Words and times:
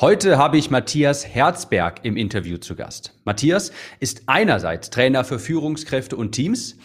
Heute 0.00 0.38
habe 0.38 0.56
ich 0.56 0.70
Matthias 0.70 1.26
Herzberg 1.26 2.06
im 2.06 2.16
Interview 2.16 2.56
zu 2.56 2.74
Gast. 2.74 3.12
Matthias 3.26 3.70
ist 3.98 4.22
einerseits 4.28 4.88
Trainer 4.88 5.24
für 5.24 5.38
Führungskräfte 5.38 6.16
und 6.16 6.32
Teams, 6.32 6.78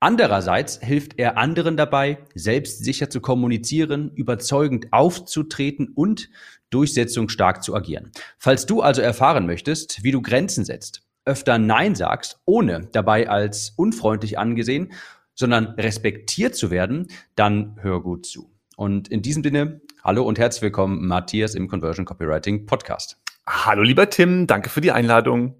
andererseits 0.00 0.80
hilft 0.82 1.16
er 1.16 1.38
anderen 1.38 1.76
dabei, 1.76 2.18
selbstsicher 2.34 3.08
zu 3.08 3.20
kommunizieren, 3.20 4.10
überzeugend 4.16 4.92
aufzutreten 4.92 5.92
und 5.94 6.28
durchsetzungsstark 6.70 7.62
zu 7.62 7.72
agieren. 7.76 8.10
Falls 8.36 8.66
du 8.66 8.82
also 8.82 9.00
erfahren 9.00 9.46
möchtest, 9.46 10.02
wie 10.02 10.10
du 10.10 10.20
Grenzen 10.20 10.64
setzt, 10.64 11.04
öfter 11.24 11.58
Nein 11.58 11.94
sagst, 11.94 12.40
ohne 12.46 12.88
dabei 12.90 13.28
als 13.28 13.74
unfreundlich 13.76 14.40
angesehen, 14.40 14.92
sondern 15.36 15.66
respektiert 15.78 16.56
zu 16.56 16.72
werden, 16.72 17.06
dann 17.36 17.76
hör 17.80 18.02
gut 18.02 18.26
zu. 18.26 18.50
Und 18.76 19.06
in 19.06 19.22
diesem 19.22 19.44
Sinne, 19.44 19.82
hallo 20.06 20.22
und 20.22 20.38
herzlich 20.38 20.62
willkommen, 20.62 21.08
Matthias 21.08 21.56
im 21.56 21.66
Conversion 21.66 22.06
Copywriting 22.06 22.64
Podcast. 22.64 23.18
Hallo 23.44 23.82
lieber 23.82 24.08
Tim, 24.08 24.46
danke 24.46 24.70
für 24.70 24.80
die 24.80 24.92
Einladung. 24.92 25.56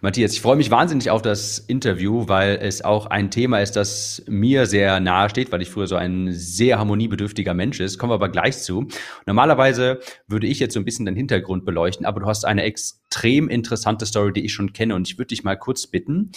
Matthias, 0.00 0.32
ich 0.34 0.40
freue 0.40 0.54
mich 0.54 0.70
wahnsinnig 0.70 1.10
auf 1.10 1.20
das 1.20 1.58
Interview, 1.58 2.28
weil 2.28 2.60
es 2.62 2.84
auch 2.84 3.06
ein 3.06 3.28
Thema 3.32 3.58
ist, 3.58 3.72
das 3.72 4.22
mir 4.28 4.66
sehr 4.66 5.00
nahe 5.00 5.28
steht, 5.30 5.50
weil 5.50 5.62
ich 5.62 5.68
früher 5.68 5.88
so 5.88 5.96
ein 5.96 6.28
sehr 6.30 6.78
harmoniebedürftiger 6.78 7.52
Mensch 7.52 7.80
ist. 7.80 7.98
Kommen 7.98 8.10
wir 8.10 8.14
aber 8.14 8.28
gleich 8.28 8.56
zu. 8.58 8.86
Normalerweise 9.26 9.98
würde 10.28 10.46
ich 10.46 10.60
jetzt 10.60 10.74
so 10.74 10.80
ein 10.80 10.84
bisschen 10.84 11.04
den 11.04 11.16
Hintergrund 11.16 11.64
beleuchten, 11.64 12.06
aber 12.06 12.20
du 12.20 12.26
hast 12.26 12.44
eine 12.44 12.62
extrem 12.62 13.48
interessante 13.48 14.06
Story, 14.06 14.32
die 14.32 14.44
ich 14.44 14.52
schon 14.52 14.72
kenne 14.72 14.94
und 14.94 15.08
ich 15.08 15.18
würde 15.18 15.28
dich 15.28 15.42
mal 15.42 15.56
kurz 15.56 15.88
bitten, 15.88 16.30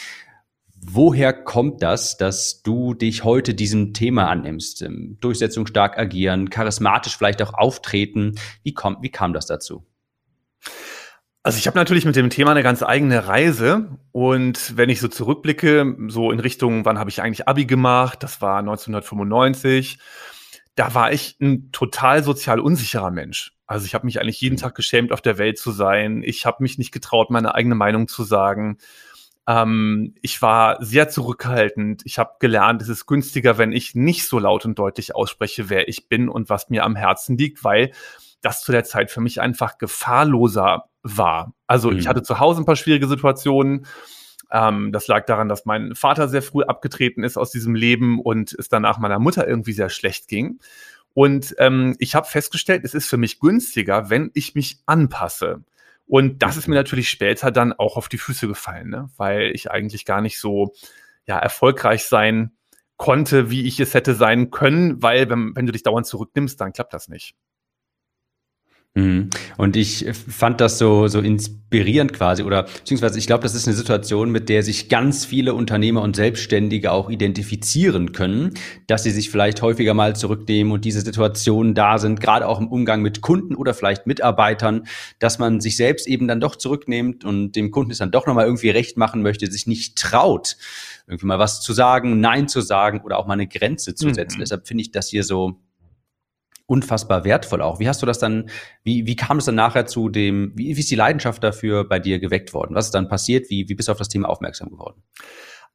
Woher 0.85 1.31
kommt 1.31 1.81
das, 1.81 2.17
dass 2.17 2.61
du 2.61 2.93
dich 2.93 3.23
heute 3.23 3.53
diesem 3.53 3.93
Thema 3.93 4.27
annimmst? 4.29 4.81
Ähm, 4.81 5.17
durchsetzungsstark 5.21 5.97
agieren, 5.97 6.49
charismatisch 6.49 7.17
vielleicht 7.17 7.41
auch 7.41 7.53
auftreten. 7.53 8.35
Wie, 8.63 8.73
kommt, 8.73 9.01
wie 9.01 9.09
kam 9.09 9.33
das 9.33 9.45
dazu? 9.45 9.85
Also 11.41 11.57
ich 11.57 11.67
habe 11.67 11.77
natürlich 11.77 12.05
mit 12.05 12.15
dem 12.15 12.29
Thema 12.29 12.51
eine 12.51 12.63
ganz 12.63 12.83
eigene 12.83 13.27
Reise 13.27 13.97
und 14.11 14.77
wenn 14.77 14.89
ich 14.89 14.99
so 14.99 15.07
zurückblicke, 15.07 15.95
so 16.07 16.31
in 16.31 16.39
Richtung, 16.39 16.85
wann 16.85 16.99
habe 16.99 17.09
ich 17.09 17.21
eigentlich 17.21 17.47
Abi 17.47 17.65
gemacht? 17.65 18.23
Das 18.23 18.41
war 18.41 18.59
1995. 18.59 19.99
Da 20.75 20.93
war 20.93 21.11
ich 21.11 21.37
ein 21.41 21.71
total 21.71 22.23
sozial 22.23 22.59
unsicherer 22.59 23.11
Mensch. 23.11 23.53
Also 23.67 23.85
ich 23.85 23.93
habe 23.93 24.05
mich 24.05 24.19
eigentlich 24.19 24.41
jeden 24.41 24.57
Tag 24.57 24.75
geschämt, 24.75 25.11
auf 25.11 25.21
der 25.21 25.37
Welt 25.37 25.57
zu 25.57 25.71
sein. 25.71 26.23
Ich 26.23 26.45
habe 26.45 26.63
mich 26.63 26.77
nicht 26.77 26.91
getraut, 26.91 27.29
meine 27.29 27.55
eigene 27.55 27.75
Meinung 27.75 28.07
zu 28.07 28.23
sagen. 28.23 28.77
Ähm, 29.47 30.15
ich 30.21 30.41
war 30.41 30.83
sehr 30.83 31.09
zurückhaltend. 31.09 32.01
Ich 32.05 32.17
habe 32.17 32.35
gelernt, 32.39 32.81
es 32.81 32.89
ist 32.89 33.05
günstiger, 33.05 33.57
wenn 33.57 33.71
ich 33.71 33.95
nicht 33.95 34.27
so 34.27 34.39
laut 34.39 34.65
und 34.65 34.79
deutlich 34.79 35.15
ausspreche, 35.15 35.69
wer 35.69 35.87
ich 35.87 36.07
bin 36.07 36.29
und 36.29 36.49
was 36.49 36.69
mir 36.69 36.83
am 36.83 36.95
Herzen 36.95 37.37
liegt, 37.37 37.63
weil 37.63 37.91
das 38.41 38.61
zu 38.61 38.71
der 38.71 38.83
Zeit 38.83 39.11
für 39.11 39.21
mich 39.21 39.41
einfach 39.41 39.77
gefahrloser 39.77 40.85
war. 41.01 41.53
Also 41.67 41.91
mhm. 41.91 41.97
ich 41.97 42.07
hatte 42.07 42.23
zu 42.23 42.39
Hause 42.39 42.61
ein 42.61 42.65
paar 42.65 42.75
schwierige 42.75 43.07
Situationen. 43.07 43.85
Ähm, 44.51 44.91
das 44.91 45.07
lag 45.07 45.25
daran, 45.25 45.49
dass 45.49 45.65
mein 45.65 45.95
Vater 45.95 46.29
sehr 46.29 46.41
früh 46.41 46.63
abgetreten 46.63 47.23
ist 47.23 47.37
aus 47.37 47.51
diesem 47.51 47.75
Leben 47.75 48.21
und 48.21 48.53
es 48.53 48.69
danach 48.69 48.97
meiner 48.97 49.19
Mutter 49.19 49.47
irgendwie 49.47 49.73
sehr 49.73 49.89
schlecht 49.89 50.27
ging. 50.27 50.59
Und 51.13 51.55
ähm, 51.59 51.95
ich 51.99 52.15
habe 52.15 52.27
festgestellt, 52.27 52.83
es 52.83 52.93
ist 52.93 53.07
für 53.07 53.17
mich 53.17 53.39
günstiger, 53.39 54.09
wenn 54.09 54.31
ich 54.33 54.55
mich 54.55 54.79
anpasse. 54.85 55.63
Und 56.05 56.43
das 56.43 56.57
ist 56.57 56.67
mir 56.67 56.75
natürlich 56.75 57.09
später 57.09 57.51
dann 57.51 57.73
auch 57.73 57.97
auf 57.97 58.09
die 58.09 58.17
Füße 58.17 58.47
gefallen, 58.47 58.89
ne? 58.89 59.09
weil 59.17 59.51
ich 59.53 59.71
eigentlich 59.71 60.05
gar 60.05 60.21
nicht 60.21 60.39
so 60.39 60.73
ja, 61.25 61.39
erfolgreich 61.39 62.05
sein 62.05 62.51
konnte, 62.97 63.49
wie 63.49 63.65
ich 63.65 63.79
es 63.79 63.93
hätte 63.93 64.13
sein 64.13 64.51
können, 64.51 65.01
weil 65.01 65.29
wenn, 65.29 65.55
wenn 65.55 65.65
du 65.65 65.71
dich 65.71 65.83
dauernd 65.83 66.05
zurücknimmst, 66.05 66.59
dann 66.59 66.73
klappt 66.73 66.93
das 66.93 67.07
nicht. 67.07 67.35
Mhm. 68.95 69.31
Und 69.57 69.75
ich 69.75 70.05
fand 70.13 70.61
das 70.61 70.77
so, 70.77 71.07
so 71.07 71.19
inspirierend 71.19 72.13
quasi, 72.13 72.43
oder 72.43 72.63
beziehungsweise 72.63 73.17
ich 73.17 73.25
glaube, 73.25 73.41
das 73.41 73.55
ist 73.55 73.67
eine 73.67 73.75
Situation, 73.75 74.29
mit 74.29 74.49
der 74.49 74.61
sich 74.61 74.87
ganz 74.87 75.25
viele 75.25 75.55
Unternehmer 75.55 76.03
und 76.03 76.15
Selbstständige 76.15 76.91
auch 76.91 77.09
identifizieren 77.09 78.11
können, 78.11 78.53
dass 78.85 79.01
sie 79.01 79.09
sich 79.09 79.31
vielleicht 79.31 79.63
häufiger 79.63 79.95
mal 79.95 80.15
zurücknehmen 80.15 80.71
und 80.71 80.85
diese 80.85 81.01
Situationen 81.01 81.73
da 81.73 81.97
sind, 81.97 82.21
gerade 82.21 82.47
auch 82.47 82.59
im 82.59 82.67
Umgang 82.67 83.01
mit 83.01 83.21
Kunden 83.21 83.55
oder 83.55 83.73
vielleicht 83.73 84.05
Mitarbeitern, 84.05 84.83
dass 85.17 85.39
man 85.39 85.59
sich 85.59 85.75
selbst 85.75 86.07
eben 86.07 86.27
dann 86.27 86.39
doch 86.39 86.55
zurücknimmt 86.55 87.25
und 87.25 87.53
dem 87.55 87.71
Kunden 87.71 87.89
es 87.89 87.97
dann 87.97 88.11
doch 88.11 88.27
nochmal 88.27 88.45
irgendwie 88.45 88.69
recht 88.69 88.95
machen 88.97 89.23
möchte, 89.23 89.51
sich 89.51 89.65
nicht 89.65 89.97
traut, 89.97 90.55
irgendwie 91.07 91.25
mal 91.25 91.39
was 91.39 91.61
zu 91.61 91.73
sagen, 91.73 92.19
Nein 92.19 92.47
zu 92.47 92.61
sagen 92.61 93.01
oder 93.03 93.17
auch 93.17 93.25
mal 93.25 93.33
eine 93.33 93.47
Grenze 93.47 93.95
zu 93.95 94.13
setzen. 94.13 94.37
Mhm. 94.37 94.41
Deshalb 94.41 94.67
finde 94.67 94.83
ich 94.83 94.91
das 94.91 95.09
hier 95.09 95.23
so 95.23 95.59
unfassbar 96.73 97.23
wertvoll 97.23 97.61
auch. 97.61 97.79
Wie 97.79 97.87
hast 97.87 98.01
du 98.01 98.07
das 98.07 98.17
dann, 98.17 98.49
wie, 98.83 99.05
wie 99.05 99.15
kam 99.15 99.37
es 99.37 99.45
dann 99.45 99.55
nachher 99.55 99.85
zu 99.85 100.09
dem, 100.09 100.53
wie, 100.55 100.75
wie 100.75 100.79
ist 100.79 100.89
die 100.89 100.95
Leidenschaft 100.95 101.43
dafür 101.43 101.87
bei 101.87 101.99
dir 101.99 102.19
geweckt 102.19 102.53
worden? 102.53 102.73
Was 102.73 102.85
ist 102.85 102.95
dann 102.95 103.07
passiert? 103.07 103.49
Wie, 103.51 103.69
wie 103.69 103.75
bist 103.75 103.87
du 103.87 103.91
auf 103.91 103.99
das 103.99 104.09
Thema 104.09 104.27
aufmerksam 104.27 104.69
geworden? 104.69 105.03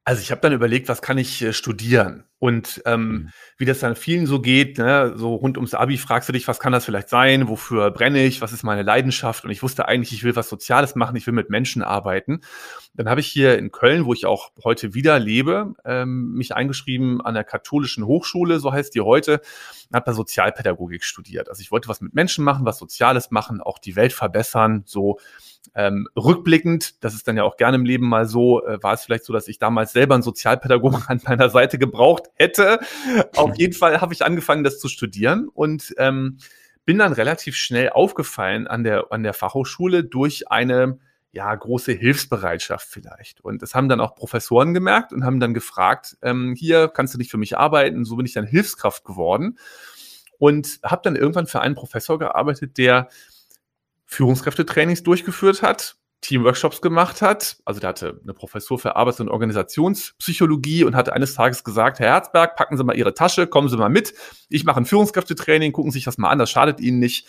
Also 0.04 0.20
ich 0.20 0.32
habe 0.32 0.41
dann 0.41 0.53
überlegt, 0.53 0.88
was 0.88 1.00
kann 1.00 1.16
ich 1.16 1.41
äh, 1.42 1.53
studieren? 1.53 2.25
Und 2.41 2.82
ähm, 2.87 3.09
mhm. 3.09 3.31
wie 3.56 3.65
das 3.65 3.81
dann 3.81 3.97
vielen 3.97 4.26
so 4.26 4.41
geht, 4.41 4.78
ne, 4.78 5.15
so 5.16 5.34
rund 5.34 5.56
ums 5.56 5.75
Abi 5.75 5.99
fragst 5.99 6.28
du 6.28 6.32
dich, 6.32 6.47
was 6.47 6.60
kann 6.60 6.72
das 6.72 6.84
vielleicht 6.84 7.09
sein? 7.09 7.49
Wofür 7.49 7.91
brenne 7.91 8.25
ich? 8.25 8.41
Was 8.41 8.53
ist 8.53 8.62
meine 8.62 8.82
Leidenschaft? 8.82 9.44
Und 9.44 9.50
ich 9.50 9.62
wusste 9.62 9.88
eigentlich, 9.88 10.12
ich 10.12 10.22
will 10.22 10.37
was 10.37 10.49
Soziales 10.49 10.94
machen, 10.94 11.16
ich 11.16 11.26
will 11.26 11.34
mit 11.34 11.50
Menschen 11.50 11.82
arbeiten. 11.82 12.43
Dann 12.94 13.09
habe 13.09 13.21
ich 13.21 13.26
hier 13.26 13.59
in 13.59 13.72
Köln, 13.72 14.04
wo 14.04 14.12
ich 14.12 14.25
auch 14.25 14.53
heute 14.62 14.94
wieder 14.94 15.19
lebe, 15.19 15.75
ähm, 15.84 16.34
mich 16.34 16.54
eingeschrieben 16.54 17.21
an 17.21 17.34
der 17.34 17.44
katholischen 17.44 18.06
Hochschule, 18.06 18.60
so 18.60 18.72
heißt 18.72 18.94
die 18.94 19.00
heute, 19.00 19.41
habe 19.93 20.06
da 20.06 20.12
Sozialpädagogik 20.12 21.03
studiert. 21.03 21.49
Also 21.49 21.60
ich 21.60 21.72
wollte 21.72 21.88
was 21.88 22.00
mit 22.00 22.15
Menschen 22.15 22.44
machen, 22.44 22.65
was 22.65 22.78
Soziales 22.78 23.32
machen, 23.32 23.60
auch 23.60 23.78
die 23.78 23.97
Welt 23.97 24.12
verbessern, 24.12 24.84
so 24.87 25.19
ähm, 25.75 26.09
rückblickend, 26.16 27.03
das 27.05 27.15
ist 27.15 27.28
dann 27.28 27.37
ja 27.37 27.44
auch 27.44 27.56
gerne 27.56 27.76
im 27.76 27.84
Leben 27.84 28.09
mal 28.09 28.26
so, 28.26 28.65
äh, 28.65 28.82
war 28.82 28.94
es 28.94 29.03
vielleicht 29.05 29.25
so, 29.25 29.32
dass 29.32 29.49
ich 29.49 29.59
damals 29.59 29.93
selber 29.93 30.15
einen 30.15 30.22
Sozialpädagogen 30.22 31.03
an 31.09 31.20
meiner 31.25 31.50
Seite 31.50 31.78
gebraucht 31.78 32.27
hätte. 32.34 32.80
Auf 33.36 33.54
jeden 33.58 33.74
Fall 33.74 34.00
habe 34.00 34.14
ich 34.14 34.24
angefangen, 34.24 34.64
das 34.64 34.78
zu 34.78 34.88
studieren 34.88 35.48
und 35.48 35.94
ähm, 35.98 36.38
bin 36.84 36.98
dann 36.98 37.12
relativ 37.12 37.54
schnell 37.56 37.90
aufgefallen 37.90 38.66
an 38.66 38.82
der, 38.82 39.06
an 39.10 39.22
der 39.22 39.34
Fachhochschule 39.34 40.04
durch 40.04 40.50
eine 40.50 40.98
ja, 41.32 41.54
große 41.54 41.92
Hilfsbereitschaft 41.92 42.88
vielleicht. 42.88 43.42
Und 43.42 43.60
das 43.60 43.74
haben 43.74 43.88
dann 43.88 44.00
auch 44.00 44.14
Professoren 44.14 44.72
gemerkt 44.72 45.12
und 45.12 45.24
haben 45.24 45.40
dann 45.40 45.52
gefragt, 45.52 46.16
ähm, 46.22 46.54
hier 46.56 46.88
kannst 46.88 47.12
du 47.12 47.18
nicht 47.18 47.30
für 47.30 47.36
mich 47.36 47.58
arbeiten. 47.58 48.04
So 48.06 48.16
bin 48.16 48.24
ich 48.24 48.32
dann 48.32 48.46
Hilfskraft 48.46 49.04
geworden 49.04 49.58
und 50.38 50.80
habe 50.82 51.02
dann 51.04 51.16
irgendwann 51.16 51.46
für 51.46 51.60
einen 51.60 51.74
Professor 51.74 52.18
gearbeitet, 52.18 52.78
der 52.78 53.08
Führungskräftetrainings 54.06 55.02
durchgeführt 55.02 55.62
hat, 55.62 55.97
Teamworkshops 56.20 56.80
gemacht 56.80 57.22
hat. 57.22 57.58
Also 57.64 57.80
der 57.80 57.90
hatte 57.90 58.20
eine 58.22 58.34
Professur 58.34 58.78
für 58.78 58.96
Arbeits- 58.96 59.20
und 59.20 59.28
Organisationspsychologie 59.28 60.84
und 60.84 60.96
hatte 60.96 61.12
eines 61.12 61.34
Tages 61.34 61.64
gesagt, 61.64 62.00
Herr 62.00 62.08
Herzberg, 62.08 62.56
packen 62.56 62.76
Sie 62.76 62.84
mal 62.84 62.96
Ihre 62.96 63.14
Tasche, 63.14 63.46
kommen 63.46 63.68
Sie 63.68 63.76
mal 63.76 63.88
mit. 63.88 64.14
Ich 64.48 64.64
mache 64.64 64.80
ein 64.80 64.84
Führungskräftetraining, 64.84 65.72
gucken 65.72 65.90
Sie 65.90 65.98
sich 65.98 66.04
das 66.04 66.18
mal 66.18 66.30
an, 66.30 66.38
das 66.38 66.50
schadet 66.50 66.80
Ihnen 66.80 66.98
nicht. 66.98 67.26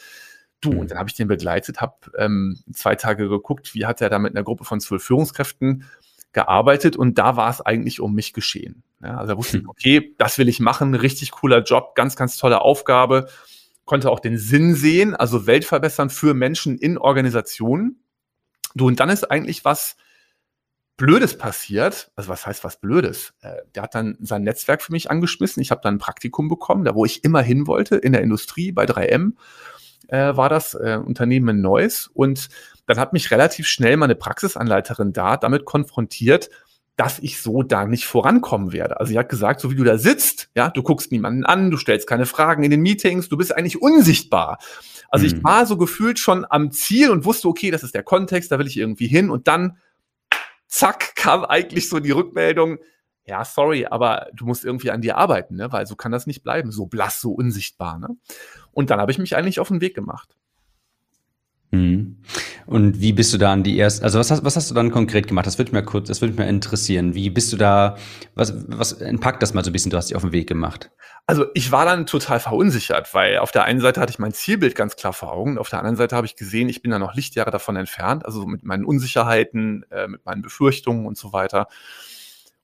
Du, 0.62 0.72
und 0.72 0.92
dann 0.92 0.98
habe 0.98 1.10
ich 1.10 1.16
den 1.16 1.28
begleitet, 1.28 1.80
habe 1.80 1.96
ähm, 2.18 2.60
zwei 2.74 2.96
Tage 2.96 3.30
geguckt, 3.30 3.74
wie 3.74 3.86
hat 3.86 4.02
er 4.02 4.10
da 4.10 4.20
mit 4.20 4.36
einer 4.36 4.44
Gruppe 4.44 4.66
von 4.66 4.82
zwölf 4.82 5.04
Führungskräften 5.04 5.86
gearbeitet 6.34 6.98
und 6.98 7.18
da 7.18 7.38
war 7.38 7.50
es 7.50 7.62
eigentlich 7.62 8.02
um 8.02 8.14
mich 8.14 8.34
geschehen. 8.34 8.84
Ja, 9.02 9.18
also 9.18 9.34
da 9.34 9.38
wusste 9.38 9.60
hm. 9.60 9.70
okay, 9.70 10.16
das 10.18 10.38
will 10.38 10.50
ich 10.50 10.60
machen, 10.60 10.94
richtig 10.96 11.32
cooler 11.32 11.64
Job, 11.64 11.96
ganz, 11.96 12.16
ganz 12.16 12.38
tolle 12.38 12.62
Aufgabe 12.62 13.28
konnte 13.90 14.12
auch 14.12 14.20
den 14.20 14.38
Sinn 14.38 14.76
sehen, 14.76 15.16
also 15.16 15.48
Welt 15.48 15.66
verbessern 15.66 16.12
für 16.12 16.36
Menschen 16.36 16.78
in 16.78 17.00
Organisationen. 17.00 18.00
Du, 18.76 18.88
und 18.88 19.00
dann 19.00 19.10
ist 19.10 19.30
eigentlich 19.30 19.66
was 19.66 19.96
Blödes 20.98 21.38
passiert. 21.38 22.12
Also 22.16 22.30
was 22.30 22.46
heißt 22.46 22.64
was 22.64 22.80
Blödes? 22.80 23.34
Äh, 23.42 23.62
der 23.74 23.84
hat 23.84 23.96
dann 23.96 24.18
sein 24.20 24.44
Netzwerk 24.44 24.82
für 24.82 24.92
mich 24.92 25.10
angeschmissen. 25.10 25.62
Ich 25.62 25.72
habe 25.72 25.82
dann 25.82 25.96
ein 25.96 26.00
Praktikum 26.00 26.50
bekommen, 26.50 26.84
da 26.84 26.94
wo 26.94 27.06
ich 27.06 27.24
immer 27.24 27.42
hin 27.42 27.68
wollte, 27.68 27.96
in 27.96 28.12
der 28.12 28.22
Industrie 28.22 28.72
bei 28.74 28.86
3M 28.86 29.34
äh, 30.10 30.36
war 30.36 30.50
das 30.50 30.74
äh, 30.74 31.00
Unternehmen 31.04 31.50
in 31.58 31.62
Neuss. 31.62 32.10
Und 32.14 32.50
dann 32.86 33.00
hat 33.00 33.14
mich 33.14 33.32
relativ 33.32 33.68
schnell 33.68 33.96
meine 33.96 34.16
Praxisanleiterin 34.16 35.14
da 35.14 35.38
damit 35.38 35.66
konfrontiert, 35.66 36.50
dass 37.00 37.18
ich 37.20 37.42
so 37.42 37.64
da 37.64 37.86
nicht 37.86 38.06
vorankommen 38.06 38.74
werde. 38.74 39.00
Also 39.00 39.12
sie 39.12 39.18
hat 39.18 39.30
gesagt, 39.30 39.62
so 39.62 39.72
wie 39.72 39.76
du 39.76 39.86
da 39.86 39.98
sitzt, 39.98 40.50
ja, 40.54 40.70
du 40.70 40.84
guckst 40.84 41.14
niemanden 41.14 41.46
an, 41.46 41.72
du 41.72 41.78
stellst 41.78 42.08
keine 42.08 42.26
Fragen 42.26 42.62
in 42.62 42.72
den 42.72 42.82
Meetings, 42.82 43.30
du 43.30 43.38
bist 43.38 43.56
eigentlich 43.56 43.82
unsichtbar. 43.82 44.58
Also 45.08 45.26
mhm. 45.26 45.32
ich 45.32 45.44
war 45.46 45.66
so 45.66 45.78
gefühlt 45.78 46.20
schon 46.20 46.46
am 46.50 46.72
Ziel 46.74 47.10
und 47.10 47.24
wusste, 47.24 47.48
okay, 47.48 47.72
das 47.72 47.84
ist 47.84 47.96
der 47.96 48.04
Kontext, 48.04 48.52
da 48.52 48.60
will 48.60 48.68
ich 48.68 48.76
irgendwie 48.76 49.08
hin 49.08 49.30
und 49.30 49.48
dann 49.48 49.78
zack 50.68 51.16
kam 51.16 51.46
eigentlich 51.46 51.88
so 51.88 52.02
die 52.02 52.12
Rückmeldung, 52.12 52.80
ja, 53.24 53.46
sorry, 53.46 53.86
aber 53.86 54.28
du 54.34 54.46
musst 54.46 54.66
irgendwie 54.66 54.92
an 54.92 55.00
dir 55.00 55.18
arbeiten, 55.18 55.56
ne? 55.56 55.72
weil 55.72 55.88
so 55.88 55.96
kann 55.96 56.12
das 56.12 56.28
nicht 56.28 56.44
bleiben, 56.44 56.70
so 56.70 56.86
blass, 56.86 57.22
so 57.22 57.32
unsichtbar. 57.32 57.98
Ne? 57.98 58.10
Und 58.72 58.90
dann 58.90 59.00
habe 59.00 59.14
ich 59.14 59.20
mich 59.20 59.38
eigentlich 59.38 59.62
auf 59.62 59.70
den 59.70 59.80
Weg 59.80 59.96
gemacht. 59.96 60.36
Mhm. 61.72 62.18
Und 62.66 63.00
wie 63.00 63.14
bist 63.14 63.34
du 63.34 63.38
da 63.38 63.54
an 63.54 63.64
die 63.64 63.78
erste, 63.78 64.04
also 64.04 64.18
was 64.18 64.32
hast, 64.32 64.44
was 64.44 64.56
hast 64.56 64.72
du 64.72 64.76
dann 64.76 64.92
konkret 64.92 65.28
gemacht? 65.28 65.46
Das 65.46 65.58
würde 65.58 65.72
mich 65.72 65.82
mal 65.82 65.86
kurz, 65.86 66.08
das 66.08 66.22
würde 66.22 66.34
mich 66.34 66.40
mal 66.40 66.50
interessieren. 66.50 67.14
Wie 67.14 67.30
bist 67.30 67.54
du 67.54 67.58
da, 67.58 67.96
was, 68.36 68.54
was 68.68 68.94
entpackt 68.94 69.44
das 69.44 69.54
mal 69.54 69.64
so 69.64 69.70
ein 69.70 69.74
bisschen, 69.74 69.92
du 69.92 69.98
hast 69.98 70.10
dich 70.10 70.16
auf 70.16 70.24
den 70.24 70.32
Weg 70.32 70.48
gemacht? 70.48 70.92
Also 71.28 71.46
ich 71.54 71.72
war 71.72 71.86
dann 71.86 72.08
total 72.08 72.40
verunsichert, 72.40 73.14
weil 73.14 73.38
auf 73.38 73.52
der 73.52 73.66
einen 73.66 73.82
Seite 73.82 74.02
hatte 74.02 74.12
ich 74.12 74.18
mein 74.18 74.34
Zielbild 74.34 74.76
ganz 74.76 74.96
klar 74.96 75.14
vor 75.14 75.32
Augen, 75.32 75.60
auf 75.60 75.70
der 75.70 75.78
anderen 75.78 75.96
Seite 75.96 76.16
habe 76.16 76.26
ich 76.26 76.36
gesehen, 76.36 76.70
ich 76.70 76.82
bin 76.82 76.90
da 76.90 76.98
noch 76.98 77.14
Lichtjahre 77.14 77.52
davon 77.52 77.76
entfernt, 77.76 78.26
also 78.26 78.48
mit 78.48 78.64
meinen 78.64 78.84
Unsicherheiten, 78.84 79.86
äh, 79.92 80.08
mit 80.08 80.26
meinen 80.26 80.42
Befürchtungen 80.42 81.06
und 81.06 81.18
so 81.20 81.32
weiter. 81.32 81.68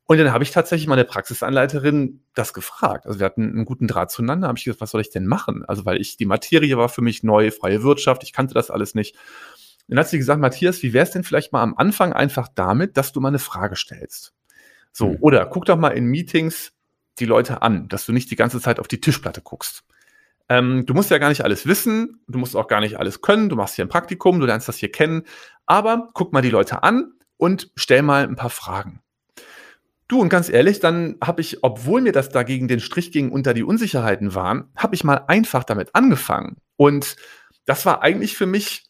Und 0.08 0.18
dann 0.20 0.32
habe 0.32 0.44
ich 0.44 0.52
tatsächlich 0.52 0.88
meine 0.88 1.04
Praxisanleiterin 1.04 2.22
das 2.36 2.54
gefragt. 2.54 3.08
Also 3.08 3.20
wir 3.20 3.26
hatten 3.26 3.50
einen 3.50 3.66
guten 3.66 3.88
Draht 3.88 4.12
zueinander, 4.12 4.48
habe 4.48 4.58
ich 4.58 4.66
gesagt, 4.66 4.82
was 4.82 4.92
soll 4.92 5.02
ich 5.02 5.10
denn 5.10 5.26
machen? 5.26 5.66
Also 5.66 5.86
weil 5.86 6.00
ich, 6.00 6.16
die 6.16 6.26
Materie 6.26 6.78
war 6.78 6.90
für 6.90 7.02
mich 7.02 7.24
neu, 7.24 7.50
freie 7.50 7.82
Wirtschaft, 7.82 8.22
ich 8.24 8.32
kannte 8.32 8.54
das 8.54 8.70
alles 8.70 8.94
nicht. 8.94 9.16
Dann 9.88 10.00
hat 10.00 10.08
sie 10.08 10.18
gesagt, 10.18 10.40
Matthias, 10.40 10.84
wie 10.84 10.94
wäre 10.94 11.04
es 11.04 11.12
denn 11.12 11.24
vielleicht 11.24 11.54
mal 11.54 11.64
am 11.64 11.76
Anfang 11.76 12.14
einfach 12.14 12.48
damit, 12.54 12.98
dass 12.98 13.12
du 13.12 13.20
mal 13.20 13.30
eine 13.30 13.40
Frage 13.40 13.76
stellst? 13.76 14.34
So, 14.92 15.10
mhm. 15.10 15.18
oder 15.22 15.46
guck 15.48 15.66
doch 15.66 15.78
mal 15.78 15.90
in 15.90 16.06
Meetings 16.06 16.72
die 17.20 17.26
Leute 17.26 17.62
an, 17.62 17.88
dass 17.88 18.06
du 18.06 18.12
nicht 18.12 18.30
die 18.30 18.36
ganze 18.36 18.62
Zeit 18.62 18.80
auf 18.80 18.88
die 18.88 19.02
Tischplatte 19.02 19.42
guckst. 19.42 19.84
Ähm, 20.50 20.86
du 20.86 20.94
musst 20.94 21.10
ja 21.10 21.18
gar 21.18 21.30
nicht 21.30 21.44
alles 21.44 21.66
wissen, 21.66 22.22
du 22.28 22.38
musst 22.38 22.56
auch 22.56 22.68
gar 22.68 22.82
nicht 22.82 23.00
alles 23.00 23.22
können, 23.22 23.50
du 23.50 23.56
machst 23.56 23.76
hier 23.76 23.86
ein 23.86 23.90
Praktikum, 23.90 24.40
du 24.40 24.46
lernst 24.46 24.68
das 24.68 24.78
hier 24.78 24.92
kennen, 24.92 25.24
aber 25.66 26.10
guck 26.14 26.34
mal 26.34 26.42
die 26.42 26.52
Leute 26.52 26.84
an 26.84 27.14
und 27.38 27.72
stell 27.76 28.04
mal 28.04 28.24
ein 28.24 28.36
paar 28.36 28.52
Fragen. 28.52 29.02
Du, 30.08 30.22
und 30.22 30.30
ganz 30.30 30.50
ehrlich, 30.50 30.80
dann 30.80 31.16
habe 31.24 31.42
ich, 31.42 31.64
obwohl 31.64 32.02
mir 32.02 32.12
das 32.12 32.30
dagegen 32.30 32.68
den 32.68 32.80
Strich 32.80 33.12
ging, 33.12 33.32
unter 33.32 33.54
die 33.54 33.64
Unsicherheiten 33.64 34.36
waren, 34.36 34.70
habe 34.76 34.94
ich 34.94 35.04
mal 35.04 35.24
einfach 35.28 35.64
damit 35.64 35.96
angefangen. 35.96 36.58
Und 36.78 37.16
das 37.66 37.86
war 37.86 38.04
eigentlich 38.04 38.38
für 38.38 38.46
mich 38.46 38.86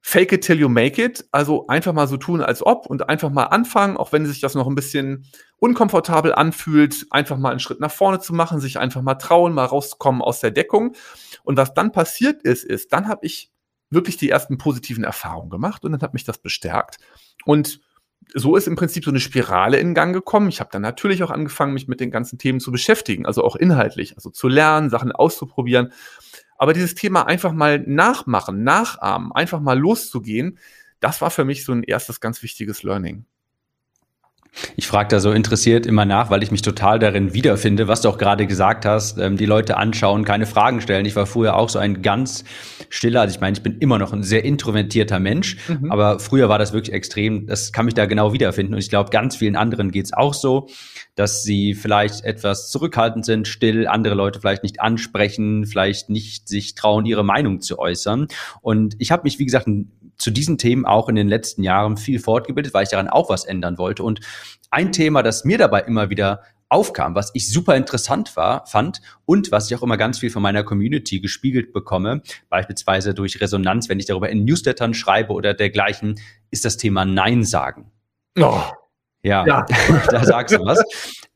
fake 0.00 0.32
it 0.32 0.44
till 0.44 0.60
you 0.60 0.68
make 0.68 1.02
it. 1.02 1.26
Also 1.32 1.66
einfach 1.66 1.92
mal 1.92 2.06
so 2.06 2.18
tun, 2.18 2.40
als 2.40 2.64
ob 2.64 2.86
und 2.86 3.08
einfach 3.08 3.30
mal 3.30 3.44
anfangen, 3.44 3.96
auch 3.96 4.12
wenn 4.12 4.26
sich 4.26 4.40
das 4.40 4.54
noch 4.54 4.68
ein 4.68 4.74
bisschen 4.74 5.26
unkomfortabel 5.56 6.34
anfühlt, 6.34 7.06
einfach 7.10 7.38
mal 7.38 7.50
einen 7.50 7.58
Schritt 7.58 7.80
nach 7.80 7.90
vorne 7.90 8.20
zu 8.20 8.34
machen, 8.34 8.60
sich 8.60 8.78
einfach 8.78 9.02
mal 9.02 9.14
trauen, 9.14 9.54
mal 9.54 9.64
rauszukommen 9.64 10.22
aus 10.22 10.40
der 10.40 10.50
Deckung. 10.52 10.94
Und 11.42 11.56
was 11.56 11.74
dann 11.74 11.90
passiert 11.90 12.42
ist, 12.42 12.64
ist, 12.64 12.92
dann 12.92 13.08
habe 13.08 13.26
ich 13.26 13.50
wirklich 13.90 14.18
die 14.18 14.30
ersten 14.30 14.58
positiven 14.58 15.04
Erfahrungen 15.04 15.50
gemacht 15.50 15.84
und 15.84 15.92
dann 15.92 16.02
hat 16.02 16.14
mich 16.14 16.24
das 16.24 16.38
bestärkt. 16.38 16.98
Und 17.44 17.80
so 18.32 18.56
ist 18.56 18.66
im 18.66 18.76
Prinzip 18.76 19.04
so 19.04 19.10
eine 19.10 19.20
Spirale 19.20 19.78
in 19.78 19.94
Gang 19.94 20.14
gekommen. 20.14 20.48
Ich 20.48 20.60
habe 20.60 20.70
dann 20.72 20.82
natürlich 20.82 21.22
auch 21.22 21.30
angefangen, 21.30 21.74
mich 21.74 21.88
mit 21.88 22.00
den 22.00 22.10
ganzen 22.10 22.38
Themen 22.38 22.60
zu 22.60 22.72
beschäftigen, 22.72 23.26
also 23.26 23.44
auch 23.44 23.56
inhaltlich, 23.56 24.16
also 24.16 24.30
zu 24.30 24.48
lernen, 24.48 24.90
Sachen 24.90 25.12
auszuprobieren. 25.12 25.92
Aber 26.56 26.72
dieses 26.72 26.94
Thema 26.94 27.26
einfach 27.26 27.52
mal 27.52 27.80
nachmachen, 27.80 28.62
nachahmen, 28.62 29.32
einfach 29.32 29.60
mal 29.60 29.78
loszugehen, 29.78 30.58
das 31.00 31.20
war 31.20 31.30
für 31.30 31.44
mich 31.44 31.64
so 31.64 31.72
ein 31.72 31.82
erstes 31.82 32.20
ganz 32.20 32.42
wichtiges 32.42 32.82
Learning. 32.82 33.26
Ich 34.76 34.86
frage 34.86 35.08
da 35.08 35.20
so 35.20 35.32
interessiert 35.32 35.86
immer 35.86 36.04
nach, 36.04 36.30
weil 36.30 36.42
ich 36.42 36.50
mich 36.50 36.62
total 36.62 36.98
darin 36.98 37.34
wiederfinde, 37.34 37.88
was 37.88 38.00
du 38.00 38.08
auch 38.08 38.18
gerade 38.18 38.46
gesagt 38.46 38.86
hast, 38.86 39.18
ähm, 39.18 39.36
die 39.36 39.46
Leute 39.46 39.76
anschauen, 39.76 40.24
keine 40.24 40.46
Fragen 40.46 40.80
stellen. 40.80 41.06
Ich 41.06 41.16
war 41.16 41.26
früher 41.26 41.56
auch 41.56 41.68
so 41.68 41.78
ein 41.78 42.02
ganz 42.02 42.44
stiller, 42.88 43.22
also 43.22 43.34
ich 43.34 43.40
meine, 43.40 43.56
ich 43.56 43.62
bin 43.62 43.78
immer 43.78 43.98
noch 43.98 44.12
ein 44.12 44.22
sehr 44.22 44.44
introvertierter 44.44 45.18
Mensch, 45.18 45.56
mhm. 45.68 45.90
aber 45.90 46.18
früher 46.20 46.48
war 46.48 46.58
das 46.58 46.72
wirklich 46.72 46.94
extrem, 46.94 47.46
das 47.46 47.72
kann 47.72 47.86
mich 47.86 47.94
da 47.94 48.06
genau 48.06 48.32
wiederfinden 48.32 48.74
und 48.74 48.80
ich 48.80 48.90
glaube, 48.90 49.10
ganz 49.10 49.36
vielen 49.36 49.56
anderen 49.56 49.90
geht's 49.90 50.12
auch 50.12 50.34
so, 50.34 50.68
dass 51.14 51.42
sie 51.42 51.74
vielleicht 51.74 52.24
etwas 52.24 52.70
zurückhaltend 52.70 53.24
sind, 53.24 53.48
still, 53.48 53.86
andere 53.86 54.14
Leute 54.14 54.40
vielleicht 54.40 54.62
nicht 54.62 54.80
ansprechen, 54.80 55.66
vielleicht 55.66 56.10
nicht 56.10 56.48
sich 56.48 56.74
trauen, 56.74 57.06
ihre 57.06 57.24
Meinung 57.24 57.60
zu 57.60 57.78
äußern. 57.78 58.26
Und 58.62 58.96
ich 58.98 59.12
habe 59.12 59.22
mich, 59.24 59.38
wie 59.38 59.44
gesagt, 59.44 59.68
zu 60.18 60.30
diesen 60.30 60.58
Themen 60.58 60.84
auch 60.84 61.08
in 61.08 61.14
den 61.14 61.28
letzten 61.28 61.62
Jahren 61.62 61.96
viel 61.96 62.18
fortgebildet, 62.18 62.74
weil 62.74 62.84
ich 62.84 62.90
daran 62.90 63.08
auch 63.08 63.28
was 63.28 63.44
ändern 63.44 63.78
wollte. 63.78 64.02
Und 64.02 64.20
ein 64.70 64.92
Thema, 64.92 65.22
das 65.22 65.44
mir 65.44 65.58
dabei 65.58 65.80
immer 65.80 66.10
wieder 66.10 66.42
aufkam, 66.68 67.14
was 67.14 67.30
ich 67.34 67.50
super 67.50 67.76
interessant 67.76 68.36
war, 68.36 68.66
fand 68.66 69.00
und 69.26 69.52
was 69.52 69.70
ich 69.70 69.76
auch 69.76 69.82
immer 69.82 69.96
ganz 69.96 70.18
viel 70.18 70.30
von 70.30 70.42
meiner 70.42 70.64
Community 70.64 71.20
gespiegelt 71.20 71.72
bekomme, 71.72 72.22
beispielsweise 72.48 73.14
durch 73.14 73.40
Resonanz, 73.40 73.88
wenn 73.88 74.00
ich 74.00 74.06
darüber 74.06 74.28
in 74.28 74.44
Newslettern 74.44 74.94
schreibe 74.94 75.32
oder 75.32 75.54
dergleichen, 75.54 76.18
ist 76.50 76.64
das 76.64 76.76
Thema 76.76 77.04
Nein 77.04 77.44
sagen. 77.44 77.92
Oh. 78.38 78.60
Ja, 79.22 79.46
ja. 79.46 79.66
da 80.10 80.24
sagst 80.24 80.56
du 80.56 80.64
was. 80.64 80.82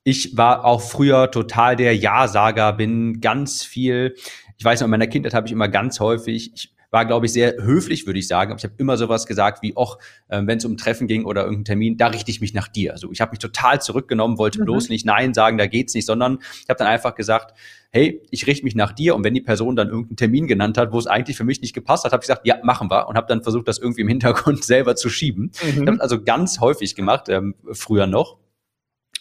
Ich 0.02 0.36
war 0.36 0.64
auch 0.64 0.80
früher 0.80 1.30
total 1.30 1.76
der 1.76 1.96
Ja-Sager, 1.96 2.72
bin 2.72 3.20
ganz 3.20 3.62
viel, 3.62 4.14
ich 4.56 4.64
weiß 4.64 4.80
noch, 4.80 4.86
in 4.86 4.90
meiner 4.90 5.06
Kindheit 5.06 5.34
habe 5.34 5.46
ich 5.46 5.52
immer 5.52 5.68
ganz 5.68 6.00
häufig, 6.00 6.52
ich 6.54 6.74
war, 6.90 7.04
glaube 7.04 7.26
ich, 7.26 7.32
sehr 7.32 7.54
höflich, 7.58 8.06
würde 8.06 8.18
ich 8.18 8.28
sagen. 8.28 8.50
Aber 8.50 8.58
ich 8.58 8.64
habe 8.64 8.74
immer 8.78 8.96
sowas 8.96 9.26
gesagt 9.26 9.62
wie, 9.62 9.76
och, 9.76 9.98
äh, 10.28 10.42
wenn 10.44 10.58
es 10.58 10.64
um 10.64 10.76
Treffen 10.76 11.06
ging 11.06 11.24
oder 11.24 11.42
irgendeinen 11.42 11.64
Termin, 11.64 11.96
da 11.96 12.08
richte 12.08 12.30
ich 12.30 12.40
mich 12.40 12.54
nach 12.54 12.68
dir. 12.68 12.92
Also 12.92 13.10
ich 13.12 13.20
habe 13.20 13.32
mich 13.32 13.38
total 13.38 13.80
zurückgenommen, 13.80 14.38
wollte 14.38 14.60
mhm. 14.60 14.64
bloß 14.64 14.88
nicht 14.88 15.04
Nein 15.04 15.34
sagen, 15.34 15.58
da 15.58 15.66
geht's 15.66 15.94
nicht, 15.94 16.06
sondern 16.06 16.38
ich 16.40 16.68
habe 16.68 16.78
dann 16.78 16.86
einfach 16.86 17.14
gesagt, 17.14 17.54
hey, 17.90 18.22
ich 18.30 18.46
richte 18.46 18.64
mich 18.64 18.74
nach 18.74 18.92
dir. 18.92 19.14
Und 19.14 19.24
wenn 19.24 19.34
die 19.34 19.40
Person 19.40 19.76
dann 19.76 19.88
irgendeinen 19.88 20.16
Termin 20.16 20.46
genannt 20.46 20.78
hat, 20.78 20.92
wo 20.92 20.98
es 20.98 21.06
eigentlich 21.06 21.36
für 21.36 21.44
mich 21.44 21.60
nicht 21.60 21.74
gepasst 21.74 22.04
hat, 22.04 22.12
habe 22.12 22.22
ich 22.22 22.28
gesagt, 22.28 22.46
ja, 22.46 22.56
machen 22.62 22.90
wir. 22.90 23.08
Und 23.08 23.16
habe 23.16 23.26
dann 23.26 23.42
versucht, 23.42 23.68
das 23.68 23.78
irgendwie 23.78 24.02
im 24.02 24.08
Hintergrund 24.08 24.64
selber 24.64 24.96
zu 24.96 25.08
schieben. 25.08 25.52
Mhm. 25.62 25.82
Ich 25.82 25.88
habe 25.88 26.00
also 26.00 26.22
ganz 26.22 26.60
häufig 26.60 26.94
gemacht, 26.94 27.28
ähm, 27.28 27.54
früher 27.72 28.06
noch. 28.06 28.38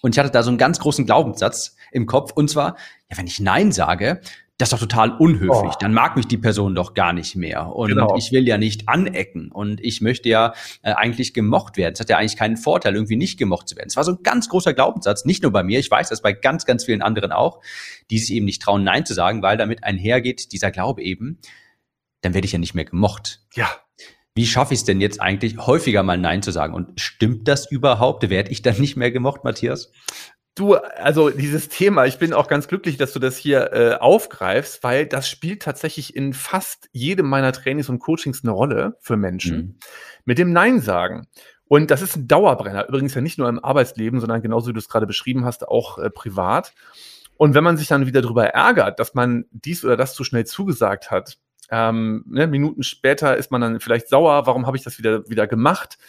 Und 0.01 0.15
ich 0.15 0.19
hatte 0.19 0.31
da 0.31 0.43
so 0.43 0.49
einen 0.49 0.57
ganz 0.57 0.79
großen 0.79 1.05
Glaubenssatz 1.05 1.75
im 1.91 2.05
Kopf. 2.05 2.31
Und 2.31 2.49
zwar, 2.49 2.77
ja, 3.09 3.17
wenn 3.17 3.27
ich 3.27 3.39
Nein 3.39 3.71
sage, 3.71 4.21
das 4.57 4.69
ist 4.69 4.73
doch 4.73 4.79
total 4.79 5.11
unhöflich. 5.11 5.73
Oh. 5.75 5.79
Dann 5.79 5.93
mag 5.93 6.15
mich 6.15 6.27
die 6.27 6.37
Person 6.37 6.73
doch 6.73 6.95
gar 6.95 7.13
nicht 7.13 7.35
mehr. 7.35 7.75
Und 7.75 7.89
genau. 7.89 8.15
ich 8.17 8.31
will 8.31 8.47
ja 8.47 8.57
nicht 8.57 8.89
anecken. 8.89 9.51
Und 9.51 9.79
ich 9.81 10.01
möchte 10.01 10.29
ja 10.29 10.53
äh, 10.81 10.93
eigentlich 10.93 11.35
gemocht 11.35 11.77
werden. 11.77 11.93
Es 11.93 11.99
hat 11.99 12.09
ja 12.09 12.17
eigentlich 12.17 12.37
keinen 12.37 12.57
Vorteil, 12.57 12.95
irgendwie 12.95 13.17
nicht 13.17 13.37
gemocht 13.37 13.67
zu 13.67 13.75
werden. 13.75 13.87
Es 13.89 13.95
war 13.95 14.03
so 14.03 14.13
ein 14.13 14.23
ganz 14.23 14.49
großer 14.49 14.73
Glaubenssatz, 14.73 15.25
nicht 15.25 15.43
nur 15.43 15.51
bei 15.51 15.61
mir. 15.61 15.77
Ich 15.77 15.91
weiß 15.91 16.09
das 16.09 16.23
bei 16.23 16.33
ganz, 16.33 16.65
ganz 16.65 16.85
vielen 16.85 17.03
anderen 17.03 17.31
auch, 17.31 17.61
die 18.09 18.17
sich 18.17 18.33
eben 18.33 18.45
nicht 18.45 18.61
trauen, 18.61 18.83
Nein 18.83 19.05
zu 19.05 19.13
sagen, 19.13 19.43
weil 19.43 19.57
damit 19.57 19.83
einhergeht 19.83 20.51
dieser 20.51 20.71
Glaube 20.71 21.03
eben, 21.03 21.39
dann 22.21 22.33
werde 22.33 22.45
ich 22.45 22.51
ja 22.51 22.59
nicht 22.59 22.73
mehr 22.73 22.85
gemocht. 22.85 23.41
Ja. 23.53 23.69
Wie 24.33 24.47
schaffe 24.47 24.73
ich 24.73 24.81
es 24.81 24.85
denn 24.85 25.01
jetzt 25.01 25.21
eigentlich, 25.21 25.57
häufiger 25.57 26.01
mal 26.01 26.17
Nein 26.17 26.41
zu 26.41 26.51
sagen? 26.51 26.73
Und 26.73 26.99
stimmt 26.99 27.47
das 27.47 27.69
überhaupt? 27.69 28.27
Werde 28.29 28.51
ich 28.51 28.63
dann 28.63 28.79
nicht 28.79 28.95
mehr 28.95 29.11
gemocht, 29.11 29.43
Matthias? 29.43 29.91
Du, 30.57 30.73
also 30.73 31.29
dieses 31.29 31.69
Thema, 31.69 32.07
ich 32.07 32.17
bin 32.17 32.33
auch 32.33 32.47
ganz 32.47 32.67
glücklich, 32.67 32.97
dass 32.97 33.13
du 33.13 33.19
das 33.19 33.37
hier 33.37 33.71
äh, 33.73 33.93
aufgreifst, 33.93 34.83
weil 34.83 35.05
das 35.05 35.29
spielt 35.29 35.61
tatsächlich 35.61 36.15
in 36.15 36.33
fast 36.33 36.89
jedem 36.91 37.27
meiner 37.27 37.51
Trainings 37.51 37.89
und 37.89 37.99
Coachings 37.99 38.43
eine 38.43 38.53
Rolle 38.53 38.97
für 38.99 39.17
Menschen. 39.17 39.57
Mhm. 39.57 39.75
Mit 40.25 40.39
dem 40.39 40.53
Nein 40.53 40.81
sagen. 40.81 41.27
Und 41.67 41.91
das 41.91 42.01
ist 42.01 42.15
ein 42.15 42.27
Dauerbrenner, 42.27 42.87
übrigens 42.87 43.13
ja 43.13 43.21
nicht 43.21 43.37
nur 43.37 43.47
im 43.49 43.63
Arbeitsleben, 43.63 44.19
sondern 44.19 44.41
genauso 44.41 44.69
wie 44.69 44.73
du 44.73 44.79
es 44.79 44.89
gerade 44.89 45.05
beschrieben 45.05 45.45
hast, 45.45 45.67
auch 45.67 45.99
äh, 45.99 46.09
privat. 46.09 46.73
Und 47.35 47.53
wenn 47.53 47.63
man 47.63 47.77
sich 47.77 47.87
dann 47.87 48.07
wieder 48.07 48.23
darüber 48.23 48.47
ärgert, 48.47 48.99
dass 48.99 49.13
man 49.13 49.45
dies 49.51 49.85
oder 49.85 49.95
das 49.95 50.15
zu 50.15 50.23
schnell 50.23 50.47
zugesagt 50.47 51.11
hat, 51.11 51.37
ähm, 51.69 52.23
ne, 52.27 52.47
Minuten 52.47 52.81
später 52.81 53.37
ist 53.37 53.51
man 53.51 53.61
dann 53.61 53.79
vielleicht 53.79 54.09
sauer, 54.09 54.47
warum 54.47 54.65
habe 54.65 54.75
ich 54.75 54.83
das 54.83 54.97
wieder, 54.97 55.29
wieder 55.29 55.45
gemacht? 55.45 55.99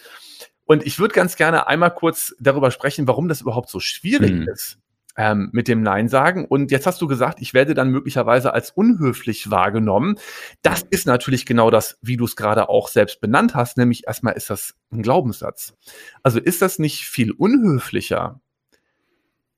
Und 0.69 0.87
ich 0.87 0.99
würde 0.99 1.15
ganz 1.15 1.37
gerne 1.37 1.67
einmal 1.67 1.95
kurz 1.95 2.37
darüber 2.39 2.71
sprechen, 2.71 3.09
warum 3.09 3.27
das 3.27 3.41
überhaupt 3.41 3.71
so 3.71 3.81
schwierig 3.81 4.33
mhm. 4.33 4.49
ist 4.49 4.79
ähm, 5.17 5.49
mit 5.53 5.67
dem 5.67 5.83
Nein 5.83 6.09
sagen. 6.09 6.45
Und 6.45 6.71
jetzt 6.71 6.87
hast 6.87 7.01
du 7.01 7.09
gesagt, 7.09 7.41
ich 7.41 7.55
werde 7.55 7.73
dann 7.73 7.91
möglicherweise 7.91 8.53
als 8.53 8.71
unhöflich 8.71 9.51
wahrgenommen. 9.51 10.19
Das 10.61 10.83
ist 10.83 11.07
natürlich 11.07 11.47
genau 11.47 11.71
das, 11.71 11.99
wie 12.03 12.19
du 12.19 12.27
es 12.27 12.37
gerade 12.37 12.69
auch 12.69 12.89
selbst 12.89 13.21
benannt 13.23 13.55
hast, 13.55 13.79
nämlich 13.79 14.07
erstmal 14.07 14.35
ist 14.35 14.51
das 14.51 14.75
ein 14.93 15.03
Glaubenssatz. 15.03 15.75
Also 16.23 16.39
ist 16.39 16.61
das 16.61 16.79
nicht 16.79 17.07
viel 17.07 17.33
unhöflicher, 17.33 18.41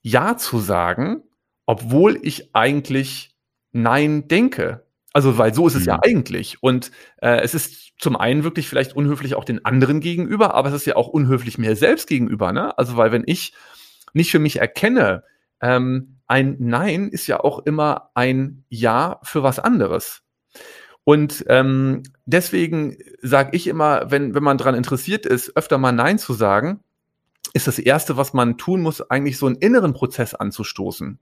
Ja 0.00 0.36
zu 0.36 0.60
sagen, 0.60 1.24
obwohl 1.66 2.18
ich 2.22 2.54
eigentlich 2.54 3.36
Nein 3.72 4.28
denke? 4.28 4.86
Also, 5.12 5.38
weil 5.38 5.54
so 5.54 5.66
ist 5.66 5.74
es 5.74 5.82
mhm. 5.82 5.88
ja 5.88 5.98
eigentlich. 6.02 6.62
Und 6.62 6.90
äh, 7.20 7.40
es 7.40 7.54
ist 7.54 7.92
zum 7.98 8.16
einen 8.16 8.44
wirklich 8.44 8.68
vielleicht 8.68 8.94
unhöflich 8.94 9.34
auch 9.34 9.44
den 9.44 9.64
anderen 9.64 10.00
gegenüber, 10.00 10.54
aber 10.54 10.68
es 10.68 10.74
ist 10.74 10.86
ja 10.86 10.96
auch 10.96 11.08
unhöflich 11.08 11.58
mir 11.58 11.76
selbst 11.76 12.08
gegenüber. 12.08 12.52
Ne? 12.52 12.76
Also, 12.78 12.96
weil 12.96 13.12
wenn 13.12 13.24
ich 13.26 13.52
nicht 14.12 14.30
für 14.30 14.38
mich 14.38 14.60
erkenne, 14.60 15.24
ähm, 15.60 16.20
ein 16.26 16.56
Nein 16.58 17.08
ist 17.08 17.26
ja 17.26 17.40
auch 17.40 17.60
immer 17.66 18.10
ein 18.14 18.64
Ja 18.68 19.20
für 19.22 19.42
was 19.42 19.58
anderes. 19.58 20.22
Und 21.04 21.44
ähm, 21.48 22.02
deswegen 22.24 22.96
sage 23.20 23.56
ich 23.56 23.66
immer, 23.66 24.10
wenn, 24.10 24.34
wenn 24.34 24.42
man 24.42 24.58
daran 24.58 24.74
interessiert 24.74 25.26
ist, 25.26 25.56
öfter 25.56 25.78
mal 25.78 25.92
Nein 25.92 26.18
zu 26.18 26.34
sagen, 26.34 26.84
ist 27.52 27.66
das 27.66 27.78
Erste, 27.78 28.16
was 28.16 28.32
man 28.32 28.58
tun 28.58 28.80
muss, 28.80 29.00
eigentlich 29.10 29.38
so 29.38 29.46
einen 29.46 29.56
inneren 29.56 29.92
Prozess 29.92 30.34
anzustoßen 30.34 31.18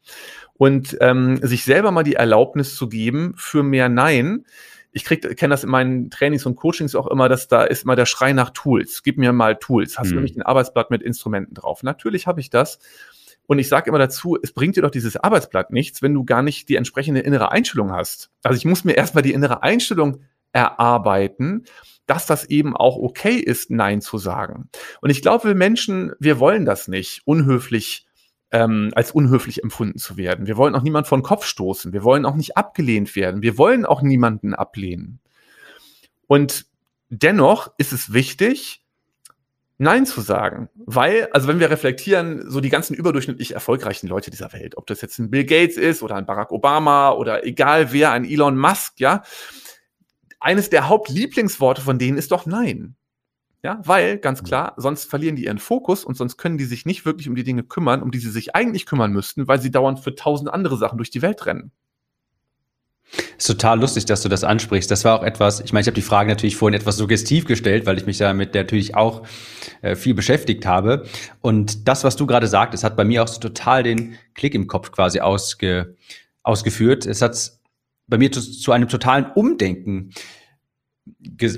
und 0.54 0.97
ähm, 1.00 1.38
sich 1.42 1.64
selber 1.64 1.90
mal 1.90 2.02
die 2.02 2.14
Erlaubnis 2.14 2.76
zu 2.76 2.88
geben 2.88 3.35
für 3.37 3.62
mehr 3.62 3.88
Nein. 3.88 4.44
Ich 4.92 5.04
kenne 5.04 5.50
das 5.50 5.64
in 5.64 5.70
meinen 5.70 6.11
Trainings 6.11 6.47
und 6.47 6.56
Coachings 6.56 6.94
auch 6.94 7.06
immer, 7.06 7.28
dass 7.28 7.49
da 7.49 7.62
ist 7.64 7.85
immer 7.85 7.97
der 7.97 8.06
Schrei 8.06 8.32
nach 8.32 8.50
Tools. 8.50 9.02
Gib 9.02 9.18
mir 9.18 9.32
mal 9.32 9.56
Tools. 9.56 9.99
Hast 9.99 10.06
hm. 10.06 10.11
du 10.11 10.14
nämlich 10.16 10.37
ein 10.37 10.42
Arbeitsblatt 10.42 10.90
mit 10.90 11.02
Instrumenten 11.02 11.54
drauf? 11.54 11.82
Natürlich 11.82 12.26
habe 12.26 12.40
ich 12.40 12.50
das. 12.50 12.78
Und 13.47 13.58
ich 13.58 13.68
sage 13.68 13.88
immer 13.88 13.99
dazu, 13.99 14.37
es 14.42 14.52
bringt 14.52 14.76
dir 14.76 14.82
doch 14.82 14.90
dieses 14.90 15.16
Arbeitsblatt 15.16 15.70
nichts, 15.70 16.02
wenn 16.02 16.12
du 16.12 16.25
gar 16.25 16.42
nicht 16.42 16.68
die 16.68 16.76
entsprechende 16.76 17.20
innere 17.20 17.50
Einstellung 17.50 17.92
hast. 17.92 18.30
Also 18.42 18.58
ich 18.58 18.66
muss 18.66 18.85
mir 18.85 18.92
erstmal 18.92 19.23
die 19.23 19.32
innere 19.32 19.62
Einstellung 19.62 20.20
erarbeiten, 20.52 21.64
dass 22.06 22.26
das 22.26 22.44
eben 22.46 22.76
auch 22.76 22.96
okay 22.96 23.36
ist, 23.36 23.70
Nein 23.70 24.00
zu 24.00 24.18
sagen. 24.18 24.70
Und 25.00 25.10
ich 25.10 25.22
glaube, 25.22 25.48
wir 25.48 25.54
Menschen, 25.54 26.12
wir 26.18 26.38
wollen 26.38 26.64
das 26.64 26.88
nicht, 26.88 27.22
unhöflich 27.24 28.06
ähm, 28.50 28.90
als 28.94 29.12
unhöflich 29.12 29.62
empfunden 29.62 29.98
zu 29.98 30.16
werden. 30.16 30.46
Wir 30.46 30.56
wollen 30.56 30.74
auch 30.74 30.82
niemand 30.82 31.06
von 31.06 31.22
Kopf 31.22 31.44
stoßen. 31.44 31.92
Wir 31.92 32.02
wollen 32.02 32.24
auch 32.24 32.34
nicht 32.34 32.56
abgelehnt 32.56 33.14
werden. 33.14 33.42
Wir 33.42 33.58
wollen 33.58 33.84
auch 33.84 34.02
niemanden 34.02 34.54
ablehnen. 34.54 35.20
Und 36.26 36.66
dennoch 37.10 37.72
ist 37.78 37.92
es 37.92 38.12
wichtig, 38.12 38.82
Nein 39.80 40.06
zu 40.06 40.20
sagen. 40.20 40.68
Weil, 40.74 41.28
also 41.32 41.46
wenn 41.46 41.60
wir 41.60 41.70
reflektieren, 41.70 42.50
so 42.50 42.60
die 42.60 42.68
ganzen 42.68 42.94
überdurchschnittlich 42.94 43.54
erfolgreichen 43.54 44.08
Leute 44.08 44.30
dieser 44.30 44.52
Welt, 44.52 44.76
ob 44.76 44.86
das 44.88 45.00
jetzt 45.02 45.18
ein 45.18 45.30
Bill 45.30 45.44
Gates 45.44 45.76
ist 45.76 46.02
oder 46.02 46.16
ein 46.16 46.26
Barack 46.26 46.50
Obama 46.50 47.12
oder 47.12 47.46
egal 47.46 47.92
wer, 47.92 48.10
ein 48.10 48.24
Elon 48.24 48.58
Musk, 48.58 48.98
ja, 48.98 49.22
eines 50.40 50.71
der 50.71 50.88
Hauptlieblingsworte 50.88 51.83
von 51.83 51.99
denen 51.99 52.18
ist 52.18 52.33
doch 52.33 52.47
Nein. 52.47 52.97
Ja, 53.64 53.80
weil, 53.85 54.18
ganz 54.18 54.45
klar, 54.45 54.75
sonst 54.76 55.11
verlieren 55.11 55.35
die 55.35 55.47
ihren 55.47 55.59
Fokus 55.59 56.04
und 56.04 56.16
sonst 56.16 56.37
können 56.37 56.59
die 56.59 56.64
sich 56.64 56.87
nicht 56.87 57.04
wirklich 57.04 57.28
um 57.28 57.35
die 57.35 57.42
Dinge 57.42 57.64
kümmern, 57.64 58.02
um 58.02 58.12
die 58.12 58.21
sie 58.21 58.30
sich 58.30 58.54
eigentlich 58.54 58.87
kümmern 58.87 59.12
müssten, 59.12 59.49
weil 59.49 59.61
sie 59.61 59.73
dauernd 59.73 59.99
für 59.99 60.14
tausend 60.14 60.49
andere 60.49 60.76
Sachen 60.76 60.97
durch 60.97 61.11
die 61.11 61.23
Welt 61.23 61.45
rennen. 61.45 61.73
Ist 63.37 63.47
total 63.47 63.80
lustig, 63.80 64.04
dass 64.04 64.23
du 64.23 64.28
das 64.28 64.45
ansprichst. 64.45 64.90
Das 64.90 65.04
war 65.04 65.18
auch 65.18 65.25
etwas, 65.25 65.61
ich 65.61 65.73
meine, 65.73 65.80
ich 65.80 65.87
habe 65.87 65.95
die 65.95 66.02
Frage 66.02 66.28
natürlich 66.28 66.57
vorhin 66.57 66.78
etwas 66.78 66.97
suggestiv 66.97 67.47
gestellt, 67.47 67.87
weil 67.87 67.97
ich 67.97 68.07
mich 68.07 68.18
damit 68.18 68.54
natürlich 68.54 68.95
auch 68.95 69.26
äh, 69.83 69.97
viel 69.97 70.14
beschäftigt 70.14 70.66
habe. 70.66 71.04
Und 71.40 71.88
das, 71.88 72.04
was 72.04 72.16
du 72.16 72.26
gerade 72.26 72.47
sagtest, 72.47 72.85
hat 72.85 72.97
bei 72.97 73.04
mir 73.04 73.23
auch 73.23 73.28
so 73.28 73.40
total 73.40 73.83
den 73.83 74.16
Klick 74.35 74.54
im 74.54 74.66
Kopf 74.66 74.92
quasi 74.92 75.21
ausge, 75.21 75.97
ausgeführt. 76.42 77.07
Es 77.07 77.23
hat 77.23 77.57
bei 78.08 78.18
mir 78.18 78.32
zu, 78.32 78.40
zu 78.40 78.72
einem 78.72 78.88
totalen 78.88 79.26
Umdenken 79.34 80.10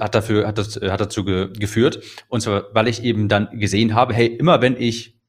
hat 0.00 0.14
dafür 0.14 0.46
hat 0.46 0.58
das 0.58 0.76
hat 0.76 1.00
dazu 1.00 1.24
ge, 1.24 1.52
geführt 1.52 2.00
und 2.28 2.40
zwar 2.40 2.66
weil 2.72 2.86
ich 2.86 3.02
eben 3.02 3.28
dann 3.28 3.58
gesehen 3.58 3.94
habe 3.94 4.14
hey 4.14 4.26
immer 4.26 4.60
wenn 4.60 4.76
ich 4.76 5.20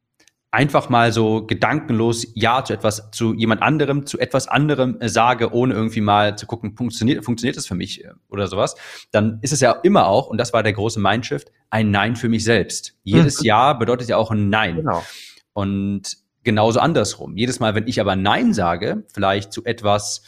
einfach 0.51 0.89
mal 0.89 1.13
so 1.13 1.45
gedankenlos 1.45 2.27
Ja 2.35 2.63
zu 2.63 2.73
etwas, 2.73 3.09
zu 3.11 3.33
jemand 3.33 3.61
anderem, 3.61 4.05
zu 4.05 4.19
etwas 4.19 4.49
anderem 4.49 4.99
äh, 4.99 5.07
sage, 5.07 5.53
ohne 5.53 5.73
irgendwie 5.73 6.01
mal 6.01 6.37
zu 6.37 6.45
gucken, 6.45 6.75
funktioniert, 6.75 7.23
funktioniert 7.23 7.55
das 7.55 7.65
für 7.65 7.75
mich 7.75 8.03
äh, 8.03 8.09
oder 8.29 8.47
sowas, 8.47 8.75
dann 9.11 9.39
ist 9.41 9.53
es 9.53 9.61
ja 9.61 9.71
immer 9.71 10.07
auch, 10.07 10.27
und 10.27 10.37
das 10.37 10.51
war 10.51 10.61
der 10.61 10.73
große 10.73 10.99
Mindshift, 10.99 11.51
ein 11.69 11.89
Nein 11.89 12.17
für 12.17 12.27
mich 12.27 12.43
selbst. 12.43 12.95
Jedes 13.03 13.39
mhm. 13.39 13.45
Ja 13.45 13.73
bedeutet 13.73 14.09
ja 14.09 14.17
auch 14.17 14.29
ein 14.29 14.49
Nein. 14.49 14.75
Genau. 14.77 15.03
Und 15.53 16.17
genauso 16.43 16.79
andersrum. 16.79 17.37
Jedes 17.37 17.59
Mal, 17.59 17.73
wenn 17.73 17.87
ich 17.87 18.01
aber 18.01 18.17
Nein 18.17 18.53
sage, 18.53 19.05
vielleicht 19.13 19.53
zu 19.53 19.63
etwas, 19.63 20.21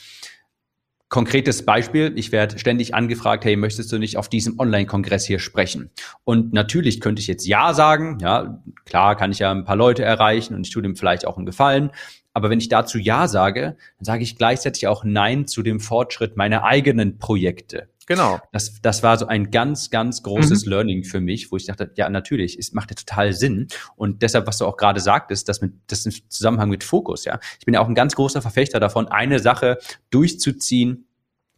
Konkretes 1.14 1.64
Beispiel, 1.64 2.12
ich 2.16 2.32
werde 2.32 2.58
ständig 2.58 2.96
angefragt, 2.96 3.46
hey, 3.46 3.56
möchtest 3.56 3.92
du 3.92 4.00
nicht 4.00 4.18
auf 4.18 4.30
diesem 4.30 4.60
Online-Kongress 4.60 5.28
hier 5.28 5.38
sprechen? 5.38 5.92
Und 6.24 6.54
natürlich 6.54 7.02
könnte 7.02 7.22
ich 7.22 7.28
jetzt 7.28 7.46
Ja 7.46 7.76
sagen, 7.76 8.18
ja, 8.20 8.64
klar 8.84 9.16
kann 9.16 9.32
ich 9.32 9.38
ja 9.38 9.52
ein 9.52 9.64
paar 9.64 9.76
Leute 9.76 10.04
erreichen 10.04 10.56
und 10.56 10.66
ich 10.66 10.74
tue 10.74 10.82
dem 10.82 10.96
vielleicht 10.96 11.28
auch 11.28 11.38
einen 11.38 11.46
Gefallen. 11.46 11.92
Aber 12.34 12.50
wenn 12.50 12.58
ich 12.58 12.68
dazu 12.68 12.98
Ja 12.98 13.28
sage, 13.28 13.78
dann 14.00 14.06
sage 14.06 14.24
ich 14.24 14.38
gleichzeitig 14.38 14.88
auch 14.88 15.04
Nein 15.04 15.46
zu 15.46 15.62
dem 15.62 15.80
Fortschritt 15.80 16.36
meiner 16.36 16.64
eigenen 16.64 17.20
Projekte. 17.20 17.90
Genau. 18.06 18.40
Das, 18.52 18.82
das 18.82 19.04
war 19.04 19.18
so 19.18 19.28
ein 19.28 19.52
ganz, 19.52 19.90
ganz 19.90 20.24
großes 20.24 20.66
mhm. 20.66 20.72
Learning 20.72 21.04
für 21.04 21.22
mich, 21.22 21.52
wo 21.52 21.58
ich 21.58 21.66
dachte, 21.66 21.92
ja, 21.96 22.10
natürlich, 22.10 22.58
es 22.58 22.74
macht 22.74 22.92
ja 22.92 22.96
total 22.96 23.34
Sinn. 23.34 23.68
Und 23.96 24.22
deshalb, 24.22 24.48
was 24.48 24.58
du 24.58 24.66
auch 24.66 24.78
gerade 24.78 25.00
sagtest, 25.00 25.48
das 25.48 25.62
mit, 25.62 25.74
das 25.88 26.06
im 26.06 26.12
Zusammenhang 26.30 26.70
mit 26.70 26.84
Fokus, 26.84 27.26
ja. 27.26 27.40
Ich 27.60 27.66
bin 27.66 27.74
ja 27.74 27.82
auch 27.82 27.88
ein 27.88 27.96
ganz 27.96 28.16
großer 28.16 28.42
Verfechter 28.42 28.80
davon, 28.80 29.08
eine 29.08 29.40
Sache 29.40 29.78
durchzuziehen, 30.10 31.08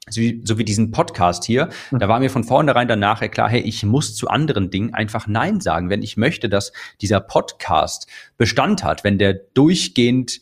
so 0.07 0.21
wie, 0.21 0.41
so 0.43 0.57
wie 0.59 0.63
diesen 0.63 0.91
Podcast 0.91 1.45
hier, 1.45 1.69
mhm. 1.89 1.99
da 1.99 2.07
war 2.07 2.19
mir 2.19 2.29
von 2.29 2.43
vornherein 2.43 2.87
danach 2.87 3.21
klar, 3.31 3.49
hey, 3.49 3.61
ich 3.61 3.83
muss 3.83 4.15
zu 4.15 4.27
anderen 4.27 4.69
Dingen 4.69 4.93
einfach 4.93 5.25
Nein 5.27 5.61
sagen. 5.61 5.89
Wenn 5.89 6.03
ich 6.03 6.15
möchte, 6.15 6.47
dass 6.47 6.73
dieser 7.01 7.19
Podcast 7.19 8.07
Bestand 8.37 8.83
hat, 8.83 9.03
wenn 9.03 9.17
der 9.17 9.33
durchgehend, 9.33 10.41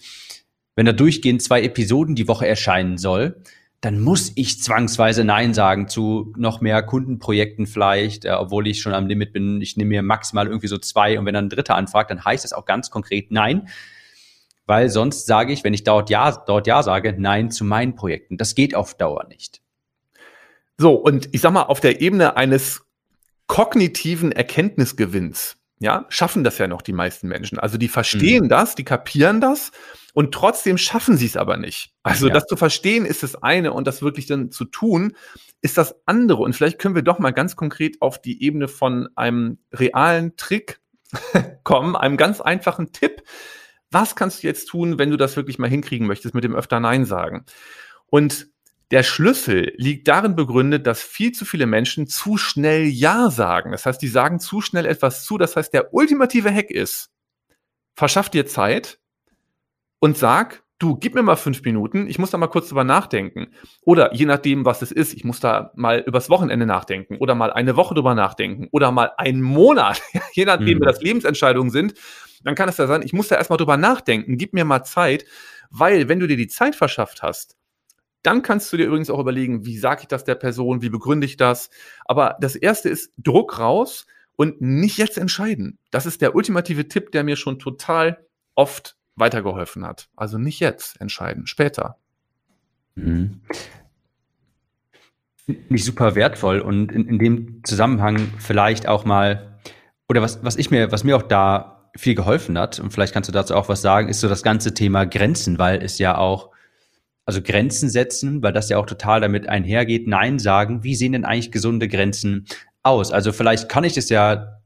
wenn 0.76 0.86
da 0.86 0.92
durchgehend 0.92 1.42
zwei 1.42 1.64
Episoden 1.64 2.16
die 2.16 2.28
Woche 2.28 2.48
erscheinen 2.48 2.98
soll, 2.98 3.42
dann 3.84 4.00
muss 4.00 4.32
ich 4.36 4.62
zwangsweise 4.62 5.26
Nein 5.26 5.54
sagen 5.54 5.90
zu 5.90 6.34
noch 6.38 6.62
mehr 6.62 6.82
Kundenprojekten 6.84 7.68
vielleicht, 7.68 8.24
äh, 8.24 8.32
obwohl 8.32 8.66
ich 8.66 8.82
schon 8.82 8.94
am 8.94 9.08
Limit 9.08 9.34
bin. 9.34 9.60
Ich 9.60 9.76
nehme 9.76 9.90
mir 9.90 10.02
maximal 10.02 10.48
irgendwie 10.48 10.70
so 10.70 10.78
zwei 10.78 11.20
und 11.20 11.26
wenn 11.26 11.34
dann 11.34 11.48
ein 11.48 11.50
Dritter 11.50 11.76
anfragt, 11.76 12.10
dann 12.10 12.24
heißt 12.24 12.46
das 12.46 12.54
auch 12.54 12.64
ganz 12.64 12.92
konkret 12.92 13.30
Nein, 13.30 13.68
weil 14.66 14.90
sonst 14.90 15.26
sage 15.26 15.52
ich, 15.52 15.66
wenn 15.66 15.74
ich 15.74 15.84
dort 15.84 16.10
Ja, 16.10 16.32
dort 16.32 16.66
Ja 16.66 16.82
sage, 16.82 17.14
Nein 17.18 17.52
zu 17.52 17.66
meinen 17.66 17.96
Projekten. 17.96 18.38
Das 18.38 18.56
geht 18.56 18.74
auf 18.74 18.96
Dauer 18.96 19.26
nicht. 19.28 19.62
So, 20.78 20.94
und 20.94 21.28
ich 21.34 21.42
sag 21.42 21.52
mal, 21.52 21.64
auf 21.64 21.82
der 21.82 22.00
Ebene 22.00 22.38
eines 22.38 22.86
kognitiven 23.48 24.32
Erkenntnisgewinns, 24.32 25.58
ja, 25.84 26.06
schaffen 26.08 26.46
das 26.46 26.58
ja 26.60 26.68
noch 26.68 26.82
die 26.82 26.94
meisten 26.94 27.28
Menschen. 27.28 27.60
Also 27.60 27.78
die 27.78 27.90
verstehen 27.90 28.46
mhm. 28.46 28.50
das, 28.50 28.74
die 28.74 28.86
kapieren 28.86 29.42
das 29.42 29.72
und 30.14 30.34
trotzdem 30.34 30.78
schaffen 30.78 31.18
sie 31.18 31.26
es 31.26 31.36
aber 31.36 31.58
nicht. 31.58 31.92
Also 32.04 32.28
ja. 32.28 32.34
das 32.34 32.46
zu 32.46 32.56
verstehen 32.56 33.06
ist 33.06 33.22
das 33.22 33.36
eine 33.36 33.74
und 33.74 33.86
das 33.86 34.02
wirklich 34.02 34.26
dann 34.26 34.50
zu 34.50 34.64
tun 34.64 35.14
ist 35.62 35.78
das 35.78 35.94
andere. 36.06 36.42
Und 36.42 36.56
vielleicht 36.56 36.80
können 36.80 36.96
wir 36.96 37.02
doch 37.02 37.20
mal 37.20 37.32
ganz 37.32 37.58
konkret 37.58 38.02
auf 38.02 38.22
die 38.22 38.42
Ebene 38.44 38.70
von 38.70 39.10
einem 39.16 39.58
realen 39.74 40.38
Trick 40.38 40.80
kommen, 41.66 41.98
einem 41.98 42.16
ganz 42.16 42.40
einfachen 42.40 42.94
Tipp. 42.94 43.22
Was 43.92 44.16
kannst 44.16 44.42
du 44.42 44.48
jetzt 44.48 44.70
tun, 44.70 44.98
wenn 44.98 45.12
du 45.12 45.18
das 45.18 45.36
wirklich 45.36 45.60
mal 45.60 45.70
hinkriegen 45.70 46.08
möchtest 46.08 46.34
mit 46.34 46.46
dem 46.46 46.56
öfter 46.56 46.80
Nein 46.80 47.04
sagen? 47.04 47.46
Und 48.06 48.53
der 48.94 49.04
Schlüssel 49.04 49.74
liegt 49.76 50.08
darin 50.08 50.36
begründet, 50.36 50.86
dass 50.86 51.02
viel 51.02 51.32
zu 51.32 51.46
viele 51.46 51.66
Menschen 51.66 52.06
zu 52.06 52.38
schnell 52.38 52.86
Ja 52.86 53.32
sagen. 53.32 53.72
Das 53.72 53.88
heißt, 53.88 54.00
die 54.00 54.08
sagen 54.08 54.40
zu 54.40 54.62
schnell 54.62 54.86
etwas 54.86 55.26
zu. 55.26 55.40
Das 55.40 55.56
heißt, 55.56 55.74
der 55.74 55.96
ultimative 55.96 56.54
Hack 56.54 56.70
ist, 56.70 57.10
verschaff 57.96 58.30
dir 58.30 58.46
Zeit, 58.46 59.00
und 60.04 60.18
sag, 60.18 60.64
du, 60.80 60.98
gib 60.98 61.16
mir 61.16 61.24
mal 61.24 61.38
fünf 61.38 61.64
Minuten, 61.64 62.08
ich 62.08 62.20
muss 62.20 62.30
da 62.30 62.38
mal 62.38 62.48
kurz 62.48 62.68
drüber 62.68 62.84
nachdenken. 62.84 63.48
Oder 63.84 64.14
je 64.14 64.26
nachdem, 64.26 64.64
was 64.66 64.82
es 64.82 64.92
ist, 64.92 65.14
ich 65.14 65.24
muss 65.24 65.40
da 65.40 65.72
mal 65.76 66.04
übers 66.06 66.30
Wochenende 66.30 66.66
nachdenken 66.66 67.18
oder 67.18 67.34
mal 67.36 67.54
eine 67.54 67.78
Woche 67.78 67.96
drüber 67.96 68.14
nachdenken 68.14 68.68
oder 68.72 68.92
mal 68.92 69.12
einen 69.18 69.42
Monat, 69.42 70.02
je 70.34 70.46
nachdem, 70.46 70.78
mhm. 70.78 70.82
wie 70.82 70.86
das 70.86 71.02
Lebensentscheidungen 71.02 71.72
sind, 71.72 71.94
dann 72.44 72.54
kann 72.54 72.68
es 72.68 72.78
ja 72.78 72.86
sein, 72.86 73.02
ich 73.02 73.14
muss 73.14 73.30
da 73.30 73.38
erstmal 73.38 73.58
drüber 73.58 73.78
nachdenken, 73.78 74.38
gib 74.38 74.54
mir 74.54 74.66
mal 74.66 74.84
Zeit, 74.84 75.26
weil 75.72 76.10
wenn 76.10 76.20
du 76.20 76.28
dir 76.28 76.38
die 76.38 76.48
Zeit 76.48 76.76
verschafft 76.76 77.24
hast, 77.24 77.56
dann 78.24 78.42
kannst 78.42 78.72
du 78.74 78.78
dir 78.78 78.88
übrigens 78.88 79.10
auch 79.10 79.20
überlegen, 79.20 79.66
wie 79.66 79.78
sage 79.78 80.02
ich 80.02 80.08
das 80.08 80.24
der 80.24 80.36
Person, 80.36 80.82
wie 80.82 80.90
begründe 80.90 81.26
ich 81.26 81.38
das. 81.38 81.70
Aber 82.06 82.38
das 82.40 82.56
erste 82.56 82.90
ist 82.90 83.12
Druck 83.18 83.60
raus 83.60 84.08
und 84.36 84.62
nicht 84.62 84.98
jetzt 84.98 85.18
entscheiden. 85.18 85.78
Das 85.92 86.06
ist 86.06 86.22
der 86.22 86.36
ultimative 86.36 86.88
Tipp, 86.88 87.12
der 87.12 87.24
mir 87.24 87.36
schon 87.36 87.60
total 87.60 88.26
oft 88.56 88.96
weitergeholfen 89.16 89.86
hat. 89.86 90.10
Also 90.16 90.38
nicht 90.38 90.60
jetzt 90.60 91.00
entscheiden, 91.00 91.46
später. 91.48 91.98
Mhm. 92.96 93.42
Nicht 95.46 95.84
super 95.84 96.16
wertvoll 96.16 96.60
und 96.60 96.92
in, 96.92 97.08
in 97.08 97.20
dem 97.20 97.64
Zusammenhang 97.66 98.32
vielleicht 98.40 98.88
auch 98.88 99.04
mal, 99.04 99.60
oder 100.08 100.22
was, 100.22 100.44
was 100.44 100.56
ich 100.56 100.72
mir, 100.72 100.92
was 100.92 101.04
mir 101.04 101.18
auch 101.18 101.24
da 101.24 101.90
viel 101.96 102.16
geholfen 102.16 102.58
hat, 102.58 102.80
und 102.80 102.92
vielleicht 102.92 103.14
kannst 103.14 103.28
du 103.28 103.34
dazu 103.34 103.54
auch 103.54 103.68
was 103.68 103.82
sagen, 103.82 104.08
ist 104.08 104.22
so 104.22 104.30
das 104.30 104.42
ganze 104.42 104.74
Thema 104.74 105.06
Grenzen, 105.06 105.60
weil 105.60 105.84
es 105.84 106.00
ja 106.00 106.18
auch, 106.18 106.53
also 107.26 107.42
Grenzen 107.42 107.90
setzen, 107.90 108.44
weil 108.44 108.54
das 108.54 108.70
ja 108.70 108.78
auch 108.78 108.86
total 108.86 109.22
damit 109.22 109.48
einhergeht, 109.48 110.08
Nein 110.08 110.40
sagen, 110.40 110.84
wie 110.84 110.96
sehen 110.96 111.14
denn 111.14 111.26
eigentlich 111.26 111.52
gesunde 111.52 111.88
Grenzen 111.88 112.46
aus? 112.84 113.12
Also 113.12 113.32
vielleicht 113.32 113.70
kann 113.70 113.84
ich 113.84 113.94
das 113.94 114.10
ja 114.10 114.62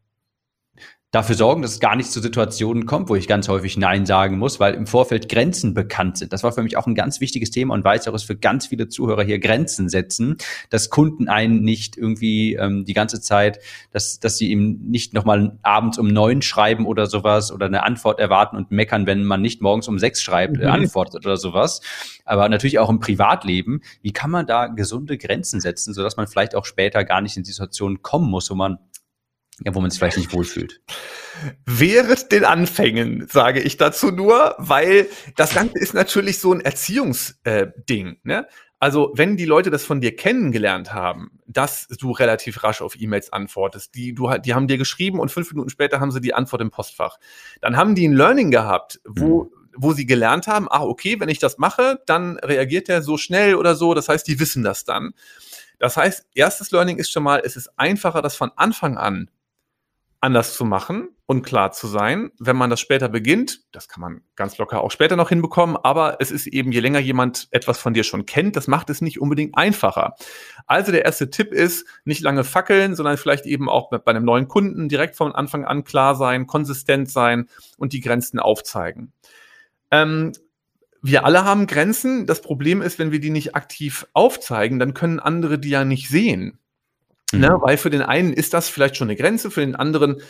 dafür 1.12 1.36
sorgen, 1.36 1.62
dass 1.62 1.72
es 1.72 1.80
gar 1.80 1.96
nicht 1.96 2.12
zu 2.12 2.20
Situationen 2.20 2.86
kommt, 2.86 3.08
wo 3.08 3.16
ich 3.16 3.28
ganz 3.28 3.48
häufig 3.48 3.78
Nein 3.78 4.06
sagen 4.06 4.38
muss, 4.38 4.60
weil 4.60 4.74
im 4.74 4.86
Vorfeld 4.86 5.30
Grenzen 5.30 5.74
bekannt 5.74 6.18
sind. 6.18 6.34
Das 6.34 6.44
war 6.44 6.52
für 6.52 6.64
mich 6.64 6.76
auch 6.76 6.86
ein 6.86 6.96
ganz 6.96 7.22
wichtiges 7.22 7.50
Thema 7.50 7.74
und 7.74 7.84
weiß 7.86 8.10
auch, 8.10 8.14
es 8.14 8.24
für 8.24 8.36
ganz 8.36 8.68
viele 8.68 8.90
Zuhörer 8.90 9.24
hier 9.24 9.40
Grenzen 9.40 9.88
setzen, 9.88 10.36
dass 10.70 10.90
Kunden 10.90 11.30
einen 11.30 11.62
nicht 11.62 11.96
irgendwie 11.96 12.56
ähm, 12.56 12.84
die 12.84 12.94
ganze 12.94 13.22
Zeit, 13.22 13.60
dass, 13.92 14.20
dass 14.20 14.38
sie 14.38 14.52
ihm 14.52 14.82
nicht 14.84 15.14
nochmal 15.14 15.58
abends 15.62 15.98
um 15.98 16.08
neun 16.08 16.42
schreiben 16.42 16.86
oder 16.86 17.06
sowas 17.06 17.54
oder 17.54 17.68
eine 17.68 17.84
Antwort 17.84 18.20
erwarten 18.20 18.58
und 18.58 18.72
meckern, 18.72 19.08
wenn 19.08 19.24
man 19.24 19.42
nicht 19.42 19.62
morgens 19.62 19.88
um 19.88 20.00
sechs 20.00 20.22
schreibt, 20.22 20.58
äh, 20.58 20.66
mhm. 20.66 20.72
antwortet 20.72 21.26
oder 21.26 21.38
sowas. 21.38 21.80
Aber 22.26 22.50
natürlich 22.50 22.80
auch 22.80 22.90
im 22.90 23.00
Privatleben. 23.00 23.80
Wie 24.02 24.12
kann 24.12 24.30
man 24.30 24.46
da 24.46 24.68
gesunde 24.68 25.18
Grenzen 25.18 25.62
setzen, 25.62 25.94
sodass 25.94 26.18
man 26.18 26.28
vielleicht 26.28 26.54
auch 26.54 26.66
später 26.66 27.06
gar 27.06 27.22
nicht 27.22 27.38
in 27.38 27.46
Situationen 27.46 28.02
kommen 28.02 28.30
muss, 28.30 28.50
wo 28.52 28.56
man 28.56 28.80
ja, 29.64 29.74
wo 29.74 29.82
man 29.82 29.90
sich 29.90 30.00
vielleicht 30.00 30.18
nicht 30.18 30.34
wohlfühlt. 30.34 30.82
Während 31.66 32.32
den 32.32 32.46
Anfängen 32.46 33.28
sage 33.28 33.62
ich 33.62 33.78
dazu 33.78 34.12
nur, 34.12 34.56
weil 34.58 35.08
das 35.36 35.54
Ganze 35.54 35.80
ist 35.80 35.94
natürlich 35.94 36.40
so 36.40 36.54
ein 36.54 36.62
Erziehungsding. 36.62 38.08
Äh, 38.08 38.16
ne? 38.24 38.48
Also 38.80 39.12
wenn 39.16 39.38
die 39.38 39.46
Leute 39.46 39.72
das 39.72 39.84
von 39.84 40.02
dir 40.02 40.16
kennengelernt 40.16 40.94
haben, 40.94 41.40
dass 41.48 41.88
du 41.88 42.12
relativ 42.12 42.64
rasch 42.64 42.82
auf 42.82 43.00
E-Mails 43.00 43.34
antwortest, 43.34 43.96
die, 43.96 44.14
du, 44.14 44.30
die 44.38 44.54
haben 44.54 44.68
dir 44.68 44.78
geschrieben 44.78 45.20
und 45.20 45.32
fünf 45.32 45.52
Minuten 45.52 45.70
später 45.70 46.00
haben 46.00 46.12
sie 46.12 46.22
die 46.22 46.36
Antwort 46.36 46.62
im 46.62 46.70
Postfach, 46.70 47.18
dann 47.60 47.76
haben 47.76 47.96
die 47.96 48.08
ein 48.08 48.14
Learning 48.14 48.52
gehabt, 48.52 49.00
wo, 49.04 49.46
mhm. 49.46 49.50
wo 49.76 49.94
sie 49.94 50.06
gelernt 50.06 50.46
haben, 50.46 50.68
ach 50.70 50.82
okay, 50.82 51.20
wenn 51.20 51.30
ich 51.30 51.40
das 51.40 51.58
mache, 51.58 52.02
dann 52.06 52.38
reagiert 52.38 52.88
er 52.88 53.02
so 53.02 53.18
schnell 53.18 53.56
oder 53.56 53.76
so, 53.76 53.96
das 53.96 54.10
heißt, 54.10 54.28
die 54.28 54.40
wissen 54.40 54.64
das 54.64 54.84
dann 54.84 55.14
Das 55.80 55.98
heißt, 55.98 56.28
erstes 56.36 56.70
Learning 56.70 56.98
ist 56.98 57.12
schon 57.12 57.24
mal, 57.24 57.42
es 57.44 57.56
ist 57.56 57.72
einfacher, 57.78 58.22
das 58.22 58.36
von 58.36 58.52
Anfang 58.56 58.98
an 58.98 59.32
anders 60.28 60.56
zu 60.56 60.66
machen 60.66 61.08
und 61.26 61.44
klar 61.44 61.72
zu 61.72 61.88
sein. 61.88 62.32
Wenn 62.38 62.58
man 62.58 62.70
das 62.70 62.82
später 62.82 63.08
beginnt, 63.08 63.62
das 63.72 63.88
kann 63.88 64.02
man 64.02 64.22
ganz 64.36 64.58
locker 64.58 64.82
auch 64.82 64.92
später 64.92 65.16
noch 65.16 65.30
hinbekommen, 65.30 65.78
aber 65.82 66.18
es 66.20 66.32
ist 66.32 66.48
eben, 66.48 66.74
je 66.74 66.82
länger 66.82 67.00
jemand 67.00 67.48
etwas 67.52 67.80
von 67.80 67.94
dir 67.94 68.04
schon 68.04 68.26
kennt, 68.26 68.58
das 68.58 68.68
macht 68.68 68.90
es 68.90 69.00
nicht 69.00 69.22
unbedingt 69.22 69.58
einfacher. 69.58 70.16
Also 70.66 70.92
der 70.92 71.06
erste 71.06 71.30
Tipp 71.30 71.54
ist, 71.54 71.88
nicht 72.04 72.22
lange 72.22 72.44
fackeln, 72.44 72.94
sondern 72.94 73.16
vielleicht 73.16 73.46
eben 73.46 73.70
auch 73.70 73.90
bei 73.90 74.06
einem 74.06 74.26
neuen 74.26 74.50
Kunden 74.50 74.90
direkt 74.90 75.16
von 75.16 75.34
Anfang 75.34 75.64
an 75.64 75.86
klar 75.86 76.16
sein, 76.16 76.46
konsistent 76.46 77.10
sein 77.10 77.48
und 77.78 77.94
die 77.94 78.02
Grenzen 78.02 78.40
aufzeigen. 78.40 79.14
Ähm, 79.92 80.34
wir 81.02 81.24
alle 81.24 81.46
haben 81.46 81.68
Grenzen. 81.68 82.26
Das 82.26 82.42
Problem 82.42 82.82
ist, 82.82 83.00
wenn 83.00 83.14
wir 83.14 83.22
die 83.22 83.30
nicht 83.30 83.56
aktiv 83.56 84.06
aufzeigen, 84.12 84.78
dann 84.78 84.94
können 84.94 85.22
andere 85.22 85.58
die 85.58 85.70
ja 85.70 85.86
nicht 85.86 86.10
sehen. 86.10 86.60
Ne? 87.34 87.38
Mhm. 87.38 87.42
Ne? 87.42 87.58
Weil 87.62 87.78
für 87.78 87.90
den 87.90 88.02
einen 88.02 88.34
ist 88.34 88.54
das 88.54 88.70
vielleicht 88.70 88.96
schon 88.96 89.08
eine 89.08 89.18
Grenze, 89.18 89.52
für 89.52 89.62
den 89.62 89.76
anderen 89.76 90.22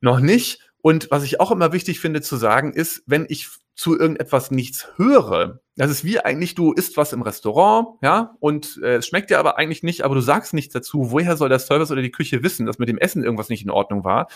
noch 0.00 0.20
nicht. 0.20 0.60
Und 0.82 1.10
was 1.10 1.22
ich 1.22 1.40
auch 1.40 1.50
immer 1.50 1.72
wichtig 1.72 2.00
finde 2.00 2.22
zu 2.22 2.36
sagen, 2.36 2.72
ist, 2.72 3.02
wenn 3.06 3.26
ich 3.28 3.48
zu 3.74 3.98
irgendetwas 3.98 4.50
nichts 4.50 4.88
höre, 4.96 5.60
das 5.76 5.90
ist 5.90 6.04
wie 6.04 6.20
eigentlich, 6.20 6.54
du 6.54 6.72
isst 6.72 6.98
was 6.98 7.14
im 7.14 7.22
Restaurant, 7.22 7.96
ja, 8.02 8.36
und 8.38 8.78
äh, 8.82 8.96
es 8.96 9.06
schmeckt 9.06 9.30
dir 9.30 9.38
aber 9.38 9.56
eigentlich 9.56 9.82
nicht, 9.82 10.04
aber 10.04 10.14
du 10.14 10.20
sagst 10.20 10.52
nichts 10.52 10.74
dazu. 10.74 11.10
Woher 11.10 11.36
soll 11.38 11.48
der 11.48 11.58
Service 11.58 11.90
oder 11.90 12.02
die 12.02 12.10
Küche 12.10 12.42
wissen, 12.42 12.66
dass 12.66 12.78
mit 12.78 12.90
dem 12.90 12.98
Essen 12.98 13.24
irgendwas 13.24 13.48
nicht 13.48 13.62
in 13.62 13.70
Ordnung 13.70 14.04
war? 14.04 14.28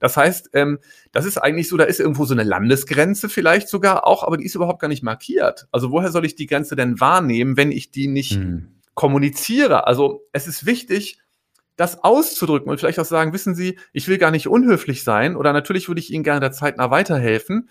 Das 0.00 0.16
heißt, 0.16 0.50
ähm, 0.54 0.80
das 1.12 1.24
ist 1.24 1.38
eigentlich 1.38 1.68
so, 1.68 1.76
da 1.76 1.84
ist 1.84 2.00
irgendwo 2.00 2.24
so 2.24 2.34
eine 2.34 2.42
Landesgrenze 2.42 3.28
vielleicht 3.28 3.68
sogar 3.68 4.06
auch, 4.06 4.24
aber 4.24 4.38
die 4.38 4.44
ist 4.44 4.56
überhaupt 4.56 4.80
gar 4.80 4.88
nicht 4.88 5.04
markiert. 5.04 5.68
Also 5.70 5.92
woher 5.92 6.10
soll 6.10 6.24
ich 6.24 6.34
die 6.34 6.46
Grenze 6.46 6.74
denn 6.74 6.98
wahrnehmen, 6.98 7.56
wenn 7.56 7.70
ich 7.70 7.92
die 7.92 8.08
nicht 8.08 8.32
hm. 8.32 8.80
kommuniziere? 8.94 9.86
Also 9.86 10.26
es 10.32 10.48
ist 10.48 10.66
wichtig, 10.66 11.20
das 11.80 12.04
auszudrücken 12.04 12.70
und 12.70 12.78
vielleicht 12.78 13.00
auch 13.00 13.06
sagen, 13.06 13.32
wissen 13.32 13.54
Sie, 13.54 13.78
ich 13.94 14.06
will 14.06 14.18
gar 14.18 14.30
nicht 14.30 14.48
unhöflich 14.48 15.02
sein 15.02 15.34
oder 15.34 15.54
natürlich 15.54 15.88
würde 15.88 16.00
ich 16.00 16.12
Ihnen 16.12 16.24
gerne 16.24 16.40
der 16.40 16.52
zeitnah 16.52 16.90
weiterhelfen. 16.90 17.70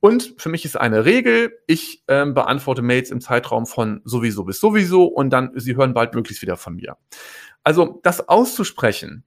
Und 0.00 0.34
für 0.38 0.48
mich 0.48 0.64
ist 0.64 0.80
eine 0.80 1.04
Regel, 1.04 1.52
ich 1.66 2.04
ähm, 2.08 2.32
beantworte 2.32 2.80
Mails 2.80 3.10
im 3.10 3.20
Zeitraum 3.20 3.66
von 3.66 4.00
sowieso 4.04 4.44
bis 4.44 4.60
sowieso 4.60 5.04
und 5.04 5.28
dann, 5.28 5.50
Sie 5.56 5.76
hören 5.76 5.92
bald 5.92 6.14
möglichst 6.14 6.40
wieder 6.40 6.56
von 6.56 6.76
mir. 6.76 6.96
Also 7.62 8.00
das 8.02 8.30
auszusprechen, 8.30 9.24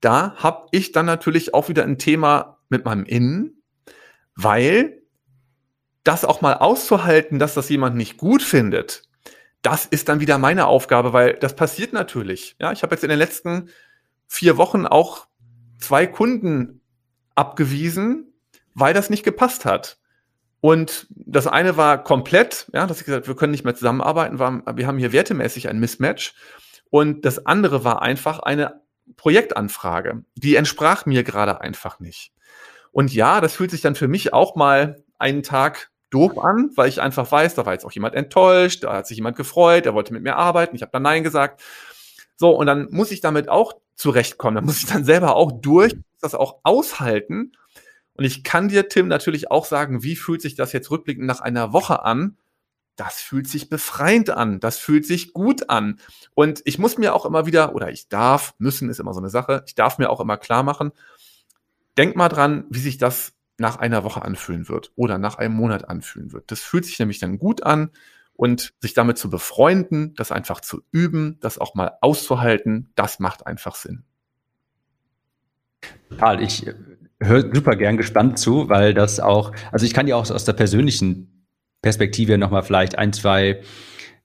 da 0.00 0.34
habe 0.34 0.66
ich 0.72 0.90
dann 0.90 1.06
natürlich 1.06 1.54
auch 1.54 1.68
wieder 1.68 1.84
ein 1.84 1.98
Thema 1.98 2.58
mit 2.70 2.84
meinem 2.84 3.04
Innen, 3.04 3.62
weil 4.34 5.00
das 6.02 6.24
auch 6.24 6.40
mal 6.40 6.54
auszuhalten, 6.54 7.38
dass 7.38 7.54
das 7.54 7.68
jemand 7.68 7.94
nicht 7.94 8.16
gut 8.16 8.42
findet, 8.42 9.02
das 9.64 9.86
ist 9.86 10.10
dann 10.10 10.20
wieder 10.20 10.36
meine 10.36 10.66
Aufgabe, 10.66 11.12
weil 11.14 11.34
das 11.34 11.56
passiert 11.56 11.94
natürlich. 11.94 12.54
Ja, 12.60 12.70
ich 12.70 12.82
habe 12.82 12.94
jetzt 12.94 13.02
in 13.02 13.08
den 13.08 13.18
letzten 13.18 13.70
vier 14.28 14.58
Wochen 14.58 14.86
auch 14.86 15.26
zwei 15.78 16.06
Kunden 16.06 16.82
abgewiesen, 17.34 18.34
weil 18.74 18.92
das 18.92 19.08
nicht 19.08 19.24
gepasst 19.24 19.64
hat. 19.64 19.98
Und 20.60 21.06
das 21.10 21.46
eine 21.46 21.78
war 21.78 22.04
komplett, 22.04 22.70
ja, 22.74 22.86
dass 22.86 23.00
ich 23.00 23.06
gesagt, 23.06 23.26
wir 23.26 23.36
können 23.36 23.52
nicht 23.52 23.64
mehr 23.64 23.74
zusammenarbeiten, 23.74 24.38
wir 24.38 24.86
haben 24.86 24.98
hier 24.98 25.12
wertemäßig 25.12 25.68
ein 25.68 25.80
Mismatch. 25.80 26.34
Und 26.90 27.24
das 27.24 27.46
andere 27.46 27.84
war 27.84 28.02
einfach 28.02 28.40
eine 28.40 28.82
Projektanfrage, 29.16 30.24
die 30.34 30.56
entsprach 30.56 31.06
mir 31.06 31.24
gerade 31.24 31.62
einfach 31.62 32.00
nicht. 32.00 32.32
Und 32.92 33.14
ja, 33.14 33.40
das 33.40 33.54
fühlt 33.56 33.70
sich 33.70 33.80
dann 33.80 33.94
für 33.94 34.08
mich 34.08 34.34
auch 34.34 34.56
mal 34.56 35.02
einen 35.18 35.42
Tag 35.42 35.90
doof 36.14 36.38
an, 36.38 36.70
weil 36.76 36.88
ich 36.88 37.02
einfach 37.02 37.30
weiß, 37.30 37.54
da 37.54 37.66
war 37.66 37.72
jetzt 37.72 37.84
auch 37.84 37.92
jemand 37.92 38.14
enttäuscht, 38.14 38.84
da 38.84 38.94
hat 38.94 39.06
sich 39.06 39.16
jemand 39.16 39.36
gefreut, 39.36 39.84
der 39.84 39.94
wollte 39.94 40.12
mit 40.12 40.22
mir 40.22 40.36
arbeiten, 40.36 40.76
ich 40.76 40.82
habe 40.82 40.92
dann 40.92 41.02
Nein 41.02 41.24
gesagt. 41.24 41.62
So, 42.36 42.50
und 42.50 42.66
dann 42.66 42.88
muss 42.90 43.10
ich 43.10 43.20
damit 43.20 43.48
auch 43.48 43.74
zurechtkommen, 43.96 44.56
dann 44.56 44.64
muss 44.64 44.78
ich 44.78 44.86
dann 44.86 45.04
selber 45.04 45.36
auch 45.36 45.52
durch, 45.52 45.94
das 46.20 46.34
auch 46.34 46.60
aushalten. 46.62 47.52
Und 48.14 48.24
ich 48.24 48.44
kann 48.44 48.68
dir, 48.68 48.88
Tim, 48.88 49.08
natürlich 49.08 49.50
auch 49.50 49.64
sagen, 49.64 50.02
wie 50.02 50.16
fühlt 50.16 50.40
sich 50.40 50.54
das 50.54 50.72
jetzt 50.72 50.90
rückblickend 50.90 51.26
nach 51.26 51.40
einer 51.40 51.72
Woche 51.72 52.04
an? 52.04 52.38
Das 52.96 53.20
fühlt 53.20 53.48
sich 53.48 53.68
befreiend 53.68 54.30
an, 54.30 54.60
das 54.60 54.78
fühlt 54.78 55.04
sich 55.04 55.32
gut 55.32 55.68
an. 55.68 55.98
Und 56.34 56.62
ich 56.64 56.78
muss 56.78 56.96
mir 56.96 57.14
auch 57.14 57.26
immer 57.26 57.44
wieder, 57.44 57.74
oder 57.74 57.90
ich 57.90 58.08
darf, 58.08 58.54
müssen 58.58 58.88
ist 58.88 59.00
immer 59.00 59.12
so 59.12 59.20
eine 59.20 59.30
Sache, 59.30 59.64
ich 59.66 59.74
darf 59.74 59.98
mir 59.98 60.10
auch 60.10 60.20
immer 60.20 60.36
klar 60.36 60.62
machen, 60.62 60.92
denk 61.98 62.14
mal 62.14 62.28
dran, 62.28 62.66
wie 62.70 62.78
sich 62.78 62.98
das 62.98 63.33
nach 63.58 63.76
einer 63.76 64.04
Woche 64.04 64.22
anfühlen 64.22 64.68
wird 64.68 64.92
oder 64.96 65.18
nach 65.18 65.36
einem 65.36 65.54
Monat 65.54 65.88
anfühlen 65.88 66.32
wird. 66.32 66.50
Das 66.50 66.60
fühlt 66.60 66.84
sich 66.84 66.98
nämlich 66.98 67.18
dann 67.18 67.38
gut 67.38 67.62
an 67.62 67.90
und 68.34 68.74
sich 68.80 68.94
damit 68.94 69.16
zu 69.18 69.30
befreunden, 69.30 70.14
das 70.16 70.32
einfach 70.32 70.60
zu 70.60 70.82
üben, 70.90 71.38
das 71.40 71.58
auch 71.58 71.74
mal 71.74 71.92
auszuhalten, 72.00 72.90
das 72.96 73.20
macht 73.20 73.46
einfach 73.46 73.76
Sinn. 73.76 74.04
Karl, 76.18 76.42
ich 76.42 76.66
äh, 76.66 76.74
höre 77.20 77.54
super 77.54 77.76
gern 77.76 77.96
gespannt 77.96 78.38
zu, 78.38 78.68
weil 78.68 78.94
das 78.94 79.20
auch, 79.20 79.52
also 79.70 79.86
ich 79.86 79.94
kann 79.94 80.06
ja 80.06 80.16
auch 80.16 80.28
aus 80.30 80.44
der 80.44 80.52
persönlichen 80.52 81.46
Perspektive 81.82 82.38
nochmal 82.38 82.62
vielleicht 82.62 82.96
ein, 82.98 83.12
zwei 83.12 83.62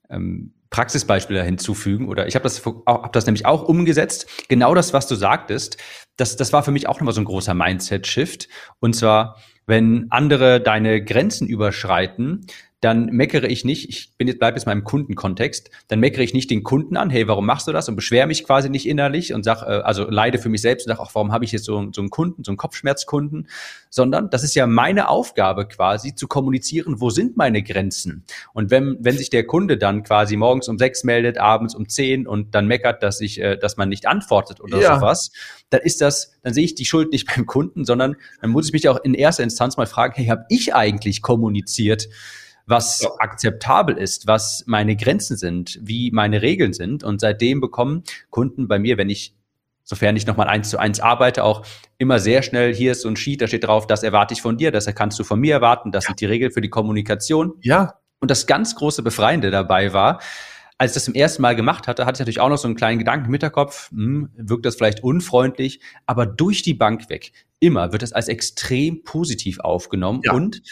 ähm, 0.08 0.54
Praxisbeispiele 0.70 1.42
hinzufügen 1.42 2.08
oder 2.08 2.28
ich 2.28 2.36
habe 2.36 2.44
das, 2.44 2.64
hab 2.64 3.12
das 3.12 3.26
nämlich 3.26 3.44
auch 3.44 3.62
umgesetzt. 3.64 4.46
Genau 4.48 4.74
das, 4.74 4.92
was 4.92 5.08
du 5.08 5.16
sagtest, 5.16 5.76
das, 6.16 6.36
das 6.36 6.52
war 6.52 6.62
für 6.62 6.70
mich 6.70 6.88
auch 6.88 7.00
nochmal 7.00 7.14
so 7.14 7.20
ein 7.20 7.24
großer 7.24 7.54
Mindset-Shift. 7.54 8.48
Und 8.78 8.94
zwar, 8.94 9.36
wenn 9.66 10.06
andere 10.10 10.60
deine 10.60 11.02
Grenzen 11.02 11.48
überschreiten, 11.48 12.46
dann 12.80 13.06
meckere 13.06 13.44
ich 13.44 13.64
nicht, 13.64 13.90
ich 13.90 14.16
bin 14.16 14.26
jetzt, 14.26 14.38
bleib 14.38 14.54
jetzt 14.54 14.64
mal 14.64 14.72
im 14.72 14.84
Kundenkontext, 14.84 15.70
dann 15.88 16.00
meckere 16.00 16.22
ich 16.22 16.32
nicht 16.32 16.50
den 16.50 16.62
Kunden 16.62 16.96
an, 16.96 17.10
hey, 17.10 17.28
warum 17.28 17.44
machst 17.44 17.68
du 17.68 17.72
das? 17.72 17.88
Und 17.90 17.96
beschwere 17.96 18.26
mich 18.26 18.44
quasi 18.44 18.70
nicht 18.70 18.88
innerlich 18.88 19.34
und 19.34 19.44
sag, 19.44 19.62
äh, 19.62 19.82
also 19.82 20.08
leide 20.08 20.38
für 20.38 20.48
mich 20.48 20.62
selbst 20.62 20.86
und 20.86 20.92
sag 20.92 20.98
auch, 20.98 21.14
warum 21.14 21.30
habe 21.30 21.44
ich 21.44 21.52
jetzt 21.52 21.66
so, 21.66 21.90
so 21.92 22.00
einen 22.00 22.08
Kunden, 22.08 22.42
so 22.42 22.50
einen 22.50 22.56
Kopfschmerzkunden? 22.56 23.48
Sondern 23.90 24.30
das 24.30 24.44
ist 24.44 24.54
ja 24.54 24.66
meine 24.66 25.08
Aufgabe 25.08 25.68
quasi, 25.68 26.14
zu 26.14 26.26
kommunizieren, 26.26 27.00
wo 27.00 27.10
sind 27.10 27.36
meine 27.36 27.62
Grenzen? 27.62 28.24
Und 28.54 28.70
wenn, 28.70 28.96
wenn 29.00 29.18
sich 29.18 29.28
der 29.28 29.46
Kunde 29.46 29.76
dann 29.76 30.02
quasi 30.02 30.36
morgens 30.36 30.68
um 30.68 30.78
sechs 30.78 31.04
meldet, 31.04 31.36
abends 31.36 31.74
um 31.74 31.86
zehn 31.86 32.26
und 32.26 32.54
dann 32.54 32.66
meckert, 32.66 33.02
dass 33.02 33.20
ich, 33.20 33.40
äh, 33.40 33.58
dass 33.58 33.76
man 33.76 33.90
nicht 33.90 34.06
antwortet 34.06 34.58
oder 34.58 34.80
ja. 34.80 34.94
sowas, 34.94 35.32
dann 35.68 35.82
ist 35.82 36.00
das, 36.00 36.32
dann 36.42 36.54
sehe 36.54 36.64
ich 36.64 36.76
die 36.76 36.86
Schuld 36.86 37.12
nicht 37.12 37.26
beim 37.34 37.44
Kunden, 37.44 37.84
sondern 37.84 38.16
dann 38.40 38.50
muss 38.50 38.68
ich 38.68 38.72
mich 38.72 38.88
auch 38.88 39.04
in 39.04 39.12
erster 39.12 39.42
Instanz 39.42 39.76
mal 39.76 39.86
fragen, 39.86 40.14
hey, 40.16 40.26
habe 40.28 40.46
ich 40.48 40.74
eigentlich 40.74 41.20
kommuniziert? 41.20 42.08
Was 42.70 43.00
ja. 43.00 43.10
akzeptabel 43.18 43.96
ist, 43.96 44.26
was 44.26 44.64
meine 44.66 44.96
Grenzen 44.96 45.36
sind, 45.36 45.78
wie 45.82 46.10
meine 46.10 46.40
Regeln 46.40 46.72
sind. 46.72 47.04
Und 47.04 47.20
seitdem 47.20 47.60
bekommen 47.60 48.04
Kunden 48.30 48.68
bei 48.68 48.78
mir, 48.78 48.96
wenn 48.96 49.10
ich 49.10 49.34
sofern 49.90 50.14
ich 50.14 50.24
nochmal 50.24 50.46
eins 50.46 50.70
zu 50.70 50.78
eins 50.78 51.00
arbeite, 51.00 51.42
auch 51.42 51.66
immer 51.98 52.20
sehr 52.20 52.42
schnell, 52.42 52.72
hier 52.72 52.92
ist 52.92 53.02
so 53.02 53.08
ein 53.08 53.16
Sheet, 53.16 53.42
da 53.42 53.48
steht 53.48 53.64
drauf, 53.64 53.88
das 53.88 54.04
erwarte 54.04 54.32
ich 54.34 54.40
von 54.40 54.56
dir, 54.56 54.70
das 54.70 54.86
kannst 54.94 55.18
du 55.18 55.24
von 55.24 55.40
mir 55.40 55.54
erwarten, 55.54 55.90
das 55.90 56.04
ja. 56.04 56.08
sind 56.08 56.20
die 56.20 56.26
Regeln 56.26 56.52
für 56.52 56.60
die 56.60 56.70
Kommunikation. 56.70 57.54
Ja. 57.60 57.94
Und 58.20 58.30
das 58.30 58.46
ganz 58.46 58.76
große 58.76 59.02
Befreiende 59.02 59.50
dabei 59.50 59.92
war, 59.92 60.20
als 60.78 60.92
ich 60.92 60.94
das 60.94 61.04
zum 61.04 61.14
ersten 61.14 61.42
Mal 61.42 61.56
gemacht 61.56 61.88
hatte, 61.88 62.06
hatte 62.06 62.16
ich 62.16 62.20
natürlich 62.20 62.40
auch 62.40 62.48
noch 62.48 62.56
so 62.56 62.68
einen 62.68 62.76
kleinen 62.76 62.98
Gedanken 62.98 63.26
im 63.26 63.32
Hinterkopf, 63.32 63.90
hm, 63.90 64.30
wirkt 64.36 64.64
das 64.64 64.76
vielleicht 64.76 65.02
unfreundlich, 65.02 65.80
aber 66.06 66.24
durch 66.24 66.62
die 66.62 66.74
Bank 66.74 67.10
weg, 67.10 67.32
immer 67.60 67.92
wird 67.92 68.02
es 68.02 68.12
als 68.12 68.28
extrem 68.28 69.04
positiv 69.04 69.60
aufgenommen 69.60 70.22
ja. 70.24 70.32
und 70.32 70.62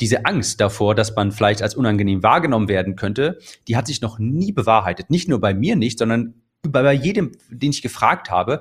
diese 0.00 0.24
Angst 0.24 0.60
davor, 0.60 0.94
dass 0.94 1.14
man 1.14 1.32
vielleicht 1.32 1.62
als 1.62 1.74
unangenehm 1.74 2.22
wahrgenommen 2.22 2.68
werden 2.68 2.96
könnte, 2.96 3.38
die 3.68 3.76
hat 3.76 3.86
sich 3.86 4.00
noch 4.00 4.18
nie 4.18 4.52
bewahrheitet. 4.52 5.10
Nicht 5.10 5.28
nur 5.28 5.40
bei 5.40 5.54
mir 5.54 5.76
nicht, 5.76 5.98
sondern 5.98 6.34
bei, 6.62 6.82
bei 6.82 6.92
jedem, 6.92 7.32
den 7.50 7.70
ich 7.70 7.82
gefragt 7.82 8.30
habe, 8.30 8.60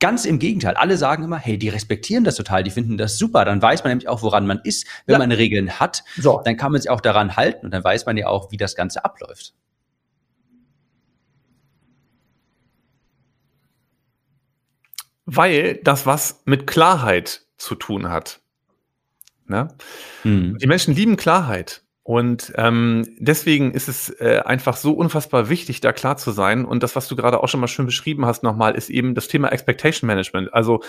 Ganz 0.00 0.26
im 0.26 0.38
Gegenteil. 0.38 0.74
Alle 0.74 0.96
sagen 0.96 1.24
immer, 1.24 1.38
hey, 1.38 1.58
die 1.58 1.70
respektieren 1.70 2.22
das 2.22 2.36
total, 2.36 2.62
die 2.62 2.70
finden 2.70 2.96
das 2.96 3.18
super. 3.18 3.44
Dann 3.44 3.60
weiß 3.60 3.82
man 3.82 3.90
nämlich 3.90 4.08
auch, 4.08 4.22
woran 4.22 4.46
man 4.46 4.60
ist. 4.62 4.86
Wenn 5.06 5.14
ja. 5.14 5.18
man 5.18 5.32
Regeln 5.32 5.80
hat, 5.80 6.04
so. 6.16 6.40
dann 6.44 6.56
kann 6.56 6.70
man 6.70 6.80
sich 6.80 6.88
auch 6.88 7.00
daran 7.00 7.36
halten 7.36 7.66
und 7.66 7.72
dann 7.72 7.82
weiß 7.82 8.06
man 8.06 8.16
ja 8.16 8.28
auch, 8.28 8.52
wie 8.52 8.56
das 8.56 8.76
Ganze 8.76 9.04
abläuft. 9.04 9.54
Weil 15.30 15.78
das 15.84 16.06
was 16.06 16.40
mit 16.46 16.66
Klarheit 16.66 17.42
zu 17.58 17.74
tun 17.74 18.08
hat. 18.08 18.40
Ne? 19.46 19.68
Hm. 20.22 20.56
Die 20.56 20.66
Menschen 20.66 20.94
lieben 20.94 21.16
Klarheit. 21.16 21.82
Und 22.02 22.54
ähm, 22.56 23.04
deswegen 23.18 23.72
ist 23.72 23.88
es 23.88 24.08
äh, 24.20 24.40
einfach 24.46 24.78
so 24.78 24.94
unfassbar 24.94 25.50
wichtig, 25.50 25.82
da 25.82 25.92
klar 25.92 26.16
zu 26.16 26.30
sein. 26.30 26.64
Und 26.64 26.82
das, 26.82 26.96
was 26.96 27.08
du 27.08 27.16
gerade 27.16 27.42
auch 27.42 27.48
schon 27.48 27.60
mal 27.60 27.68
schön 27.68 27.84
beschrieben 27.84 28.24
hast, 28.24 28.42
nochmal, 28.42 28.74
ist 28.74 28.88
eben 28.88 29.14
das 29.14 29.28
Thema 29.28 29.52
Expectation 29.52 30.06
Management. 30.06 30.54
Also, 30.54 30.82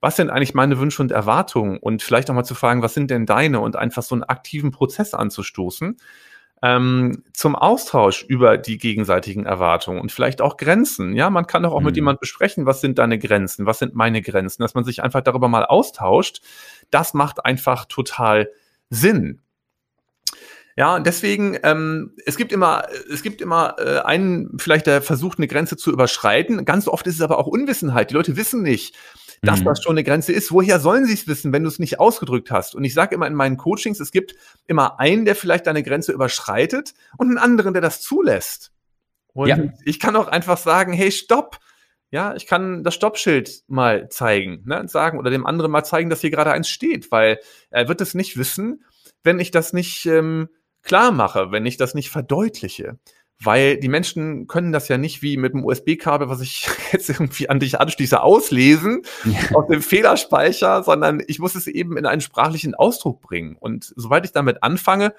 was 0.00 0.16
sind 0.16 0.30
eigentlich 0.30 0.54
meine 0.54 0.80
Wünsche 0.80 1.00
und 1.00 1.12
Erwartungen? 1.12 1.78
Und 1.78 2.02
vielleicht 2.02 2.28
auch 2.28 2.34
mal 2.34 2.42
zu 2.42 2.56
fragen, 2.56 2.82
was 2.82 2.94
sind 2.94 3.12
denn 3.12 3.26
deine? 3.26 3.60
Und 3.60 3.76
einfach 3.76 4.02
so 4.02 4.16
einen 4.16 4.24
aktiven 4.24 4.72
Prozess 4.72 5.14
anzustoßen 5.14 5.98
ähm, 6.62 7.22
zum 7.32 7.56
Austausch 7.56 8.22
über 8.22 8.56
die 8.56 8.78
gegenseitigen 8.78 9.44
Erwartungen 9.44 10.00
und 10.00 10.12
vielleicht 10.12 10.40
auch 10.40 10.56
Grenzen. 10.56 11.14
Ja, 11.14 11.30
man 11.30 11.46
kann 11.46 11.62
doch 11.62 11.72
auch 11.72 11.80
mhm. 11.80 11.86
mit 11.86 11.96
jemand 11.96 12.20
besprechen, 12.20 12.66
was 12.66 12.80
sind 12.80 12.98
deine 12.98 13.18
Grenzen, 13.18 13.66
was 13.66 13.78
sind 13.78 13.94
meine 13.94 14.22
Grenzen, 14.22 14.62
dass 14.62 14.74
man 14.74 14.84
sich 14.84 15.02
einfach 15.02 15.20
darüber 15.20 15.48
mal 15.48 15.64
austauscht. 15.64 16.40
Das 16.90 17.12
macht 17.14 17.44
einfach 17.44 17.84
total 17.86 18.50
Sinn. 18.88 19.40
Ja, 20.76 20.98
deswegen, 20.98 21.56
ähm, 21.62 22.14
es 22.26 22.36
gibt 22.36 22.50
immer, 22.50 22.84
es 23.12 23.22
gibt 23.22 23.40
immer 23.40 23.76
äh, 23.78 24.00
einen, 24.00 24.58
vielleicht 24.58 24.88
der 24.88 25.02
versucht, 25.02 25.38
eine 25.38 25.46
Grenze 25.46 25.76
zu 25.76 25.92
überschreiten. 25.92 26.64
Ganz 26.64 26.88
oft 26.88 27.06
ist 27.06 27.16
es 27.16 27.20
aber 27.20 27.38
auch 27.38 27.46
Unwissenheit. 27.46 28.10
Die 28.10 28.14
Leute 28.14 28.36
wissen 28.36 28.62
nicht, 28.62 28.96
dass 29.44 29.60
mhm. 29.60 29.64
das 29.64 29.82
schon 29.82 29.92
eine 29.92 30.04
Grenze 30.04 30.32
ist. 30.32 30.52
Woher 30.52 30.80
sollen 30.80 31.06
sie 31.06 31.14
es 31.14 31.26
wissen, 31.26 31.52
wenn 31.52 31.62
du 31.62 31.68
es 31.68 31.78
nicht 31.78 32.00
ausgedrückt 32.00 32.50
hast? 32.50 32.74
Und 32.74 32.84
ich 32.84 32.94
sage 32.94 33.14
immer 33.14 33.26
in 33.26 33.34
meinen 33.34 33.56
Coachings, 33.56 34.00
es 34.00 34.10
gibt 34.10 34.34
immer 34.66 35.00
einen, 35.00 35.24
der 35.24 35.36
vielleicht 35.36 35.66
deine 35.66 35.82
Grenze 35.82 36.12
überschreitet 36.12 36.94
und 37.18 37.28
einen 37.28 37.38
anderen, 37.38 37.72
der 37.72 37.82
das 37.82 38.00
zulässt. 38.00 38.72
Und 39.32 39.48
ja. 39.48 39.58
ich 39.84 40.00
kann 40.00 40.16
auch 40.16 40.28
einfach 40.28 40.58
sagen, 40.58 40.92
hey, 40.92 41.10
stopp. 41.10 41.58
Ja, 42.10 42.36
ich 42.36 42.46
kann 42.46 42.84
das 42.84 42.94
Stoppschild 42.94 43.64
mal 43.66 44.08
zeigen, 44.08 44.62
ne, 44.66 44.86
sagen 44.86 45.18
oder 45.18 45.30
dem 45.30 45.46
anderen 45.46 45.72
mal 45.72 45.82
zeigen, 45.82 46.10
dass 46.10 46.20
hier 46.20 46.30
gerade 46.30 46.52
eins 46.52 46.68
steht, 46.68 47.10
weil 47.10 47.40
er 47.70 47.88
wird 47.88 48.00
es 48.00 48.14
nicht 48.14 48.36
wissen, 48.36 48.84
wenn 49.24 49.40
ich 49.40 49.50
das 49.50 49.72
nicht 49.72 50.06
ähm, 50.06 50.48
klar 50.82 51.10
mache, 51.10 51.50
wenn 51.50 51.66
ich 51.66 51.76
das 51.76 51.94
nicht 51.94 52.10
verdeutliche. 52.10 52.98
Weil 53.40 53.78
die 53.78 53.88
Menschen 53.88 54.46
können 54.46 54.72
das 54.72 54.88
ja 54.88 54.96
nicht 54.96 55.20
wie 55.20 55.36
mit 55.36 55.52
dem 55.52 55.64
USB-Kabel, 55.64 56.28
was 56.28 56.40
ich 56.40 56.68
jetzt 56.92 57.10
irgendwie 57.10 57.48
an 57.48 57.60
dich 57.60 57.80
anschließe, 57.80 58.22
auslesen 58.22 59.02
ja. 59.24 59.56
aus 59.56 59.66
dem 59.68 59.82
Fehlerspeicher, 59.82 60.82
sondern 60.82 61.22
ich 61.26 61.38
muss 61.38 61.54
es 61.54 61.66
eben 61.66 61.96
in 61.96 62.06
einen 62.06 62.20
sprachlichen 62.20 62.74
Ausdruck 62.74 63.20
bringen. 63.20 63.56
Und 63.58 63.92
sobald 63.96 64.24
ich 64.24 64.32
damit 64.32 64.62
anfange, 64.62 65.14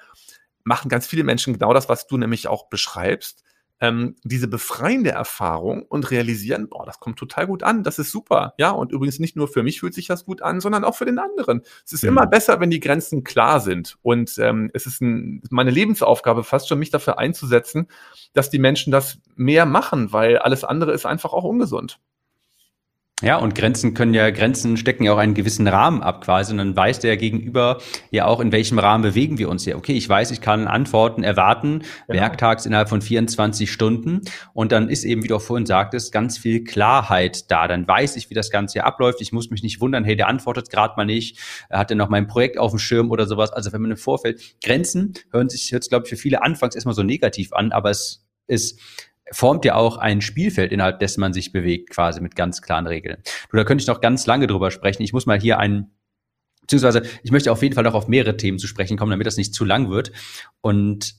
machen 0.64 0.88
ganz 0.88 1.06
viele 1.06 1.24
Menschen 1.24 1.52
genau 1.52 1.72
das, 1.72 1.88
was 1.88 2.06
du 2.06 2.16
nämlich 2.16 2.48
auch 2.48 2.68
beschreibst 2.68 3.44
ähm, 3.80 4.16
diese 4.24 4.48
befreiende 4.48 5.10
Erfahrung 5.10 5.82
und 5.82 6.10
realisieren, 6.10 6.68
boah, 6.68 6.86
das 6.86 6.98
kommt 6.98 7.18
total 7.18 7.46
gut 7.46 7.62
an, 7.62 7.82
das 7.82 7.98
ist 7.98 8.10
super. 8.10 8.54
Ja, 8.58 8.70
und 8.70 8.92
übrigens 8.92 9.18
nicht 9.18 9.36
nur 9.36 9.48
für 9.48 9.62
mich 9.62 9.80
fühlt 9.80 9.94
sich 9.94 10.06
das 10.06 10.24
gut 10.24 10.42
an, 10.42 10.60
sondern 10.60 10.84
auch 10.84 10.94
für 10.94 11.04
den 11.04 11.18
anderen. 11.18 11.62
Es 11.84 11.92
ist 11.92 12.02
mhm. 12.02 12.10
immer 12.10 12.26
besser, 12.26 12.60
wenn 12.60 12.70
die 12.70 12.80
Grenzen 12.80 13.24
klar 13.24 13.60
sind. 13.60 13.98
Und 14.02 14.38
ähm, 14.38 14.70
es 14.72 14.86
ist 14.86 15.00
ein, 15.02 15.42
meine 15.50 15.70
Lebensaufgabe 15.70 16.44
fast 16.44 16.68
schon, 16.68 16.78
mich 16.78 16.90
dafür 16.90 17.18
einzusetzen, 17.18 17.88
dass 18.32 18.50
die 18.50 18.58
Menschen 18.58 18.90
das 18.90 19.18
mehr 19.34 19.66
machen, 19.66 20.12
weil 20.12 20.38
alles 20.38 20.64
andere 20.64 20.92
ist 20.92 21.06
einfach 21.06 21.32
auch 21.32 21.44
ungesund. 21.44 22.00
Ja, 23.22 23.38
und 23.38 23.54
Grenzen 23.54 23.94
können 23.94 24.12
ja, 24.12 24.28
Grenzen 24.30 24.76
stecken 24.76 25.02
ja 25.04 25.14
auch 25.14 25.18
einen 25.18 25.32
gewissen 25.32 25.66
Rahmen 25.66 26.02
ab 26.02 26.22
quasi. 26.22 26.52
Und 26.52 26.58
dann 26.58 26.76
weiß 26.76 26.98
der 26.98 27.16
Gegenüber 27.16 27.78
ja 28.10 28.26
auch, 28.26 28.40
in 28.40 28.52
welchem 28.52 28.78
Rahmen 28.78 29.02
bewegen 29.02 29.38
wir 29.38 29.48
uns 29.48 29.64
hier. 29.64 29.78
Okay, 29.78 29.94
ich 29.94 30.06
weiß, 30.06 30.32
ich 30.32 30.42
kann 30.42 30.68
Antworten 30.68 31.24
erwarten, 31.24 31.82
genau. 32.06 32.20
werktags 32.20 32.66
innerhalb 32.66 32.90
von 32.90 33.00
24 33.00 33.72
Stunden. 33.72 34.20
Und 34.52 34.70
dann 34.70 34.90
ist 34.90 35.04
eben, 35.04 35.22
wie 35.22 35.28
du 35.28 35.36
auch 35.36 35.40
vorhin 35.40 35.64
sagtest, 35.64 36.12
ganz 36.12 36.36
viel 36.36 36.62
Klarheit 36.62 37.50
da. 37.50 37.66
Dann 37.68 37.88
weiß 37.88 38.16
ich, 38.16 38.28
wie 38.28 38.34
das 38.34 38.50
Ganze 38.50 38.74
hier 38.74 38.84
abläuft. 38.84 39.22
Ich 39.22 39.32
muss 39.32 39.48
mich 39.48 39.62
nicht 39.62 39.80
wundern, 39.80 40.04
hey, 40.04 40.14
der 40.14 40.28
antwortet 40.28 40.68
gerade 40.68 40.92
mal 40.98 41.06
nicht. 41.06 41.38
Er 41.70 41.78
hat 41.78 41.88
ja 41.88 41.96
noch 41.96 42.10
mein 42.10 42.26
Projekt 42.26 42.58
auf 42.58 42.72
dem 42.72 42.78
Schirm 42.78 43.10
oder 43.10 43.24
sowas. 43.24 43.50
Also 43.50 43.72
wenn 43.72 43.80
man 43.80 43.92
im 43.92 43.96
Vorfeld, 43.96 44.42
Grenzen 44.62 45.14
hören 45.32 45.48
sich 45.48 45.70
jetzt, 45.70 45.88
glaube 45.88 46.04
ich, 46.04 46.10
für 46.10 46.16
viele 46.16 46.42
anfangs 46.42 46.74
erstmal 46.74 46.94
so 46.94 47.02
negativ 47.02 47.54
an, 47.54 47.72
aber 47.72 47.88
es 47.88 48.26
ist 48.46 48.78
formt 49.32 49.64
ja 49.64 49.74
auch 49.74 49.96
ein 49.96 50.20
Spielfeld, 50.20 50.72
innerhalb 50.72 51.00
dessen 51.00 51.20
man 51.20 51.32
sich 51.32 51.52
bewegt, 51.52 51.90
quasi 51.90 52.20
mit 52.20 52.36
ganz 52.36 52.62
klaren 52.62 52.86
Regeln. 52.86 53.22
Du, 53.50 53.56
da 53.56 53.64
könnte 53.64 53.82
ich 53.82 53.88
noch 53.88 54.00
ganz 54.00 54.26
lange 54.26 54.46
drüber 54.46 54.70
sprechen. 54.70 55.02
Ich 55.02 55.12
muss 55.12 55.26
mal 55.26 55.40
hier 55.40 55.58
einen, 55.58 55.92
beziehungsweise 56.62 57.02
ich 57.22 57.32
möchte 57.32 57.50
auf 57.52 57.62
jeden 57.62 57.74
Fall 57.74 57.84
noch 57.84 57.94
auf 57.94 58.08
mehrere 58.08 58.36
Themen 58.36 58.58
zu 58.58 58.66
sprechen 58.66 58.96
kommen, 58.96 59.10
damit 59.10 59.26
das 59.26 59.36
nicht 59.36 59.54
zu 59.54 59.64
lang 59.64 59.90
wird. 59.90 60.12
Und 60.60 61.14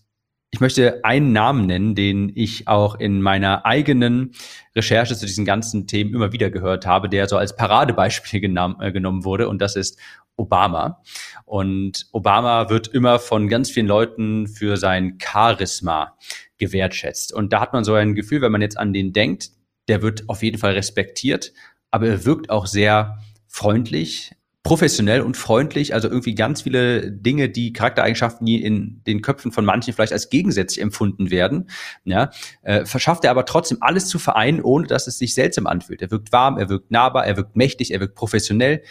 ich 0.51 0.61
möchte 0.61 1.03
einen 1.03 1.33
Namen 1.33 1.65
nennen, 1.65 1.93
den 1.93 2.31
ich 2.33 2.69
auch 2.69 2.95
in 2.95 3.21
meiner 3.21 3.65
eigenen 3.65 4.31
Recherche 4.75 5.15
zu 5.15 5.25
diesen 5.25 5.43
ganzen 5.43 5.87
Themen 5.87 6.13
immer 6.13 6.31
wieder 6.31 6.49
gehört 6.49 6.85
habe, 6.85 7.09
der 7.09 7.27
so 7.27 7.37
als 7.37 7.55
Paradebeispiel 7.55 8.43
äh, 8.45 8.91
genommen 8.91 9.25
wurde, 9.25 9.49
und 9.49 9.61
das 9.61 9.75
ist 9.75 9.99
Obama. 10.37 11.01
Und 11.45 12.07
Obama 12.13 12.69
wird 12.69 12.87
immer 12.87 13.19
von 13.19 13.49
ganz 13.49 13.69
vielen 13.69 13.87
Leuten 13.87 14.47
für 14.47 14.77
sein 14.77 15.17
Charisma 15.21 16.17
gewertschätzt. 16.57 17.33
Und 17.33 17.51
da 17.53 17.59
hat 17.59 17.73
man 17.73 17.83
so 17.83 17.93
ein 17.93 18.15
Gefühl, 18.15 18.41
wenn 18.41 18.51
man 18.51 18.61
jetzt 18.61 18.77
an 18.77 18.93
den 18.93 19.13
denkt, 19.13 19.49
der 19.87 20.01
wird 20.01 20.29
auf 20.29 20.43
jeden 20.43 20.57
Fall 20.57 20.73
respektiert, 20.73 21.53
aber 21.91 22.07
er 22.07 22.25
wirkt 22.25 22.49
auch 22.49 22.65
sehr 22.65 23.19
freundlich, 23.47 24.33
professionell 24.63 25.21
und 25.21 25.37
freundlich, 25.37 25.93
also 25.93 26.09
irgendwie 26.09 26.35
ganz 26.35 26.63
viele 26.63 27.09
Dinge, 27.09 27.47
die 27.47 27.71
Charaktereigenschaften, 27.71 28.45
die 28.45 28.61
in 28.61 29.01
den 29.07 29.21
Köpfen 29.21 29.53
von 29.53 29.63
manchen 29.63 29.93
vielleicht 29.93 30.11
als 30.11 30.29
gegensätzlich 30.29 30.81
empfunden 30.81 31.31
werden, 31.31 31.69
ja, 32.03 32.31
äh, 32.63 32.83
verschafft 32.83 33.23
er 33.23 33.31
aber 33.31 33.45
trotzdem 33.45 33.77
alles 33.79 34.09
zu 34.09 34.19
vereinen, 34.19 34.61
ohne 34.61 34.85
dass 34.85 35.07
es 35.07 35.17
sich 35.17 35.33
seltsam 35.33 35.67
anfühlt. 35.67 36.01
Er 36.01 36.11
wirkt 36.11 36.33
warm, 36.33 36.57
er 36.57 36.67
wirkt 36.67 36.91
nahbar, 36.91 37.25
er 37.25 37.37
wirkt 37.37 37.55
mächtig, 37.55 37.91
er 37.93 38.01
wirkt 38.01 38.15
professionell. 38.15 38.83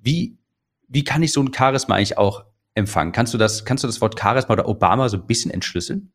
Wie, 0.00 0.36
wie 0.90 1.04
kann 1.04 1.22
ich 1.22 1.32
so 1.32 1.40
ein 1.40 1.54
Charisma 1.54 1.94
eigentlich 1.94 2.18
auch 2.18 2.44
empfangen? 2.74 3.12
Kannst 3.12 3.32
du 3.32 3.38
das, 3.38 3.64
kannst 3.64 3.84
du 3.84 3.88
das 3.88 4.00
Wort 4.00 4.20
Charisma 4.20 4.52
oder 4.52 4.68
Obama 4.68 5.08
so 5.08 5.16
ein 5.16 5.26
bisschen 5.26 5.50
entschlüsseln? 5.50 6.12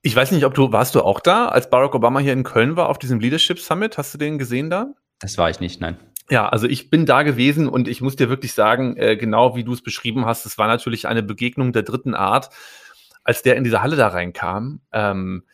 Ich 0.00 0.16
weiß 0.16 0.32
nicht, 0.32 0.44
ob 0.44 0.54
du, 0.54 0.72
warst 0.72 0.94
du 0.94 1.02
auch 1.02 1.20
da, 1.20 1.46
als 1.48 1.68
Barack 1.68 1.94
Obama 1.94 2.20
hier 2.20 2.32
in 2.32 2.42
Köln 2.42 2.76
war 2.76 2.88
auf 2.88 2.98
diesem 2.98 3.20
Leadership 3.20 3.58
Summit? 3.58 3.98
Hast 3.98 4.14
du 4.14 4.18
den 4.18 4.38
gesehen 4.38 4.70
da? 4.70 4.94
Das 5.20 5.38
war 5.38 5.50
ich 5.50 5.60
nicht, 5.60 5.80
nein. 5.80 5.96
Ja, 6.30 6.48
also 6.48 6.66
ich 6.66 6.90
bin 6.90 7.06
da 7.06 7.22
gewesen 7.22 7.68
und 7.68 7.88
ich 7.88 8.00
muss 8.00 8.16
dir 8.16 8.28
wirklich 8.28 8.54
sagen, 8.54 8.96
äh, 8.96 9.16
genau 9.16 9.54
wie 9.54 9.64
du 9.64 9.72
es 9.72 9.82
beschrieben 9.82 10.24
hast, 10.24 10.46
es 10.46 10.58
war 10.58 10.66
natürlich 10.66 11.06
eine 11.06 11.22
Begegnung 11.22 11.72
der 11.72 11.82
dritten 11.82 12.14
Art, 12.14 12.50
als 13.24 13.42
der 13.42 13.56
in 13.56 13.64
diese 13.64 13.82
Halle 13.82 13.96
da 13.96 14.08
reinkam. 14.08 14.80
Ähm, 14.92 15.44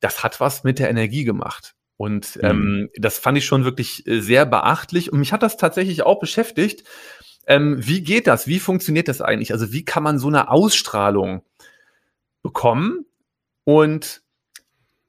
das 0.00 0.22
hat 0.22 0.40
was 0.40 0.64
mit 0.64 0.78
der 0.78 0.90
Energie 0.90 1.24
gemacht. 1.24 1.74
Und 1.96 2.38
ähm, 2.42 2.58
mhm. 2.58 2.88
das 2.96 3.18
fand 3.18 3.38
ich 3.38 3.46
schon 3.46 3.64
wirklich 3.64 4.06
äh, 4.06 4.20
sehr 4.20 4.44
beachtlich. 4.44 5.12
Und 5.12 5.20
mich 5.20 5.32
hat 5.32 5.42
das 5.42 5.56
tatsächlich 5.56 6.02
auch 6.02 6.20
beschäftigt. 6.20 6.86
Ähm, 7.46 7.76
wie 7.78 8.02
geht 8.02 8.26
das? 8.26 8.46
Wie 8.46 8.60
funktioniert 8.60 9.08
das 9.08 9.20
eigentlich? 9.20 9.52
Also 9.52 9.72
wie 9.72 9.84
kann 9.84 10.02
man 10.02 10.18
so 10.18 10.28
eine 10.28 10.50
Ausstrahlung 10.50 11.42
bekommen, 12.42 13.06
und 13.66 14.22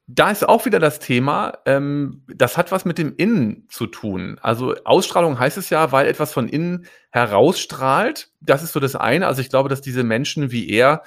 da 0.08 0.30
ist 0.32 0.48
auch 0.48 0.66
wieder 0.66 0.80
das 0.80 0.98
Thema, 0.98 1.58
ähm, 1.64 2.24
das 2.26 2.56
hat 2.56 2.72
was 2.72 2.84
mit 2.84 2.98
dem 2.98 3.14
Innen 3.16 3.68
zu 3.68 3.86
tun. 3.86 4.38
Also 4.42 4.74
Ausstrahlung 4.84 5.38
heißt 5.38 5.56
es 5.58 5.70
ja, 5.70 5.92
weil 5.92 6.08
etwas 6.08 6.32
von 6.32 6.48
innen 6.48 6.86
herausstrahlt. 7.10 8.32
Das 8.40 8.64
ist 8.64 8.72
so 8.72 8.80
das 8.80 8.96
eine. 8.96 9.28
Also 9.28 9.42
ich 9.42 9.48
glaube, 9.48 9.68
dass 9.68 9.80
diese 9.80 10.02
Menschen 10.02 10.50
wie 10.50 10.68
er 10.68 11.04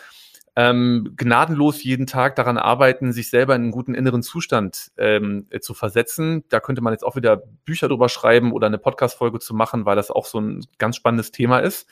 ähm, 0.55 1.13
gnadenlos 1.15 1.83
jeden 1.83 2.07
Tag 2.07 2.35
daran 2.35 2.57
arbeiten, 2.57 3.13
sich 3.13 3.29
selber 3.29 3.55
in 3.55 3.63
einen 3.63 3.71
guten 3.71 3.93
inneren 3.93 4.21
Zustand 4.21 4.91
ähm, 4.97 5.47
zu 5.61 5.73
versetzen. 5.73 6.43
Da 6.49 6.59
könnte 6.59 6.81
man 6.81 6.93
jetzt 6.93 7.03
auch 7.03 7.15
wieder 7.15 7.37
Bücher 7.65 7.87
drüber 7.87 8.09
schreiben 8.09 8.51
oder 8.51 8.67
eine 8.67 8.77
Podcast-Folge 8.77 9.39
zu 9.39 9.53
machen, 9.53 9.85
weil 9.85 9.95
das 9.95 10.11
auch 10.11 10.25
so 10.25 10.39
ein 10.39 10.65
ganz 10.77 10.97
spannendes 10.97 11.31
Thema 11.31 11.59
ist. 11.59 11.87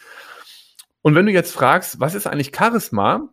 Und 1.01 1.15
wenn 1.15 1.25
du 1.25 1.31
jetzt 1.31 1.53
fragst, 1.53 1.99
was 1.99 2.15
ist 2.15 2.27
eigentlich 2.27 2.51
Charisma? 2.55 3.29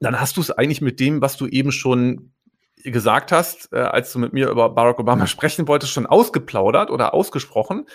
dann 0.00 0.20
hast 0.20 0.36
du 0.36 0.40
es 0.40 0.50
eigentlich 0.50 0.80
mit 0.80 1.00
dem, 1.00 1.20
was 1.20 1.36
du 1.36 1.46
eben 1.46 1.72
schon 1.72 2.32
gesagt 2.76 3.32
hast, 3.32 3.72
äh, 3.72 3.78
als 3.78 4.12
du 4.12 4.18
mit 4.18 4.32
mir 4.32 4.48
über 4.48 4.70
Barack 4.70 4.98
Obama 4.98 5.26
sprechen 5.26 5.68
wolltest, 5.68 5.92
schon 5.92 6.06
ausgeplaudert 6.06 6.90
oder 6.90 7.14
ausgesprochen. 7.14 7.86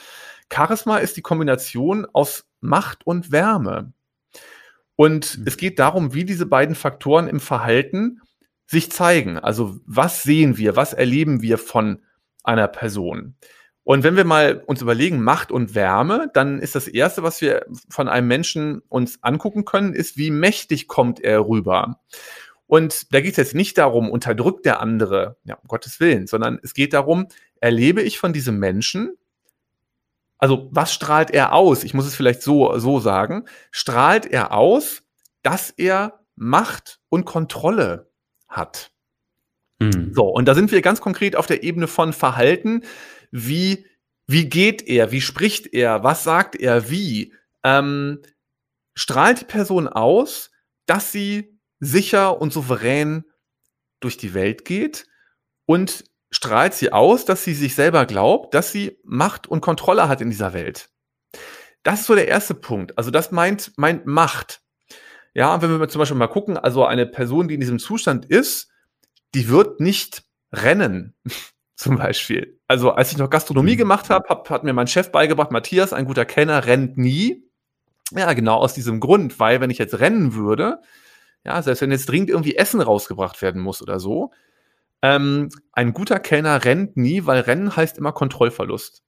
Charisma 0.52 0.98
ist 0.98 1.18
die 1.18 1.22
Kombination 1.22 2.06
aus 2.12 2.46
Macht 2.60 3.06
und 3.06 3.32
Wärme. 3.32 3.94
Und 5.02 5.40
mhm. 5.40 5.46
es 5.48 5.58
geht 5.58 5.80
darum, 5.80 6.14
wie 6.14 6.26
diese 6.26 6.46
beiden 6.46 6.76
Faktoren 6.76 7.28
im 7.28 7.40
Verhalten 7.40 8.22
sich 8.68 8.92
zeigen. 8.92 9.40
Also 9.40 9.80
was 9.88 10.22
sehen 10.22 10.60
wir, 10.60 10.76
was 10.76 10.94
erleben 10.94 11.42
wir 11.42 11.58
von 11.58 12.04
einer 12.44 12.68
Person? 12.68 13.34
Und 13.84 14.04
wenn 14.04 14.16
wir 14.16 14.26
mal 14.26 14.62
uns 14.68 14.80
überlegen, 14.80 15.24
Macht 15.24 15.52
und 15.52 15.74
Wärme, 15.74 16.30
dann 16.36 16.60
ist 16.60 16.76
das 16.76 16.88
erste, 16.88 17.24
was 17.24 17.42
wir 17.42 17.66
von 17.90 18.08
einem 18.08 18.28
Menschen 18.28 18.84
uns 18.90 19.18
angucken 19.24 19.66
können, 19.66 19.96
ist, 19.96 20.18
wie 20.18 20.30
mächtig 20.30 20.88
kommt 20.88 21.20
er 21.20 21.48
rüber. 21.48 22.00
Und 22.68 23.12
da 23.12 23.22
geht 23.22 23.32
es 23.32 23.38
jetzt 23.38 23.56
nicht 23.56 23.80
darum, 23.80 24.08
unterdrückt 24.08 24.68
der 24.68 24.82
andere, 24.82 25.38
ja, 25.46 25.56
um 25.56 25.68
Gottes 25.68 26.00
Willen, 26.00 26.28
sondern 26.28 26.60
es 26.62 26.76
geht 26.76 26.94
darum, 26.94 27.26
erlebe 27.60 28.04
ich 28.04 28.20
von 28.20 28.34
diesem 28.34 28.60
Menschen, 28.60 29.16
also 30.42 30.68
was 30.72 30.92
strahlt 30.92 31.32
er 31.32 31.54
aus? 31.54 31.84
Ich 31.84 31.94
muss 31.94 32.08
es 32.08 32.16
vielleicht 32.16 32.42
so, 32.42 32.78
so 32.80 33.00
sagen. 33.00 33.46
Strahlt 33.70 34.26
er 34.26 34.52
aus, 34.52 35.04
dass 35.44 35.70
er 35.70 36.20
Macht 36.36 37.00
und 37.10 37.26
Kontrolle 37.26 38.12
hat? 38.48 38.92
Mhm. 39.80 40.14
So, 40.14 40.26
und 40.26 40.46
da 40.46 40.56
sind 40.56 40.72
wir 40.72 40.82
ganz 40.82 41.00
konkret 41.00 41.36
auf 41.36 41.46
der 41.46 41.64
Ebene 41.64 41.88
von 41.88 42.12
Verhalten 42.12 42.84
wie, 43.30 43.86
wie 44.28 44.50
geht 44.50 44.88
er, 44.88 45.12
wie 45.12 45.22
spricht 45.22 45.74
er, 45.74 46.04
was 46.04 46.24
sagt 46.24 46.56
er, 46.56 46.90
wie, 46.90 47.34
ähm, 47.64 48.22
strahlt 48.96 49.42
die 49.42 49.46
Person 49.46 49.88
aus, 49.88 50.52
dass 50.88 51.12
sie 51.12 51.60
sicher 51.80 52.42
und 52.42 52.52
souverän 52.52 53.26
durch 54.00 54.18
die 54.18 54.34
Welt 54.34 54.66
geht 54.66 55.06
und 55.66 56.04
strahlt 56.32 56.74
sie 56.74 56.92
aus, 56.92 57.26
dass 57.26 57.44
sie 57.44 57.54
sich 57.54 57.76
selber 57.76 58.06
glaubt, 58.06 58.54
dass 58.54 58.72
sie 58.72 58.98
Macht 59.04 59.48
und 59.48 59.62
Kontrolle 59.62 60.08
hat 60.08 60.22
in 60.22 60.30
dieser 60.30 60.54
Welt. 60.54 60.90
Das 61.84 62.02
ist 62.02 62.08
so 62.08 62.16
der 62.16 62.28
erste 62.28 62.54
Punkt. 62.54 62.98
Also 62.98 63.12
das 63.12 63.32
meint, 63.32 63.74
meint 63.78 64.06
Macht. 64.06 64.62
Ja, 65.34 65.62
wenn 65.62 65.80
wir 65.80 65.90
zum 65.90 66.00
Beispiel 66.00 66.18
mal 66.18 66.28
gucken, 66.28 66.58
also 66.58 66.86
eine 66.86 67.06
Person, 67.06 67.48
die 67.48 67.54
in 67.54 67.60
diesem 67.60 67.80
Zustand 67.80 68.26
ist, 68.26 68.70
die 69.34 69.50
wird 69.50 69.80
nicht 69.80 70.24
rennen 70.52 71.16
zum 71.76 71.98
Beispiel. 71.98 72.60
Also 72.68 72.92
als 72.92 73.12
ich 73.12 73.18
noch 73.18 73.30
Gastronomie 73.30 73.74
mhm. 73.74 73.80
gemacht 73.80 74.10
habe, 74.10 74.28
hab, 74.30 74.50
hat 74.50 74.64
mir 74.64 74.74
mein 74.74 74.88
Chef 74.88 75.12
beigebracht, 75.12 75.52
Matthias, 75.52 75.94
ein 75.94 76.06
guter 76.06 76.26
Kenner, 76.26 76.66
rennt 76.66 76.98
nie. 76.98 77.44
Ja, 78.12 78.34
genau 78.34 78.58
aus 78.58 78.74
diesem 78.74 79.00
Grund, 79.00 79.40
weil 79.40 79.62
wenn 79.62 79.70
ich 79.70 79.78
jetzt 79.78 80.00
rennen 80.00 80.34
würde, 80.34 80.80
ja, 81.46 81.62
selbst 81.62 81.82
wenn 81.82 81.92
jetzt 81.92 82.10
dringend 82.10 82.30
irgendwie 82.30 82.56
Essen 82.56 82.82
rausgebracht 82.82 83.42
werden 83.42 83.62
muss 83.62 83.82
oder 83.82 84.00
so, 84.00 84.32
ähm, 85.02 85.50
ein 85.72 85.94
guter 85.94 86.20
Kellner 86.20 86.64
rennt 86.64 86.98
nie, 86.98 87.26
weil 87.26 87.42
Rennen 87.42 87.76
heißt 87.76 87.98
immer 87.98 88.12
Kontrollverlust. 88.12 89.04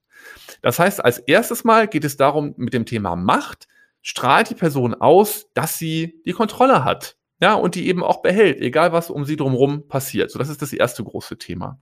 Das 0.62 0.80
heißt, 0.80 1.04
als 1.04 1.20
erstes 1.20 1.64
Mal 1.64 1.88
geht 1.88 2.04
es 2.06 2.18
darum, 2.18 2.54
mit 2.58 2.74
dem 2.74 2.86
Thema 2.86 3.16
Macht 3.16 3.68
strahlt 4.02 4.50
die 4.50 4.56
Person 4.56 4.94
aus, 4.94 5.48
dass 5.54 5.78
sie 5.78 6.22
die 6.26 6.34
Kontrolle 6.34 6.84
hat. 6.84 7.18
Ja, 7.42 7.56
und 7.56 7.76
die 7.76 7.88
eben 7.88 8.04
auch 8.04 8.22
behält, 8.22 8.60
egal 8.62 8.94
was 8.94 9.10
um 9.10 9.26
sie 9.26 9.36
drumherum 9.36 9.88
passiert. 9.88 10.32
So, 10.32 10.40
das 10.40 10.50
ist 10.50 10.62
das 10.62 10.72
erste 10.72 11.04
große 11.04 11.38
Thema. 11.38 11.80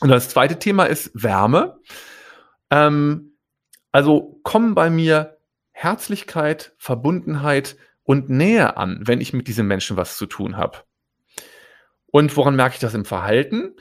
Und 0.00 0.08
das 0.08 0.28
zweite 0.28 0.58
Thema 0.58 0.84
ist 0.84 1.10
Wärme. 1.14 1.78
Ähm, 2.70 3.32
also 3.92 4.40
kommen 4.44 4.74
bei 4.74 4.90
mir 4.90 5.38
Herzlichkeit, 5.72 6.74
Verbundenheit 6.78 7.76
und 8.02 8.30
Nähe 8.30 8.76
an, 8.76 9.00
wenn 9.02 9.20
ich 9.20 9.32
mit 9.32 9.48
diesen 9.48 9.66
Menschen 9.66 9.96
was 9.96 10.16
zu 10.16 10.26
tun 10.26 10.56
habe. 10.56 10.78
Und 12.10 12.36
woran 12.36 12.56
merke 12.56 12.74
ich 12.74 12.80
das 12.80 12.94
im 12.94 13.04
Verhalten? 13.04 13.74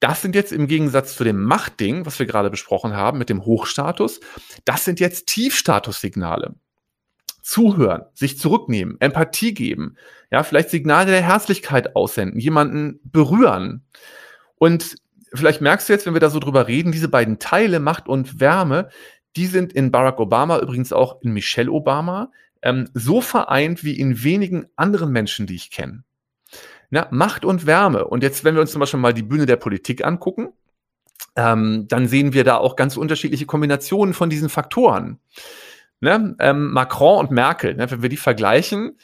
Das 0.00 0.22
sind 0.22 0.34
jetzt 0.34 0.52
im 0.52 0.66
Gegensatz 0.66 1.14
zu 1.14 1.24
dem 1.24 1.42
Machtding, 1.42 2.06
was 2.06 2.18
wir 2.18 2.26
gerade 2.26 2.50
besprochen 2.50 2.94
haben 2.94 3.18
mit 3.18 3.28
dem 3.28 3.44
Hochstatus, 3.44 4.20
das 4.64 4.84
sind 4.84 4.98
jetzt 4.98 5.26
Tiefstatussignale. 5.26 6.54
Zuhören, 7.42 8.02
sich 8.14 8.38
zurücknehmen, 8.38 9.00
Empathie 9.00 9.54
geben, 9.54 9.96
ja, 10.30 10.42
vielleicht 10.42 10.70
Signale 10.70 11.10
der 11.10 11.22
Herzlichkeit 11.22 11.96
aussenden, 11.96 12.38
jemanden 12.38 13.00
berühren. 13.02 13.84
Und 14.56 14.96
vielleicht 15.32 15.60
merkst 15.60 15.88
du 15.88 15.92
jetzt, 15.92 16.06
wenn 16.06 16.14
wir 16.14 16.20
da 16.20 16.30
so 16.30 16.38
drüber 16.38 16.68
reden, 16.68 16.92
diese 16.92 17.08
beiden 17.08 17.38
Teile, 17.38 17.80
Macht 17.80 18.08
und 18.08 18.40
Wärme, 18.40 18.88
die 19.36 19.46
sind 19.46 19.72
in 19.72 19.90
Barack 19.90 20.20
Obama, 20.20 20.58
übrigens 20.60 20.92
auch 20.92 21.20
in 21.22 21.32
Michelle 21.32 21.70
Obama, 21.70 22.30
ähm, 22.62 22.88
so 22.94 23.20
vereint 23.20 23.84
wie 23.84 23.98
in 23.98 24.22
wenigen 24.22 24.66
anderen 24.76 25.10
Menschen, 25.10 25.46
die 25.46 25.56
ich 25.56 25.70
kenne. 25.70 26.04
Na, 26.90 27.06
Macht 27.10 27.44
und 27.44 27.66
Wärme. 27.66 28.04
Und 28.04 28.22
jetzt, 28.22 28.44
wenn 28.44 28.54
wir 28.54 28.60
uns 28.60 28.72
zum 28.72 28.80
Beispiel 28.80 29.00
mal 29.00 29.14
die 29.14 29.22
Bühne 29.22 29.46
der 29.46 29.56
Politik 29.56 30.04
angucken, 30.04 30.52
ähm, 31.36 31.86
dann 31.88 32.08
sehen 32.08 32.32
wir 32.32 32.44
da 32.44 32.56
auch 32.56 32.76
ganz 32.76 32.96
unterschiedliche 32.96 33.46
Kombinationen 33.46 34.14
von 34.14 34.30
diesen 34.30 34.48
Faktoren. 34.48 35.20
Ne? 36.00 36.34
Ähm, 36.40 36.72
Macron 36.72 37.20
und 37.20 37.30
Merkel, 37.30 37.74
ne? 37.74 37.90
wenn 37.90 38.02
wir 38.02 38.08
die 38.08 38.16
vergleichen, 38.16 38.98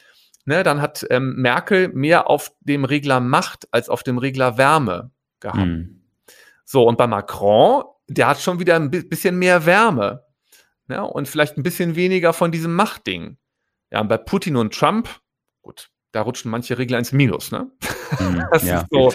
ne, 0.45 0.63
dann 0.63 0.81
hat 0.81 1.05
ähm, 1.09 1.35
Merkel 1.35 1.89
mehr 1.89 2.29
auf 2.29 2.51
dem 2.61 2.85
Regler 2.85 3.19
Macht 3.19 3.67
als 3.71 3.89
auf 3.89 4.03
dem 4.03 4.17
Regler 4.17 4.57
Wärme 4.57 5.11
gehabt. 5.39 5.59
Mhm. 5.59 6.01
So, 6.65 6.87
und 6.87 6.97
bei 6.97 7.07
Macron, 7.07 7.83
der 8.07 8.27
hat 8.27 8.41
schon 8.41 8.59
wieder 8.59 8.75
ein 8.75 8.89
bisschen 8.89 9.37
mehr 9.37 9.65
Wärme. 9.65 10.25
Ne? 10.87 11.03
Und 11.03 11.27
vielleicht 11.27 11.57
ein 11.57 11.63
bisschen 11.63 11.95
weniger 11.95 12.33
von 12.33 12.51
diesem 12.51 12.73
Machtding. 12.73 13.37
Ja, 13.91 14.01
und 14.01 14.07
bei 14.07 14.17
Putin 14.17 14.57
und 14.57 14.73
Trump, 14.73 15.07
gut, 15.61 15.89
da 16.11 16.21
rutschen 16.21 16.51
manche 16.51 16.77
Regler 16.77 16.97
ins 16.97 17.11
Minus. 17.11 17.51
Ne? 17.51 17.71
Mhm, 18.19 18.43
das 18.51 18.63
ja, 18.63 18.81
ist 18.81 18.87
so 18.89 19.11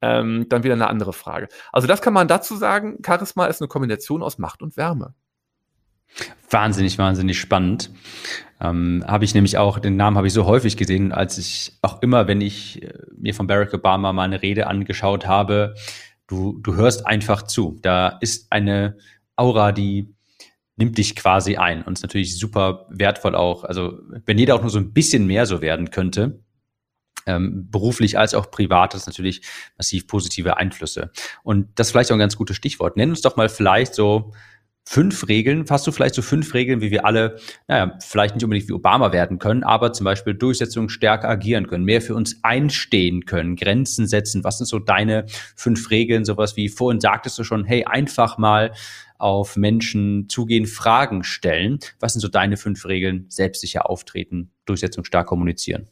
ähm, 0.00 0.46
dann 0.48 0.62
wieder 0.62 0.74
eine 0.74 0.88
andere 0.88 1.12
Frage. 1.12 1.48
Also 1.72 1.86
das 1.86 2.02
kann 2.02 2.12
man 2.12 2.28
dazu 2.28 2.56
sagen, 2.56 2.98
Charisma 3.04 3.46
ist 3.46 3.60
eine 3.60 3.68
Kombination 3.68 4.22
aus 4.22 4.38
Macht 4.38 4.62
und 4.62 4.76
Wärme. 4.76 5.14
Wahnsinnig, 6.50 6.98
wahnsinnig 6.98 7.40
spannend. 7.40 7.90
Ähm, 8.60 9.02
habe 9.06 9.24
ich 9.24 9.34
nämlich 9.34 9.56
auch, 9.58 9.78
den 9.78 9.96
Namen 9.96 10.16
habe 10.16 10.26
ich 10.26 10.32
so 10.32 10.44
häufig 10.44 10.76
gesehen, 10.76 11.12
als 11.12 11.38
ich 11.38 11.78
auch 11.82 12.02
immer, 12.02 12.28
wenn 12.28 12.40
ich 12.40 12.82
äh, 12.82 12.92
mir 13.16 13.34
von 13.34 13.46
Barack 13.46 13.72
Obama 13.72 14.12
mal 14.12 14.24
eine 14.24 14.42
Rede 14.42 14.66
angeschaut 14.66 15.26
habe, 15.26 15.74
du, 16.26 16.58
du 16.62 16.74
hörst 16.74 17.06
einfach 17.06 17.42
zu. 17.42 17.78
Da 17.82 18.18
ist 18.20 18.46
eine 18.50 18.96
Aura, 19.36 19.72
die 19.72 20.14
nimmt 20.82 20.98
dich 20.98 21.14
quasi 21.14 21.56
ein 21.56 21.82
und 21.82 21.92
ist 21.92 22.02
natürlich 22.02 22.36
super 22.36 22.86
wertvoll 22.90 23.36
auch. 23.36 23.62
Also 23.62 24.00
wenn 24.26 24.36
jeder 24.36 24.56
auch 24.56 24.62
nur 24.62 24.70
so 24.70 24.80
ein 24.80 24.92
bisschen 24.92 25.28
mehr 25.28 25.46
so 25.46 25.62
werden 25.62 25.90
könnte, 25.90 26.40
ähm, 27.24 27.68
beruflich 27.70 28.18
als 28.18 28.34
auch 28.34 28.50
privat, 28.50 28.92
das 28.92 29.02
ist 29.02 29.06
natürlich 29.06 29.42
massiv 29.78 30.08
positive 30.08 30.56
Einflüsse. 30.56 31.12
Und 31.44 31.68
das 31.76 31.86
ist 31.86 31.90
vielleicht 31.92 32.10
auch 32.10 32.16
ein 32.16 32.18
ganz 32.18 32.36
gutes 32.36 32.56
Stichwort. 32.56 32.96
Nenn 32.96 33.10
uns 33.10 33.22
doch 33.22 33.36
mal 33.36 33.48
vielleicht 33.48 33.94
so 33.94 34.32
fünf 34.84 35.28
Regeln, 35.28 35.64
hast 35.70 35.86
du 35.86 35.92
vielleicht 35.92 36.16
so 36.16 36.22
fünf 36.22 36.52
Regeln, 36.52 36.80
wie 36.80 36.90
wir 36.90 37.06
alle, 37.06 37.38
naja, 37.68 37.96
vielleicht 38.04 38.34
nicht 38.34 38.42
unbedingt 38.42 38.68
wie 38.68 38.72
Obama 38.72 39.12
werden 39.12 39.38
können, 39.38 39.62
aber 39.62 39.92
zum 39.92 40.02
Beispiel 40.02 40.34
Durchsetzung 40.34 40.88
stärker 40.88 41.28
agieren 41.28 41.68
können, 41.68 41.84
mehr 41.84 42.02
für 42.02 42.16
uns 42.16 42.42
einstehen 42.42 43.24
können, 43.24 43.54
Grenzen 43.54 44.08
setzen. 44.08 44.42
Was 44.42 44.58
sind 44.58 44.66
so 44.66 44.80
deine 44.80 45.26
fünf 45.54 45.90
Regeln? 45.90 46.24
Sowas 46.24 46.56
wie 46.56 46.68
vorhin 46.68 47.00
sagtest 47.00 47.38
du 47.38 47.44
schon, 47.44 47.64
hey, 47.64 47.84
einfach 47.84 48.38
mal 48.38 48.72
auf 49.22 49.56
Menschen 49.56 50.28
zugehen, 50.28 50.66
Fragen 50.66 51.24
stellen. 51.24 51.78
Was 52.00 52.12
sind 52.12 52.20
so 52.20 52.28
deine 52.28 52.56
fünf 52.56 52.84
Regeln? 52.86 53.26
Selbstsicher 53.28 53.88
auftreten, 53.88 54.50
Durchsetzung 54.64 55.04
stark 55.04 55.28
kommunizieren. 55.28 55.88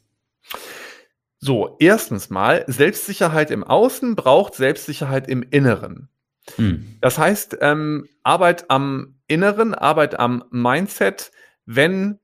So, 1.39 1.75
erstens 1.79 2.29
mal, 2.29 2.63
Selbstsicherheit 2.67 3.49
im 3.49 3.63
Außen 3.63 4.15
braucht 4.15 4.53
Selbstsicherheit 4.53 5.27
im 5.27 5.43
Inneren. 5.43 6.09
Hm. 6.55 6.97
Das 7.01 7.17
heißt, 7.17 7.57
ähm, 7.61 8.07
Arbeit 8.23 8.69
am 8.69 9.15
Inneren, 9.27 9.73
Arbeit 9.73 10.19
am 10.19 10.43
Mindset, 10.51 11.31
wenn 11.65 12.19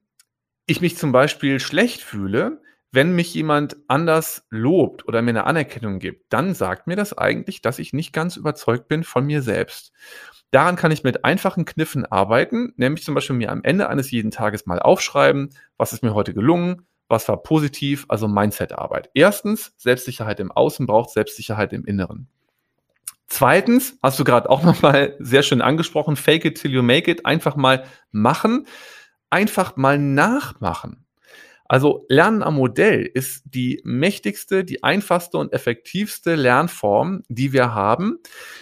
ich 0.66 0.80
mich 0.80 0.96
zum 0.96 1.10
Beispiel 1.10 1.58
schlecht 1.58 2.02
fühle, 2.02 2.60
wenn 2.90 3.14
mich 3.14 3.34
jemand 3.34 3.76
anders 3.88 4.46
lobt 4.50 5.06
oder 5.06 5.20
mir 5.20 5.30
eine 5.30 5.44
Anerkennung 5.44 5.98
gibt, 5.98 6.32
dann 6.32 6.54
sagt 6.54 6.86
mir 6.86 6.96
das 6.96 7.16
eigentlich, 7.16 7.60
dass 7.60 7.78
ich 7.78 7.92
nicht 7.92 8.12
ganz 8.12 8.36
überzeugt 8.36 8.88
bin 8.88 9.04
von 9.04 9.26
mir 9.26 9.42
selbst. 9.42 9.92
Daran 10.50 10.76
kann 10.76 10.90
ich 10.90 11.04
mit 11.04 11.24
einfachen 11.24 11.64
Kniffen 11.64 12.06
arbeiten, 12.06 12.72
nämlich 12.76 13.04
zum 13.04 13.14
Beispiel 13.14 13.36
mir 13.36 13.52
am 13.52 13.62
Ende 13.62 13.88
eines 13.88 14.10
jeden 14.10 14.30
Tages 14.30 14.64
mal 14.64 14.78
aufschreiben, 14.78 15.50
was 15.76 15.92
ist 15.92 16.02
mir 16.02 16.14
heute 16.14 16.32
gelungen, 16.32 16.86
was 17.08 17.28
war 17.28 17.42
positiv, 17.42 18.06
also 18.08 18.28
Mindset-Arbeit. 18.28 19.10
Erstens, 19.14 19.74
Selbstsicherheit 19.76 20.40
im 20.40 20.50
Außen 20.50 20.86
braucht 20.86 21.10
Selbstsicherheit 21.10 21.72
im 21.72 21.84
Inneren. 21.84 22.28
Zweitens, 23.26 23.98
hast 24.02 24.18
du 24.18 24.24
gerade 24.24 24.48
auch 24.48 24.62
nochmal 24.64 25.16
sehr 25.18 25.42
schön 25.42 25.60
angesprochen, 25.60 26.16
fake 26.16 26.46
it 26.46 26.60
till 26.60 26.72
you 26.72 26.82
make 26.82 27.10
it, 27.10 27.26
einfach 27.26 27.56
mal 27.56 27.84
machen, 28.10 28.66
einfach 29.30 29.76
mal 29.76 29.98
nachmachen. 29.98 31.04
Also 31.68 32.06
Lernen 32.08 32.42
am 32.42 32.54
Modell 32.54 33.04
ist 33.04 33.42
die 33.44 33.82
mächtigste, 33.84 34.64
die 34.64 34.82
einfachste 34.82 35.36
und 35.36 35.52
effektivste 35.52 36.34
Lernform, 36.34 37.22
die 37.28 37.52
wir 37.52 37.74
haben. 37.74 38.18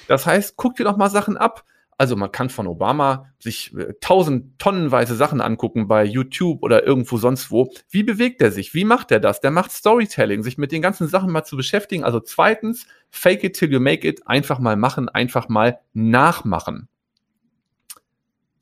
Das 0.09 0.27
heißt, 0.27 0.57
guck 0.57 0.75
dir 0.75 0.85
doch 0.85 0.96
mal 0.96 1.09
Sachen 1.09 1.37
ab. 1.37 1.64
Also 1.98 2.14
man 2.14 2.30
kann 2.30 2.50
von 2.50 2.66
Obama 2.66 3.32
sich 3.38 3.74
äh, 3.74 3.94
tausend 4.00 4.59
tonnenweise 4.59 5.14
Sachen 5.14 5.40
angucken 5.40 5.88
bei 5.88 6.04
YouTube 6.04 6.62
oder 6.62 6.87
irgendwo 6.87 7.16
sonst 7.16 7.50
wo. 7.50 7.72
Wie 7.88 8.02
bewegt 8.02 8.42
er 8.42 8.52
sich? 8.52 8.74
Wie 8.74 8.85
macht 8.85 9.11
er 9.11 9.20
das? 9.20 9.40
Der 9.40 9.50
macht 9.50 9.72
Storytelling, 9.72 10.42
sich 10.42 10.59
mit 10.59 10.72
den 10.72 10.82
ganzen 10.82 11.09
Sachen 11.09 11.32
mal 11.32 11.44
zu 11.44 11.56
beschäftigen. 11.56 12.04
Also 12.04 12.20
zweitens, 12.20 12.87
fake 13.11 13.44
it 13.44 13.56
till 13.56 13.72
you 13.72 13.80
make 13.80 14.06
it. 14.06 14.26
Einfach 14.26 14.59
mal 14.59 14.76
machen, 14.76 15.09
einfach 15.09 15.48
mal 15.48 15.78
nachmachen. 15.94 16.88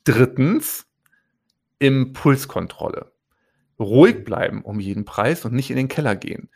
Drittens, 0.05 0.87
Impulskontrolle. 1.79 3.11
Ruhig 3.79 4.23
bleiben 4.23 4.61
um 4.61 4.79
jeden 4.79 5.03
Preis 5.03 5.43
und 5.43 5.53
nicht 5.53 5.69
in 5.69 5.75
den 5.75 5.89
Keller 5.89 6.15
gehen. 6.15 6.49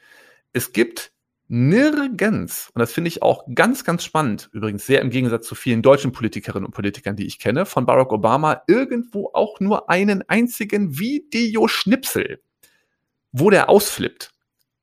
Es 0.53 0.71
gibt 0.71 1.11
nirgends, 1.49 2.69
und 2.73 2.79
das 2.79 2.93
finde 2.93 3.07
ich 3.09 3.21
auch 3.23 3.43
ganz, 3.53 3.83
ganz 3.83 4.03
spannend, 4.03 4.49
übrigens 4.53 4.85
sehr 4.85 5.01
im 5.01 5.09
Gegensatz 5.09 5.47
zu 5.47 5.55
vielen 5.55 5.81
deutschen 5.81 6.11
Politikerinnen 6.11 6.65
und 6.65 6.73
Politikern, 6.73 7.15
die 7.15 7.25
ich 7.25 7.39
kenne, 7.39 7.65
von 7.65 7.85
Barack 7.85 8.13
Obama 8.13 8.61
irgendwo 8.67 9.31
auch 9.33 9.59
nur 9.59 9.89
einen 9.89 10.23
einzigen 10.29 10.97
Videoschnipsel, 10.97 12.41
wo 13.31 13.49
der 13.49 13.67
ausflippt, 13.67 14.31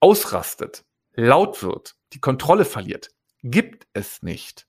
ausrastet, 0.00 0.85
laut 1.14 1.62
wird, 1.62 1.94
die 2.12 2.20
Kontrolle 2.20 2.64
verliert. 2.64 3.11
Gibt 3.42 3.87
es 3.92 4.22
nicht. 4.22 4.66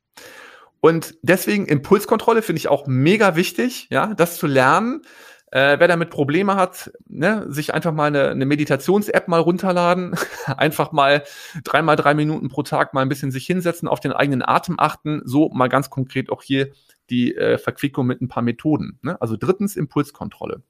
Und 0.80 1.16
deswegen 1.24 1.66
Impulskontrolle 1.66 2.44
finde 2.44 2.60
ich 2.60 2.68
auch 2.68 2.86
mega 2.86 3.36
wichtig, 3.36 3.88
ja, 3.90 4.14
das 4.14 4.38
zu 4.38 4.46
lernen. 4.46 5.02
Äh, 5.50 5.80
wer 5.80 5.88
damit 5.88 6.10
Probleme 6.10 6.56
hat, 6.56 6.92
ne, 7.08 7.46
sich 7.48 7.74
einfach 7.74 7.94
mal 7.94 8.08
eine, 8.08 8.30
eine 8.30 8.46
Meditations-App 8.46 9.30
mal 9.30 9.40
runterladen, 9.40 10.14
einfach 10.46 10.92
mal 10.92 11.24
dreimal 11.64 11.96
drei 11.96 12.14
Minuten 12.14 12.50
pro 12.50 12.64
Tag 12.64 12.94
mal 12.94 13.02
ein 13.02 13.10
bisschen 13.10 13.32
sich 13.32 13.46
hinsetzen, 13.46 13.88
auf 13.88 14.02
den 14.02 14.12
eigenen 14.12 14.44
Atem 14.44 14.76
achten, 14.78 15.22
so 15.24 15.50
mal 15.50 15.70
ganz 15.70 15.90
konkret 15.90 16.30
auch 16.32 16.44
hier 16.44 16.72
die 17.10 17.34
äh, 17.34 17.58
Verquickung 17.58 18.06
mit 18.06 18.22
ein 18.22 18.28
paar 18.28 18.44
Methoden. 18.44 19.00
Ne? 19.02 19.20
Also 19.22 19.38
drittens 19.38 19.78
Impulskontrolle. 19.78 20.64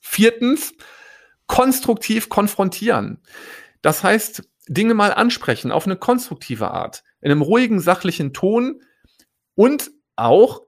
Viertens 0.00 0.74
konstruktiv 1.46 2.30
konfrontieren. 2.30 3.18
Das 3.82 4.02
heißt, 4.02 4.48
Dinge 4.68 4.94
mal 4.94 5.12
ansprechen 5.12 5.72
auf 5.72 5.84
eine 5.84 5.96
konstruktive 5.96 6.70
Art, 6.70 7.02
in 7.20 7.30
einem 7.30 7.42
ruhigen, 7.42 7.80
sachlichen 7.80 8.32
Ton 8.32 8.80
und 9.56 9.90
auch 10.16 10.62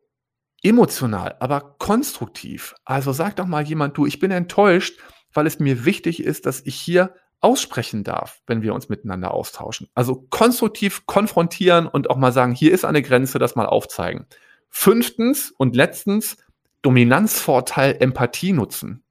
emotional, 0.63 1.37
aber 1.41 1.77
konstruktiv. 1.79 2.75
Also 2.85 3.13
sag 3.13 3.37
doch 3.37 3.47
mal 3.47 3.65
jemand, 3.65 3.97
du, 3.97 4.07
ich 4.07 4.19
bin 4.19 4.31
enttäuscht, 4.31 5.01
weil 5.33 5.47
es 5.47 5.59
mir 5.59 5.85
wichtig 5.85 6.23
ist, 6.23 6.47
dass 6.47 6.61
ich 6.65 6.77
hier 6.77 7.15
aussprechen 7.41 8.05
darf, 8.05 8.41
wenn 8.47 8.63
wir 8.63 8.73
uns 8.73 8.89
miteinander 8.89 9.33
austauschen. 9.35 9.89
Also 9.95 10.27
konstruktiv 10.31 11.07
konfrontieren 11.07 11.87
und 11.87 12.09
auch 12.09 12.17
mal 12.17 12.33
sagen, 12.33 12.55
hier 12.55 12.73
ist 12.73 12.85
eine 12.85 13.03
Grenze, 13.03 13.39
das 13.39 13.57
mal 13.57 13.67
aufzeigen. 13.67 14.27
Fünftens 14.71 15.51
und 15.51 15.75
letztens, 15.75 16.37
Dominanzvorteil 16.83 17.97
Empathie 18.01 18.53
nutzen. 18.53 19.05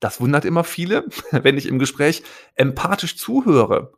das 0.00 0.20
wundert 0.20 0.46
immer 0.46 0.64
viele, 0.64 1.04
wenn 1.30 1.58
ich 1.58 1.66
im 1.66 1.78
Gespräch 1.78 2.22
empathisch 2.54 3.18
zuhöre. 3.18 3.92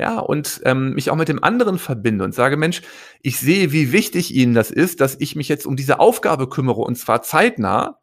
Ja, 0.00 0.18
und 0.18 0.62
ähm, 0.64 0.94
mich 0.94 1.10
auch 1.10 1.16
mit 1.16 1.28
dem 1.28 1.44
anderen 1.44 1.78
verbinde 1.78 2.24
und 2.24 2.34
sage, 2.34 2.56
Mensch, 2.56 2.80
ich 3.20 3.38
sehe, 3.38 3.70
wie 3.70 3.92
wichtig 3.92 4.34
Ihnen 4.34 4.54
das 4.54 4.70
ist, 4.70 5.02
dass 5.02 5.14
ich 5.20 5.36
mich 5.36 5.46
jetzt 5.50 5.66
um 5.66 5.76
diese 5.76 6.00
Aufgabe 6.00 6.48
kümmere 6.48 6.80
und 6.80 6.96
zwar 6.96 7.20
zeitnah, 7.20 8.00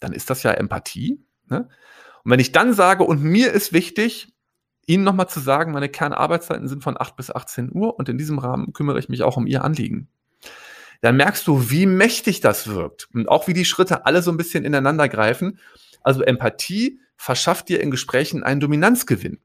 dann 0.00 0.14
ist 0.14 0.30
das 0.30 0.42
ja 0.42 0.52
Empathie. 0.52 1.22
Ne? 1.50 1.68
Und 2.24 2.30
wenn 2.30 2.40
ich 2.40 2.52
dann 2.52 2.72
sage, 2.72 3.04
und 3.04 3.22
mir 3.22 3.52
ist 3.52 3.74
wichtig, 3.74 4.32
Ihnen 4.86 5.04
nochmal 5.04 5.28
zu 5.28 5.38
sagen, 5.38 5.72
meine 5.72 5.90
Kernarbeitszeiten 5.90 6.66
sind 6.66 6.82
von 6.82 6.98
8 6.98 7.14
bis 7.14 7.30
18 7.30 7.70
Uhr 7.74 7.98
und 7.98 8.08
in 8.08 8.16
diesem 8.16 8.38
Rahmen 8.38 8.72
kümmere 8.72 8.98
ich 8.98 9.10
mich 9.10 9.22
auch 9.22 9.36
um 9.36 9.46
Ihr 9.46 9.64
Anliegen. 9.64 10.08
Dann 11.02 11.18
merkst 11.18 11.46
du, 11.46 11.68
wie 11.70 11.84
mächtig 11.84 12.40
das 12.40 12.68
wirkt 12.68 13.10
und 13.12 13.28
auch 13.28 13.48
wie 13.48 13.54
die 13.54 13.66
Schritte 13.66 14.06
alle 14.06 14.22
so 14.22 14.30
ein 14.30 14.38
bisschen 14.38 14.64
ineinander 14.64 15.10
greifen. 15.10 15.58
Also 16.02 16.22
Empathie 16.22 17.00
verschafft 17.16 17.68
dir 17.68 17.82
in 17.82 17.90
Gesprächen 17.90 18.42
einen 18.42 18.60
Dominanzgewinn. 18.60 19.40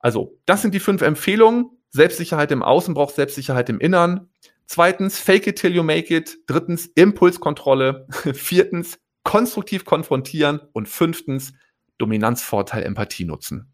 Also, 0.00 0.38
das 0.46 0.62
sind 0.62 0.74
die 0.74 0.80
fünf 0.80 1.02
Empfehlungen. 1.02 1.70
Selbstsicherheit 1.90 2.52
im 2.52 2.62
Außen 2.62 2.94
braucht 2.94 3.14
Selbstsicherheit 3.14 3.68
im 3.68 3.80
Innern. 3.80 4.28
Zweitens, 4.66 5.18
fake 5.18 5.46
it 5.46 5.56
till 5.56 5.74
you 5.74 5.82
make 5.82 6.14
it. 6.14 6.38
Drittens, 6.46 6.86
Impulskontrolle. 6.94 8.06
Viertens, 8.34 8.98
konstruktiv 9.22 9.84
konfrontieren. 9.84 10.60
Und 10.72 10.88
fünftens, 10.88 11.54
Dominanzvorteil 11.96 12.84
Empathie 12.84 13.24
nutzen. 13.24 13.72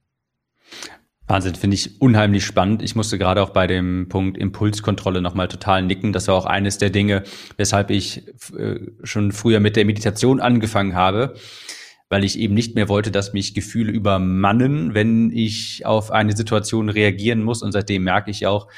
Wahnsinn, 1.26 1.54
finde 1.54 1.74
ich 1.74 2.00
unheimlich 2.00 2.44
spannend. 2.44 2.82
Ich 2.82 2.94
musste 2.94 3.18
gerade 3.18 3.42
auch 3.42 3.50
bei 3.50 3.66
dem 3.66 4.08
Punkt 4.08 4.36
Impulskontrolle 4.36 5.22
nochmal 5.22 5.48
total 5.48 5.82
nicken. 5.82 6.12
Das 6.12 6.28
war 6.28 6.34
auch 6.34 6.46
eines 6.46 6.78
der 6.78 6.90
Dinge, 6.90 7.24
weshalb 7.56 7.90
ich 7.90 8.28
äh, 8.56 8.80
schon 9.02 9.32
früher 9.32 9.60
mit 9.60 9.76
der 9.76 9.86
Meditation 9.86 10.40
angefangen 10.40 10.94
habe 10.94 11.34
weil 12.14 12.22
ich 12.22 12.38
eben 12.38 12.54
nicht 12.54 12.76
mehr 12.76 12.88
wollte, 12.88 13.10
dass 13.10 13.32
mich 13.32 13.54
Gefühle 13.54 13.90
übermannen, 13.90 14.94
wenn 14.94 15.32
ich 15.32 15.84
auf 15.84 16.12
eine 16.12 16.36
Situation 16.36 16.88
reagieren 16.88 17.42
muss. 17.42 17.60
Und 17.60 17.72
seitdem 17.72 18.04
merke 18.04 18.30
ich 18.30 18.46
auch, 18.46 18.68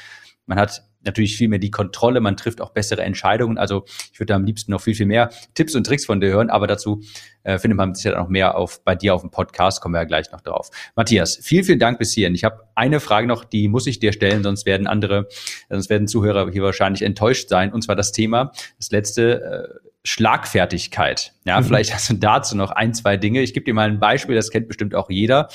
man 0.47 0.57
hat 0.57 0.86
natürlich 1.03 1.37
viel 1.37 1.47
mehr 1.47 1.59
die 1.59 1.71
Kontrolle, 1.71 2.19
man 2.19 2.37
trifft 2.37 2.61
auch 2.61 2.71
bessere 2.71 3.01
Entscheidungen. 3.03 3.57
Also 3.57 3.85
ich 4.11 4.19
würde 4.19 4.35
am 4.35 4.43
liebsten 4.43 4.71
noch 4.71 4.81
viel, 4.81 4.95
viel 4.95 5.05
mehr 5.05 5.29
Tipps 5.53 5.75
und 5.75 5.85
Tricks 5.85 6.05
von 6.05 6.19
dir 6.19 6.29
hören, 6.29 6.49
aber 6.49 6.67
dazu 6.67 7.01
äh, 7.43 7.57
findet 7.57 7.77
man 7.77 7.95
sicher 7.95 8.17
noch 8.17 8.29
mehr 8.29 8.55
auf 8.55 8.83
bei 8.83 8.95
dir 8.95 9.15
auf 9.15 9.21
dem 9.21 9.31
Podcast, 9.31 9.81
kommen 9.81 9.95
wir 9.95 9.99
ja 9.99 10.05
gleich 10.05 10.31
noch 10.31 10.41
drauf. 10.41 10.69
Matthias, 10.95 11.39
vielen, 11.41 11.63
vielen 11.63 11.79
Dank 11.79 11.99
bis 11.99 12.13
hierhin. 12.13 12.35
Ich 12.35 12.43
habe 12.43 12.67
eine 12.75 12.99
Frage 12.99 13.27
noch, 13.27 13.45
die 13.45 13.67
muss 13.67 13.87
ich 13.87 13.99
dir 13.99 14.13
stellen, 14.13 14.43
sonst 14.43 14.65
werden 14.65 14.87
andere, 14.87 15.27
sonst 15.69 15.89
werden 15.89 16.07
Zuhörer 16.07 16.51
hier 16.51 16.63
wahrscheinlich 16.63 17.01
enttäuscht 17.01 17.49
sein. 17.49 17.71
Und 17.71 17.83
zwar 17.83 17.95
das 17.95 18.11
Thema, 18.11 18.51
das 18.77 18.91
letzte, 18.91 19.41
äh, 19.41 19.87
Schlagfertigkeit. 20.07 21.33
Ja, 21.45 21.59
mhm. 21.59 21.65
vielleicht 21.65 21.93
hast 21.93 22.09
du 22.09 22.13
dazu 22.13 22.55
noch 22.55 22.71
ein, 22.71 22.93
zwei 22.93 23.17
Dinge. 23.17 23.41
Ich 23.41 23.53
gebe 23.53 23.65
dir 23.65 23.73
mal 23.73 23.89
ein 23.89 23.99
Beispiel, 23.99 24.35
das 24.35 24.51
kennt 24.51 24.69
bestimmt 24.69 24.95
auch 24.95 25.09
jeder. 25.09 25.49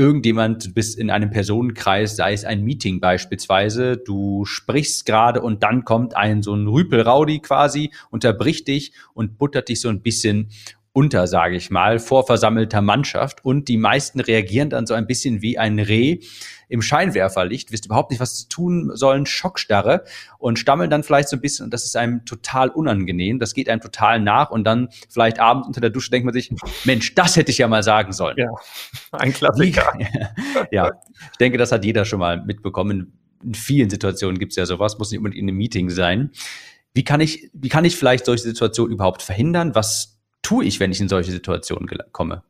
Irgendjemand, 0.00 0.64
du 0.64 0.72
bist 0.72 0.98
in 0.98 1.10
einem 1.10 1.28
Personenkreis, 1.28 2.16
sei 2.16 2.32
es 2.32 2.46
ein 2.46 2.62
Meeting 2.62 3.00
beispielsweise, 3.00 3.98
du 3.98 4.46
sprichst 4.46 5.04
gerade 5.04 5.42
und 5.42 5.62
dann 5.62 5.84
kommt 5.84 6.16
ein 6.16 6.42
so 6.42 6.54
ein 6.54 6.66
Rüpelraudi 6.66 7.40
quasi, 7.40 7.90
unterbricht 8.08 8.66
dich 8.66 8.94
und 9.12 9.36
buttert 9.36 9.68
dich 9.68 9.78
so 9.82 9.90
ein 9.90 10.00
bisschen 10.00 10.48
unter, 10.92 11.26
sage 11.26 11.56
ich 11.56 11.68
mal, 11.70 11.98
vor 11.98 12.24
versammelter 12.24 12.80
Mannschaft. 12.80 13.44
Und 13.44 13.68
die 13.68 13.76
meisten 13.76 14.20
reagieren 14.20 14.70
dann 14.70 14.86
so 14.86 14.94
ein 14.94 15.06
bisschen 15.06 15.42
wie 15.42 15.58
ein 15.58 15.78
Reh 15.78 16.20
im 16.70 16.82
Scheinwerferlicht, 16.82 17.72
wisst 17.72 17.84
überhaupt 17.84 18.10
nicht, 18.10 18.20
was 18.20 18.36
zu 18.36 18.48
tun 18.48 18.92
sollen, 18.94 19.26
Schockstarre 19.26 20.04
und 20.38 20.58
stammeln 20.58 20.88
dann 20.88 21.02
vielleicht 21.02 21.28
so 21.28 21.36
ein 21.36 21.40
bisschen 21.40 21.64
und 21.64 21.74
das 21.74 21.84
ist 21.84 21.96
einem 21.96 22.24
total 22.24 22.68
unangenehm. 22.70 23.40
Das 23.40 23.54
geht 23.54 23.68
einem 23.68 23.80
total 23.80 24.20
nach 24.20 24.50
und 24.50 24.64
dann 24.64 24.88
vielleicht 25.08 25.40
abends 25.40 25.66
unter 25.66 25.80
der 25.80 25.90
Dusche 25.90 26.10
denkt 26.10 26.24
man 26.24 26.32
sich, 26.32 26.50
Mensch, 26.84 27.14
das 27.16 27.36
hätte 27.36 27.50
ich 27.50 27.58
ja 27.58 27.66
mal 27.66 27.82
sagen 27.82 28.12
sollen. 28.12 28.36
Ja, 28.38 28.50
ein 29.10 29.32
Klassiker. 29.32 29.92
ja, 30.70 30.92
ich 31.32 31.38
denke, 31.38 31.58
das 31.58 31.72
hat 31.72 31.84
jeder 31.84 32.04
schon 32.04 32.20
mal 32.20 32.42
mitbekommen. 32.42 33.18
In 33.42 33.54
vielen 33.54 33.90
Situationen 33.90 34.38
gibt 34.38 34.52
es 34.52 34.56
ja 34.56 34.64
sowas, 34.64 34.96
muss 34.98 35.10
nicht 35.10 35.18
unbedingt 35.18 35.42
in 35.42 35.48
einem 35.48 35.58
Meeting 35.58 35.90
sein. 35.90 36.30
Wie 36.94 37.02
kann 37.04 37.20
ich, 37.20 37.50
wie 37.52 37.68
kann 37.68 37.84
ich 37.84 37.96
vielleicht 37.96 38.26
solche 38.26 38.44
Situationen 38.44 38.94
überhaupt 38.94 39.22
verhindern? 39.22 39.74
Was 39.74 40.20
tue 40.42 40.64
ich, 40.64 40.78
wenn 40.78 40.92
ich 40.92 41.00
in 41.00 41.08
solche 41.08 41.32
Situationen 41.32 41.88
komme? 42.12 42.44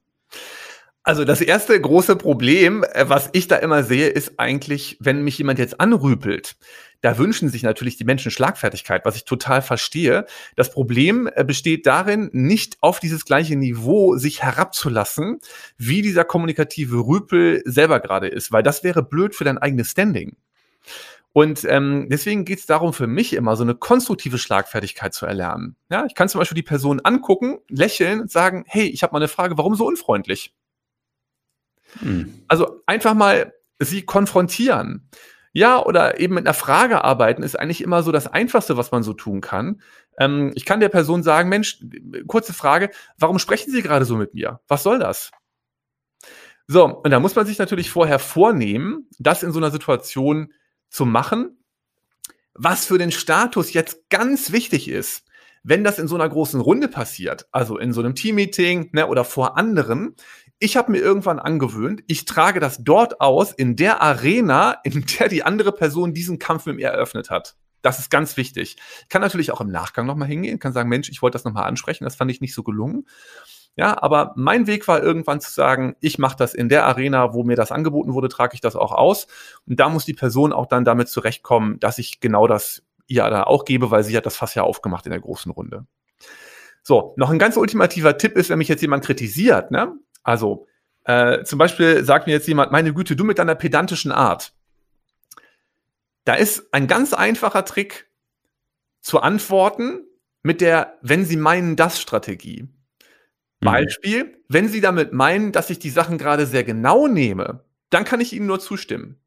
Also 1.03 1.25
das 1.25 1.41
erste 1.41 1.81
große 1.81 2.17
Problem, 2.17 2.85
äh, 2.93 3.09
was 3.09 3.31
ich 3.33 3.49
da 3.49 3.57
immer 3.57 3.83
sehe, 3.85 4.09
ist 4.09 4.39
eigentlich, 4.39 4.99
wenn 5.01 5.23
mich 5.23 5.39
jemand 5.39 5.59
jetzt 5.59 5.81
anrüpelt. 5.81 6.57
Da 7.01 7.17
wünschen 7.17 7.49
sich 7.49 7.63
natürlich 7.63 7.97
die 7.97 8.05
Menschen 8.05 8.31
Schlagfertigkeit, 8.31 9.07
was 9.07 9.17
ich 9.17 9.25
total 9.25 9.63
verstehe. 9.63 10.27
Das 10.57 10.71
Problem 10.71 11.31
äh, 11.35 11.43
besteht 11.43 11.87
darin, 11.87 12.29
nicht 12.33 12.77
auf 12.83 13.01
dieses 13.01 13.25
gleiche 13.25 13.57
Niveau 13.57 14.17
sich 14.17 14.43
herabzulassen, 14.43 15.39
wie 15.79 16.03
dieser 16.03 16.25
kommunikative 16.25 16.99
Rüpel 16.99 17.63
selber 17.65 18.01
gerade 18.01 18.29
ist, 18.29 18.53
weil 18.53 18.63
das 18.63 18.85
wäre 18.85 19.03
blöd 19.03 19.35
für 19.35 19.45
dein 19.45 19.57
eigenes 19.57 19.93
Standing. 19.93 20.37
Und 21.33 21.65
ähm, 21.65 22.09
deswegen 22.11 22.45
geht 22.45 22.59
es 22.59 22.67
darum, 22.67 22.93
für 22.93 23.07
mich 23.07 23.33
immer 23.35 23.57
so 23.57 23.63
eine 23.63 23.77
konstruktive 23.77 24.37
Schlagfertigkeit 24.37 25.15
zu 25.15 25.27
erlernen. 25.27 25.77
Ja, 25.89 26.05
ich 26.07 26.15
kann 26.15 26.29
zum 26.29 26.41
Beispiel 26.41 26.57
die 26.57 26.63
Person 26.63 27.01
angucken, 27.01 27.59
lächeln 27.69 28.21
und 28.21 28.31
sagen, 28.31 28.65
hey, 28.67 28.87
ich 28.87 29.03
habe 29.03 29.13
mal 29.13 29.21
eine 29.21 29.29
Frage, 29.29 29.57
warum 29.57 29.77
so 29.77 29.87
unfreundlich? 29.87 30.53
Hm. 31.98 32.42
Also 32.48 32.83
einfach 32.87 33.14
mal 33.14 33.53
sie 33.79 34.03
konfrontieren. 34.03 35.09
Ja, 35.53 35.85
oder 35.85 36.20
eben 36.20 36.35
mit 36.35 36.46
einer 36.46 36.55
Frage 36.55 37.03
arbeiten 37.03 37.42
ist 37.42 37.59
eigentlich 37.59 37.83
immer 37.83 38.05
so 38.05 38.12
das 38.12 38.29
Einfachste, 38.29 38.76
was 38.76 38.92
man 38.92 39.03
so 39.03 39.14
tun 39.14 39.40
kann. 39.40 39.81
Ähm, 40.18 40.53
ich 40.55 40.64
kann 40.64 40.79
der 40.79 40.88
Person 40.90 41.24
sagen, 41.24 41.48
Mensch, 41.48 41.85
kurze 42.29 42.53
Frage, 42.53 42.90
warum 43.18 43.40
sprechen 43.40 43.72
Sie 43.72 43.83
gerade 43.83 44.05
so 44.05 44.16
mit 44.16 44.33
mir? 44.35 44.61
Was 44.68 44.85
soll 44.85 45.00
das? 45.00 45.33
So, 46.68 46.85
und 46.85 47.11
da 47.11 47.18
muss 47.18 47.35
man 47.35 47.46
sich 47.46 47.59
natürlich 47.59 47.90
vorher 47.90 48.20
vornehmen, 48.20 49.09
das 49.18 49.42
in 49.42 49.50
so 49.50 49.59
einer 49.59 49.72
Situation 49.72 50.53
zu 50.88 51.05
machen, 51.05 51.59
was 52.55 52.87
für 52.87 52.98
den 52.98 53.11
Status 53.11 53.72
jetzt 53.72 54.09
ganz 54.09 54.53
wichtig 54.53 54.88
ist. 54.88 55.24
Wenn 55.64 55.83
das 55.83 55.98
in 55.98 56.07
so 56.07 56.14
einer 56.14 56.29
großen 56.29 56.61
Runde 56.61 56.87
passiert, 56.87 57.48
also 57.50 57.76
in 57.76 57.92
so 57.92 58.00
einem 58.00 58.14
Teammeeting 58.14 58.90
ne, 58.92 59.09
oder 59.09 59.24
vor 59.24 59.59
anderen, 59.59 60.14
ich 60.61 60.77
habe 60.77 60.92
mir 60.92 60.99
irgendwann 60.99 61.38
angewöhnt, 61.38 62.03
ich 62.07 62.27
trage 62.27 62.61
das 62.61 62.85
dort 62.85 63.20
aus, 63.20 63.51
in 63.51 63.77
der 63.77 64.03
Arena, 64.03 64.77
in 64.85 65.05
der 65.18 65.29
die 65.29 65.42
andere 65.42 65.73
Person 65.73 66.14
diesen 66.14 66.38
Kampf 66.38 66.66
mit 66.66 66.77
mir 66.77 66.88
eröffnet 66.88 67.31
hat. 67.31 67.57
Das 67.83 67.99
ist 67.99 68.11
ganz 68.11 68.37
wichtig. 68.37 68.77
Ich 69.03 69.09
kann 69.09 69.23
natürlich 69.23 69.53
auch 69.53 69.62
im 69.62 69.70
Nachgang 69.70 70.07
nochmal 70.07 70.29
hingehen, 70.29 70.59
kann 70.59 70.75
sagen, 70.75 70.90
Mensch, 70.90 71.09
ich 71.09 71.23
wollte 71.23 71.37
das 71.37 71.44
nochmal 71.44 71.64
ansprechen, 71.64 72.05
das 72.05 72.14
fand 72.14 72.31
ich 72.31 72.42
nicht 72.42 72.55
so 72.55 72.62
gelungen. 72.62 73.07
Ja, 73.75 74.03
aber 74.03 74.35
mein 74.37 74.66
Weg 74.66 74.87
war 74.87 75.03
irgendwann 75.03 75.40
zu 75.40 75.51
sagen, 75.51 75.96
ich 76.01 76.18
mache 76.18 76.37
das 76.37 76.53
in 76.53 76.68
der 76.68 76.85
Arena, 76.85 77.33
wo 77.33 77.42
mir 77.42 77.57
das 77.57 77.73
angeboten 77.73 78.12
wurde, 78.12 78.29
trage 78.29 78.55
ich 78.55 78.61
das 78.61 78.77
auch 78.77 78.92
aus. 78.92 79.29
Und 79.66 79.81
da 79.81 79.88
muss 79.88 80.05
die 80.05 80.12
Person 80.12 80.53
auch 80.53 80.66
dann 80.66 80.85
damit 80.85 81.09
zurechtkommen, 81.09 81.81
dass 81.81 81.96
ich 81.99 82.20
genau 82.20 82.46
das 82.46 82.83
ihr 83.07 83.29
da 83.31 83.44
auch 83.44 83.64
gebe, 83.64 83.90
weil 83.90 84.05
sie 84.05 84.16
hat 84.16 84.27
das 84.27 84.37
Fass 84.37 84.55
ja 84.55 84.64
aufgemacht 84.64 85.07
in 85.07 85.12
der 85.12 85.20
großen 85.20 85.51
Runde. 85.51 85.87
So, 86.83 87.14
noch 87.16 87.31
ein 87.31 87.38
ganz 87.38 87.57
ultimativer 87.57 88.18
Tipp 88.18 88.37
ist, 88.37 88.51
wenn 88.51 88.59
mich 88.59 88.68
jetzt 88.68 88.83
jemand 88.83 89.05
kritisiert, 89.05 89.70
ne? 89.70 89.94
Also, 90.23 90.67
äh, 91.05 91.45
zum 91.45 91.59
Beispiel 91.59 92.05
sagt 92.05 92.27
mir 92.27 92.33
jetzt 92.33 92.49
jemand, 92.49 92.73
meine 92.73 92.93
Güte, 92.93 93.17
du 93.17 93.25
mit 93.25 93.39
deiner 93.39 93.55
pedantischen 93.55 94.13
Art. 94.13 94.53
Da 96.25 96.35
ist 96.35 96.73
ein 96.73 96.87
ganz 96.87 97.13
einfacher 97.15 97.65
Trick 97.65 98.11
zu 99.01 99.21
antworten 99.21 100.05
mit 100.43 100.61
der, 100.61 100.99
wenn 101.03 101.25
Sie 101.25 101.37
meinen 101.37 101.77
das 101.77 102.01
Strategie. 102.01 102.63
Mhm. 102.63 103.65
Beispiel, 103.65 104.45
wenn 104.49 104.69
Sie 104.69 104.81
damit 104.81 105.13
meinen, 105.13 105.53
dass 105.53 105.71
ich 105.71 105.79
die 105.79 105.91
Sachen 105.91 106.19
gerade 106.19 106.47
sehr 106.47 106.65
genau 106.65 107.07
nehme, 107.07 107.65
dann 107.89 108.05
kann 108.05 108.21
ich 108.21 108.33
Ihnen 108.33 108.47
nur 108.47 108.61
zustimmen. 108.61 109.21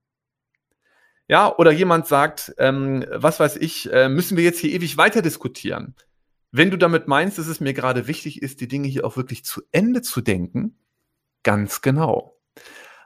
Ja, 1.28 1.56
oder 1.58 1.72
jemand 1.72 2.08
sagt, 2.08 2.54
ähm, 2.58 3.06
was 3.10 3.40
weiß 3.40 3.58
ich, 3.58 3.92
äh, 3.92 4.10
müssen 4.10 4.38
wir 4.38 4.44
jetzt 4.44 4.60
hier 4.60 4.72
ewig 4.72 4.98
weiter 4.98 5.22
diskutieren. 5.22 5.96
Wenn 6.52 6.70
du 6.70 6.78
damit 6.78 7.08
meinst, 7.08 7.40
dass 7.40 7.48
es 7.48 7.60
mir 7.60 7.74
gerade 7.74 8.08
wichtig 8.08 8.42
ist, 8.42 8.62
die 8.62 8.68
Dinge 8.68 8.88
hier 8.88 9.06
auch 9.06 9.18
wirklich 9.18 9.44
zu 9.44 9.64
Ende 9.72 10.02
zu 10.02 10.22
denken, 10.22 10.78
ganz 11.44 11.82
genau. 11.82 12.40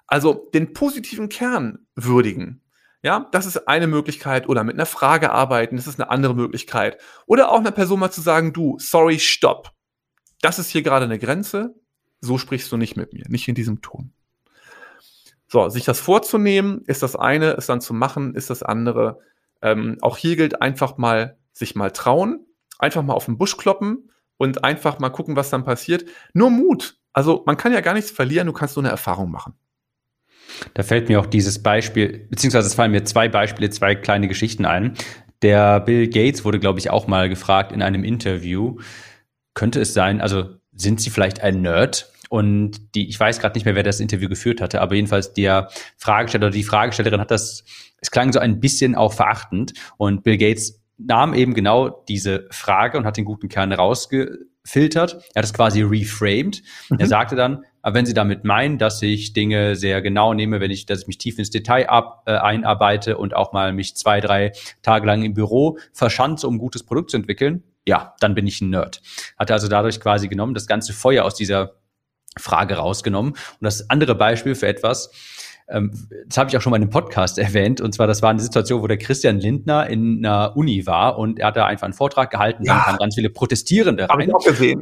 Also 0.08 0.50
den 0.54 0.74
positiven 0.74 1.30
Kern 1.30 1.88
würdigen. 1.96 2.62
Ja, 3.04 3.28
das 3.32 3.46
ist 3.46 3.68
eine 3.68 3.88
Möglichkeit. 3.88 4.50
Oder 4.50 4.64
mit 4.64 4.76
einer 4.76 4.86
Frage 4.86 5.32
arbeiten, 5.32 5.76
das 5.76 5.88
ist 5.88 6.00
eine 6.00 6.10
andere 6.10 6.36
Möglichkeit. 6.36 6.98
Oder 7.26 7.52
auch 7.52 7.60
einer 7.60 7.72
Person 7.72 8.00
mal 8.00 8.12
zu 8.12 8.22
sagen, 8.22 8.54
du, 8.54 8.78
sorry, 8.80 9.20
stopp 9.20 9.74
das 10.42 10.60
ist 10.60 10.70
hier 10.70 10.82
gerade 10.82 11.06
eine 11.06 11.20
Grenze, 11.20 11.76
so 12.20 12.38
sprichst 12.38 12.72
du 12.72 12.78
nicht 12.78 12.96
mit 12.96 13.14
mir, 13.14 13.26
nicht 13.28 13.48
in 13.48 13.56
diesem 13.56 13.82
Ton. 13.82 14.12
So, 15.48 15.70
sich 15.70 15.86
das 15.86 16.00
vorzunehmen, 16.00 16.84
ist 16.86 17.04
das 17.04 17.16
eine, 17.16 17.54
es 17.54 17.68
dann 17.68 17.82
zu 17.82 17.94
machen, 17.94 18.36
ist 18.36 18.50
das 18.50 18.64
andere. 18.64 19.20
Ähm, 19.62 19.98
auch 20.02 20.18
hier 20.18 20.36
gilt 20.36 20.62
einfach 20.62 20.98
mal, 20.98 21.38
sich 21.54 21.76
mal 21.76 21.92
trauen, 21.92 22.46
einfach 22.80 23.02
mal 23.02 23.14
auf 23.14 23.26
den 23.26 23.38
Busch 23.38 23.58
kloppen 23.58 24.12
und 24.36 24.64
einfach 24.64 25.00
mal 25.00 25.10
gucken, 25.10 25.36
was 25.36 25.50
dann 25.50 25.64
passiert. 25.64 26.06
Nur 26.34 26.50
Mut. 26.50 27.00
Also 27.18 27.42
man 27.48 27.58
kann 27.58 27.74
ja 27.74 27.82
gar 27.82 27.96
nichts 27.96 28.12
verlieren, 28.12 28.46
du 28.46 28.54
kannst 28.54 28.76
nur 28.76 28.84
eine 28.84 28.92
Erfahrung 28.92 29.32
machen. 29.32 29.56
Da 30.76 30.84
fällt 30.84 31.10
mir 31.10 31.20
auch 31.20 31.26
dieses 31.26 31.64
Beispiel, 31.64 32.28
beziehungsweise 32.30 32.68
es 32.68 32.76
fallen 32.76 32.92
mir 32.92 33.06
zwei 33.06 33.28
Beispiele, 33.28 33.72
zwei 33.72 33.96
kleine 33.96 34.28
Geschichten 34.28 34.66
ein. 34.66 34.94
Der 35.42 35.80
Bill 35.80 36.10
Gates 36.10 36.46
wurde, 36.46 36.60
glaube 36.60 36.78
ich, 36.78 36.92
auch 36.92 37.08
mal 37.08 37.28
gefragt 37.28 37.72
in 37.72 37.82
einem 37.82 38.04
Interview, 38.04 38.78
könnte 39.56 39.82
es 39.82 39.96
sein, 39.96 40.22
also 40.22 40.58
sind 40.74 41.02
Sie 41.02 41.10
vielleicht 41.10 41.42
ein 41.42 41.64
Nerd? 41.64 42.14
Und 42.30 42.94
die, 42.94 43.10
ich 43.10 43.20
weiß 43.20 43.40
gerade 43.40 43.58
nicht 43.58 43.66
mehr, 43.66 43.74
wer 43.74 43.82
das 43.82 44.00
Interview 44.00 44.30
geführt 44.30 44.62
hatte, 44.62 44.80
aber 44.80 44.94
jedenfalls 44.94 45.34
der 45.34 45.70
Fragesteller 45.98 46.46
oder 46.46 46.56
die 46.56 46.64
Fragestellerin 46.64 47.20
hat 47.20 47.32
das, 47.32 47.64
es 48.00 48.12
klang 48.12 48.32
so 48.32 48.38
ein 48.38 48.60
bisschen 48.60 48.94
auch 48.94 49.14
verachtend. 49.14 49.74
Und 49.98 50.22
Bill 50.22 50.38
Gates 50.38 50.84
nahm 51.00 51.34
eben 51.34 51.56
genau 51.56 51.90
diese 52.08 52.48
Frage 52.52 52.96
und 52.96 53.06
hat 53.06 53.18
den 53.18 53.26
guten 53.26 53.50
Kern 53.50 53.72
rausgefiltert. 54.68 55.14
Er 55.34 55.40
hat 55.40 55.46
es 55.46 55.54
quasi 55.54 55.82
reframed. 55.82 56.62
Mhm. 56.90 57.00
Er 57.00 57.08
sagte 57.08 57.36
dann, 57.36 57.66
aber 57.82 57.96
wenn 57.96 58.06
Sie 58.06 58.14
damit 58.14 58.44
meinen, 58.44 58.78
dass 58.78 59.02
ich 59.02 59.34
Dinge 59.34 59.76
sehr 59.76 60.02
genau 60.02 60.34
nehme, 60.34 60.60
wenn 60.60 60.72
ich, 60.72 60.86
dass 60.86 61.02
ich 61.02 61.08
mich 61.08 61.18
tief 61.18 61.40
ins 61.40 61.50
Detail 61.50 61.90
ab, 61.90 62.24
äh, 62.26 62.32
einarbeite 62.32 63.18
und 63.18 63.36
auch 63.36 63.54
mal 63.54 63.74
mich 63.74 63.96
zwei, 63.96 64.20
drei 64.20 64.52
Tage 64.82 65.08
lang 65.08 65.24
im 65.24 65.34
Büro 65.34 65.78
verschanze, 65.94 66.48
um 66.48 66.56
ein 66.56 66.60
gutes 66.60 66.84
Produkt 66.84 67.12
zu 67.12 67.18
entwickeln, 67.18 67.64
ja, 67.88 68.16
dann 68.20 68.36
bin 68.36 68.46
ich 68.48 68.62
ein 68.62 68.70
Nerd. 68.70 69.02
Hat 69.38 69.50
er 69.50 69.54
also 69.54 69.70
dadurch 69.70 70.02
quasi 70.02 70.28
genommen, 70.28 70.54
das 70.54 70.68
ganze 70.68 70.92
Feuer 70.92 71.24
aus 71.24 71.36
dieser 71.36 71.76
Frage 72.38 72.76
rausgenommen. 72.76 73.32
Und 73.32 73.62
das 73.62 73.90
andere 73.90 74.16
Beispiel 74.16 74.56
für 74.56 74.68
etwas, 74.68 75.10
das 75.68 76.38
habe 76.38 76.50
ich 76.50 76.56
auch 76.56 76.62
schon 76.62 76.72
mal 76.72 76.78
in 76.78 76.84
einem 76.84 76.92
Podcast 76.92 77.38
erwähnt, 77.38 77.82
und 77.82 77.94
zwar 77.94 78.08
das 78.08 78.22
war 78.22 78.30
eine 78.30 78.40
Situation, 78.40 78.82
wo 78.82 78.88
der 78.88 78.98
Christian 78.98 79.38
Lindner 79.38 79.88
in 79.88 80.26
einer 80.26 80.56
Uni 80.56 80.86
war 80.88 81.18
und 81.18 81.40
er 81.40 81.48
hat 81.48 81.58
da 81.58 81.66
einfach 81.66 81.86
einen 81.86 81.94
Vortrag 81.94 82.32
gehalten, 82.32 82.64
ja. 82.64 82.76
dann 82.76 82.84
kamen 82.84 82.98
ganz 83.00 83.16
viele 83.16 83.30
Protestierende 83.30 84.10
rein 84.10 84.32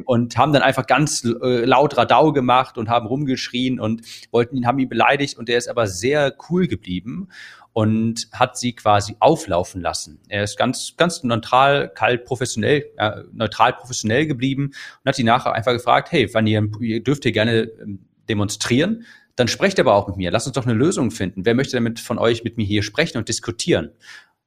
und 0.04 0.36
haben 0.36 0.52
dann 0.52 0.62
einfach 0.62 0.86
ganz 0.86 1.24
äh, 1.24 1.64
laut 1.64 1.96
Radau 1.96 2.32
gemacht 2.32 2.78
und 2.78 2.88
haben 2.88 3.06
rumgeschrien 3.06 3.80
und 3.80 4.02
wollten 4.30 4.56
ihn, 4.56 4.66
haben 4.66 4.78
ihn 4.78 4.88
beleidigt. 4.88 5.36
Und 5.36 5.48
er 5.48 5.58
ist 5.58 5.68
aber 5.68 5.88
sehr 5.88 6.34
cool 6.48 6.68
geblieben 6.68 7.28
und 7.72 8.28
hat 8.32 8.56
sie 8.56 8.72
quasi 8.72 9.16
auflaufen 9.18 9.82
lassen. 9.82 10.20
Er 10.28 10.44
ist 10.44 10.56
ganz, 10.56 10.94
ganz 10.96 11.22
neutral, 11.24 11.90
kalt, 11.94 12.24
professionell, 12.24 12.86
äh, 12.96 13.22
neutral 13.32 13.72
professionell 13.74 14.26
geblieben 14.26 14.66
und 15.02 15.08
hat 15.08 15.18
die 15.18 15.24
nachher 15.24 15.52
einfach 15.52 15.72
gefragt, 15.72 16.12
hey, 16.12 16.32
wann 16.32 16.46
ihr, 16.46 16.66
ihr 16.80 17.02
dürft 17.02 17.24
ihr 17.24 17.32
gerne 17.32 17.68
ähm, 17.82 17.98
demonstrieren, 18.28 19.04
dann 19.36 19.48
sprecht 19.48 19.78
aber 19.78 19.94
auch 19.94 20.08
mit 20.08 20.16
mir. 20.16 20.30
Lasst 20.30 20.46
uns 20.46 20.54
doch 20.54 20.66
eine 20.66 20.74
Lösung 20.74 21.10
finden. 21.10 21.44
Wer 21.44 21.54
möchte 21.54 21.76
damit 21.76 22.00
von 22.00 22.18
euch 22.18 22.42
mit 22.42 22.56
mir 22.56 22.64
hier 22.64 22.82
sprechen 22.82 23.18
und 23.18 23.28
diskutieren? 23.28 23.90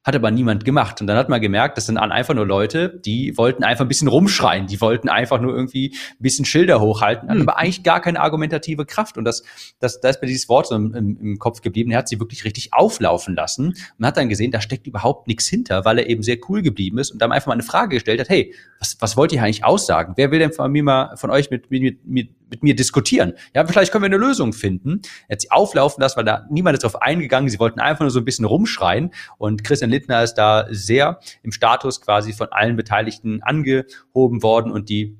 Hat 0.03 0.15
aber 0.15 0.31
niemand 0.31 0.63
gemacht. 0.63 1.01
Und 1.01 1.07
dann 1.07 1.17
hat 1.17 1.27
man 1.27 1.41
gemerkt, 1.41 1.77
das 1.77 1.85
sind 1.85 1.97
einfach 1.97 2.33
nur 2.33 2.47
Leute, 2.47 2.99
die 3.05 3.37
wollten 3.37 3.63
einfach 3.65 3.83
ein 3.83 3.89
bisschen 3.89 4.07
rumschreien. 4.07 4.65
Die 4.65 4.79
wollten 4.79 5.09
einfach 5.09 5.41
nur 5.41 5.53
irgendwie 5.53 5.93
ein 5.93 6.21
bisschen 6.23 6.45
Schilder 6.45 6.79
hochhalten, 6.79 7.29
hatten 7.29 7.41
hm. 7.41 7.49
aber 7.49 7.59
eigentlich 7.59 7.83
gar 7.83 8.01
keine 8.01 8.21
argumentative 8.21 8.85
Kraft. 8.85 9.17
Und 9.17 9.25
das, 9.25 9.43
das, 9.79 9.99
da 9.99 10.09
ist 10.09 10.21
mir 10.21 10.27
dieses 10.27 10.47
Wort 10.47 10.67
so 10.67 10.75
im, 10.75 10.95
im, 10.95 11.37
Kopf 11.37 11.61
geblieben. 11.61 11.91
Er 11.91 11.99
hat 11.99 12.07
sie 12.07 12.19
wirklich 12.19 12.45
richtig 12.45 12.73
auflaufen 12.73 13.35
lassen 13.35 13.75
und 13.99 14.05
hat 14.05 14.15
dann 14.15 14.29
gesehen, 14.29 14.51
da 14.51 14.61
steckt 14.61 14.87
überhaupt 14.87 15.27
nichts 15.27 15.47
hinter, 15.47 15.83
weil 15.83 15.99
er 15.99 16.09
eben 16.09 16.23
sehr 16.23 16.37
cool 16.47 16.61
geblieben 16.61 16.97
ist 16.97 17.11
und 17.11 17.21
dann 17.21 17.33
einfach 17.33 17.47
mal 17.47 17.53
eine 17.53 17.63
Frage 17.63 17.97
gestellt 17.97 18.21
hat, 18.21 18.29
hey, 18.29 18.55
was, 18.79 18.95
was 19.01 19.17
wollt 19.17 19.33
ihr 19.33 19.43
eigentlich 19.43 19.65
aussagen? 19.65 20.13
Wer 20.15 20.31
will 20.31 20.39
denn 20.39 20.53
von 20.53 20.71
mir 20.71 20.81
mal, 20.81 21.17
von 21.17 21.29
euch 21.29 21.51
mit, 21.51 21.69
mit, 21.69 22.07
mit, 22.07 22.29
mit 22.49 22.63
mir 22.63 22.75
diskutieren. 22.75 23.33
Ja, 23.53 23.65
vielleicht 23.65 23.91
können 23.91 24.03
wir 24.03 24.07
eine 24.07 24.17
Lösung 24.17 24.53
finden. 24.53 25.01
Sie 25.37 25.51
auflaufen 25.51 26.01
lassen, 26.01 26.17
weil 26.17 26.25
da 26.25 26.45
niemand 26.49 26.75
ist 26.75 26.83
drauf 26.83 27.01
eingegangen. 27.01 27.49
Sie 27.49 27.59
wollten 27.59 27.79
einfach 27.79 28.01
nur 28.01 28.11
so 28.11 28.19
ein 28.19 28.25
bisschen 28.25 28.45
rumschreien. 28.45 29.11
Und 29.37 29.63
Christian 29.63 29.91
Lindner 29.91 30.23
ist 30.23 30.35
da 30.35 30.67
sehr 30.69 31.19
im 31.43 31.51
Status 31.51 32.01
quasi 32.01 32.33
von 32.33 32.47
allen 32.51 32.75
Beteiligten 32.75 33.41
angehoben 33.43 34.43
worden 34.43 34.71
und 34.71 34.89
die 34.89 35.17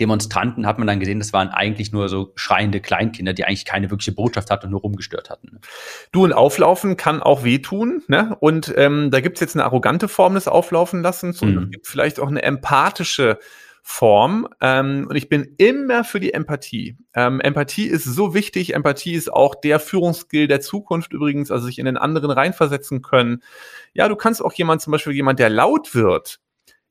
Demonstranten 0.00 0.66
hat 0.66 0.78
man 0.78 0.86
dann 0.86 1.00
gesehen, 1.00 1.18
das 1.18 1.32
waren 1.32 1.48
eigentlich 1.48 1.92
nur 1.92 2.08
so 2.08 2.32
schreiende 2.34 2.80
Kleinkinder, 2.80 3.32
die 3.32 3.44
eigentlich 3.44 3.64
keine 3.64 3.90
wirkliche 3.90 4.12
Botschaft 4.12 4.50
hatten 4.50 4.66
und 4.66 4.72
nur 4.72 4.80
rumgestört 4.80 5.30
hatten. 5.30 5.60
Du, 6.12 6.24
ein 6.24 6.32
Auflaufen 6.32 6.96
kann 6.96 7.22
auch 7.22 7.44
wehtun, 7.44 8.02
ne? 8.08 8.36
Und 8.40 8.72
ähm, 8.76 9.10
da 9.10 9.20
gibt's 9.20 9.40
jetzt 9.40 9.54
eine 9.54 9.64
arrogante 9.64 10.08
Form 10.08 10.34
des 10.34 10.48
Auflaufen 10.48 11.02
lassens 11.02 11.42
und 11.42 11.54
mhm. 11.54 11.62
es 11.64 11.70
gibt 11.70 11.86
vielleicht 11.86 12.20
auch 12.20 12.28
eine 12.28 12.42
empathische 12.42 13.38
Form. 13.86 14.48
Ähm, 14.62 15.06
und 15.10 15.14
ich 15.14 15.28
bin 15.28 15.54
immer 15.58 16.04
für 16.04 16.18
die 16.18 16.32
Empathie. 16.32 16.96
Ähm, 17.14 17.42
Empathie 17.42 17.84
ist 17.86 18.04
so 18.04 18.32
wichtig. 18.32 18.74
Empathie 18.74 19.12
ist 19.12 19.30
auch 19.30 19.54
der 19.54 19.78
Führungsskill 19.78 20.48
der 20.48 20.62
Zukunft 20.62 21.12
übrigens, 21.12 21.50
also 21.50 21.66
sich 21.66 21.78
in 21.78 21.84
den 21.84 21.98
anderen 21.98 22.30
reinversetzen 22.30 23.02
können. 23.02 23.42
Ja, 23.92 24.08
du 24.08 24.16
kannst 24.16 24.42
auch 24.42 24.54
jemand, 24.54 24.80
zum 24.80 24.90
Beispiel 24.90 25.12
jemand, 25.12 25.38
der 25.38 25.50
laut 25.50 25.94
wird. 25.94 26.40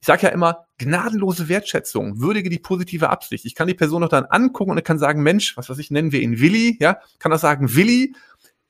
Ich 0.01 0.07
sage 0.07 0.23
ja 0.23 0.29
immer, 0.29 0.67
gnadenlose 0.77 1.49
Wertschätzung, 1.49 2.21
würdige 2.21 2.51
die 2.51 2.59
positive 2.59 3.09
Absicht. 3.09 3.45
Ich 3.45 3.55
kann 3.55 3.67
die 3.67 3.73
Person 3.73 4.01
noch 4.01 4.09
dann 4.09 4.25
angucken 4.25 4.71
und 4.71 4.83
kann 4.83 4.99
sagen, 4.99 5.23
Mensch, 5.23 5.57
was 5.57 5.69
weiß 5.69 5.79
ich, 5.79 5.89
nennen 5.89 6.11
wir 6.11 6.21
ihn 6.21 6.39
Willi, 6.39 6.77
ja, 6.79 6.99
kann 7.17 7.33
auch 7.33 7.39
sagen, 7.39 7.75
Willi, 7.75 8.13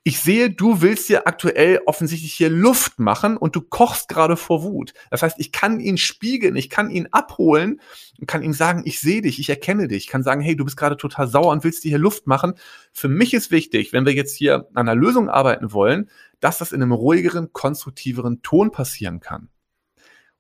ich 0.06 0.20
sehe, 0.20 0.50
du 0.50 0.82
willst 0.82 1.08
dir 1.08 1.28
aktuell 1.28 1.80
offensichtlich 1.86 2.34
hier 2.34 2.50
Luft 2.50 3.00
machen 3.00 3.38
und 3.38 3.56
du 3.56 3.62
kochst 3.62 4.10
gerade 4.10 4.36
vor 4.36 4.62
Wut. 4.62 4.94
Das 5.10 5.24
heißt, 5.24 5.40
ich 5.40 5.54
kann 5.54 5.80
ihn 5.80 5.98
spiegeln, 5.98 6.58
ich 6.58 6.70
kann 6.70 6.90
ihn 6.90 7.08
abholen 7.12 7.80
und 8.20 8.28
kann 8.28 8.44
ihm 8.44 8.52
sagen, 8.52 8.82
ich 8.86 9.00
sehe 9.00 9.22
dich, 9.22 9.40
ich 9.40 9.50
erkenne 9.50 9.88
dich. 9.88 10.04
Ich 10.04 10.08
kann 10.08 10.22
sagen, 10.22 10.42
hey, 10.42 10.58
du 10.58 10.66
bist 10.66 10.76
gerade 10.76 10.98
total 10.98 11.30
sauer 11.30 11.52
und 11.54 11.64
willst 11.64 11.86
dir 11.86 11.90
hier 11.90 12.00
Luft 12.00 12.28
machen. 12.28 12.56
Für 12.92 13.08
mich 13.08 13.34
ist 13.34 13.50
wichtig, 13.50 13.94
wenn 13.94 14.06
wir 14.06 14.14
jetzt 14.14 14.36
hier 14.36 14.68
an 14.74 14.90
einer 14.90 14.96
Lösung 14.96 15.30
arbeiten 15.30 15.72
wollen, 15.72 16.10
dass 16.42 16.58
das 16.58 16.74
in 16.74 16.82
einem 16.82 16.92
ruhigeren, 16.92 17.54
konstruktiveren 17.54 18.42
Ton 18.42 18.72
passieren 18.72 19.22
kann. 19.22 19.48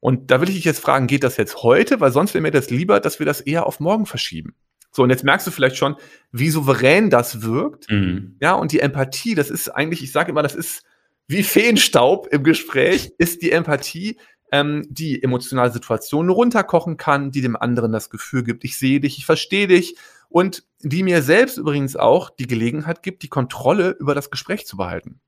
Und 0.01 0.29
da 0.31 0.41
will 0.41 0.49
ich 0.49 0.55
dich 0.55 0.65
jetzt 0.65 0.81
fragen, 0.81 1.07
geht 1.07 1.23
das 1.23 1.37
jetzt 1.37 1.63
heute? 1.63 2.01
Weil 2.01 2.11
sonst 2.11 2.33
wäre 2.33 2.41
mir 2.41 2.51
das 2.51 2.69
lieber, 2.69 2.99
dass 2.99 3.19
wir 3.19 3.25
das 3.25 3.39
eher 3.39 3.65
auf 3.65 3.79
morgen 3.79 4.05
verschieben. 4.05 4.55
So, 4.95 5.03
und 5.03 5.09
jetzt 5.09 5.23
merkst 5.23 5.47
du 5.47 5.51
vielleicht 5.51 5.75
schon, 5.75 5.95
wie 6.31 6.49
souverän 6.49 7.09
das 7.09 7.41
wirkt. 7.41 7.89
Mhm. 7.89 8.37
Ja, 8.39 8.53
und 8.53 8.71
die 8.71 8.79
Empathie, 8.79 9.33
das 9.33 9.49
ist 9.49 9.69
eigentlich, 9.69 10.03
ich 10.03 10.11
sage 10.11 10.31
immer, 10.31 10.43
das 10.43 10.53
ist 10.53 10.83
wie 11.27 11.43
Feenstaub 11.43 12.27
im 12.27 12.43
Gespräch, 12.43 13.11
ist 13.17 13.41
die 13.41 13.51
Empathie, 13.51 14.17
ähm, 14.51 14.85
die 14.89 15.23
emotionale 15.23 15.71
Situationen 15.71 16.29
runterkochen 16.29 16.97
kann, 16.97 17.31
die 17.31 17.41
dem 17.41 17.55
anderen 17.55 17.91
das 17.91 18.11
Gefühl 18.11 18.43
gibt, 18.43 18.63
ich 18.63 18.77
sehe 18.77 18.99
dich, 18.99 19.17
ich 19.17 19.25
verstehe 19.25 19.67
dich 19.67 19.95
und 20.29 20.63
die 20.81 21.01
mir 21.01 21.23
selbst 21.23 21.57
übrigens 21.57 21.95
auch 21.95 22.29
die 22.29 22.47
Gelegenheit 22.47 23.01
gibt, 23.01 23.23
die 23.23 23.29
Kontrolle 23.29 23.95
über 23.99 24.13
das 24.13 24.29
Gespräch 24.29 24.67
zu 24.67 24.77
behalten. 24.77 25.19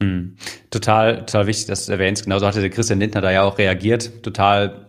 Mhm. 0.00 0.36
Total, 0.70 1.20
total 1.20 1.46
wichtig, 1.46 1.66
dass 1.66 1.86
du 1.86 1.92
erwähnst. 1.92 2.24
Genauso 2.24 2.46
hatte 2.46 2.60
der 2.60 2.70
Christian 2.70 2.98
Lindner 2.98 3.20
da 3.20 3.30
ja 3.30 3.42
auch 3.42 3.58
reagiert. 3.58 4.22
Total 4.24 4.83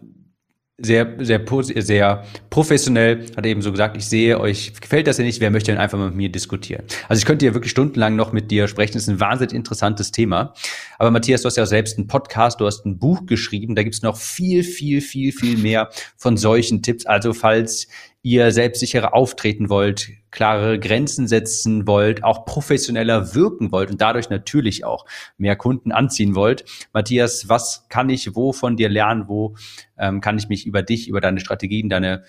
sehr, 0.78 1.16
sehr, 1.20 1.42
sehr 1.82 2.24
professionell, 2.50 3.26
hat 3.38 3.46
eben 3.46 3.62
so 3.62 3.72
gesagt, 3.72 3.96
ich 3.96 4.06
sehe 4.06 4.40
euch, 4.40 4.74
gefällt 4.80 5.08
das 5.08 5.18
ja 5.18 5.24
nicht, 5.24 5.40
wer 5.40 5.50
möchte 5.50 5.72
denn 5.72 5.80
einfach 5.80 5.98
mal 5.98 6.08
mit 6.08 6.18
mir 6.18 6.30
diskutieren? 6.30 6.84
Also 7.08 7.20
ich 7.20 7.26
könnte 7.26 7.46
ja 7.46 7.54
wirklich 7.54 7.72
stundenlang 7.72 8.18
noch 8.18 8.34
mit 8.34 8.52
dir 8.52 8.68
sprechen, 8.68 8.94
das 8.94 9.04
ist 9.04 9.10
ein 9.10 9.22
wahnsinnig 9.22 9.54
interessantes 9.54 10.12
Thema. 10.12 10.54
Aber 11.00 11.12
Matthias, 11.12 11.44
du 11.44 11.48
hast 11.48 11.56
ja 11.56 11.64
auch 11.64 11.68
selbst 11.68 11.98
einen 11.98 12.08
Podcast, 12.08 12.60
du 12.60 12.66
hast 12.66 12.86
ein 12.86 13.00
Buch 13.00 13.26
geschrieben, 13.26 13.76
da 13.76 13.84
gibt's 13.84 14.02
noch 14.02 14.18
viel, 14.18 14.64
viel, 14.64 15.00
viel, 15.00 15.32
viel 15.32 15.58
mehr 15.58 15.90
von 16.18 16.36
solchen 16.36 16.82
Tipps. 16.82 17.06
Also 17.06 17.34
falls 17.34 17.88
ihr 18.26 18.52
selbstsicherer 18.52 19.14
auftreten 19.14 19.70
wollt, 19.70 20.10
klare 20.32 20.80
Grenzen 20.80 21.28
setzen 21.28 21.86
wollt, 21.86 22.24
auch 22.24 22.44
professioneller 22.44 23.36
wirken 23.36 23.72
wollt 23.72 23.92
und 23.92 24.02
dadurch 24.02 24.32
natürlich 24.32 24.84
auch 24.84 25.06
mehr 25.38 25.56
Kunden 25.56 25.92
anziehen 25.92 26.34
wollt. 26.34 26.66
Matthias, 26.92 27.50
was 27.50 27.86
kann 27.88 28.10
ich 28.10 28.36
wo 28.36 28.52
von 28.52 28.78
dir 28.78 28.90
lernen? 28.90 29.26
Wo 29.28 29.56
ähm, 30.00 30.22
kann 30.22 30.40
ich 30.40 30.50
mich 30.50 30.66
über 30.66 30.82
dich, 30.82 31.08
über 31.08 31.22
deine 31.22 31.40
Strategien, 31.40 31.88
deine 31.88 32.24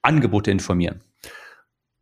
Angebote 0.00 0.52
informieren? 0.52 1.02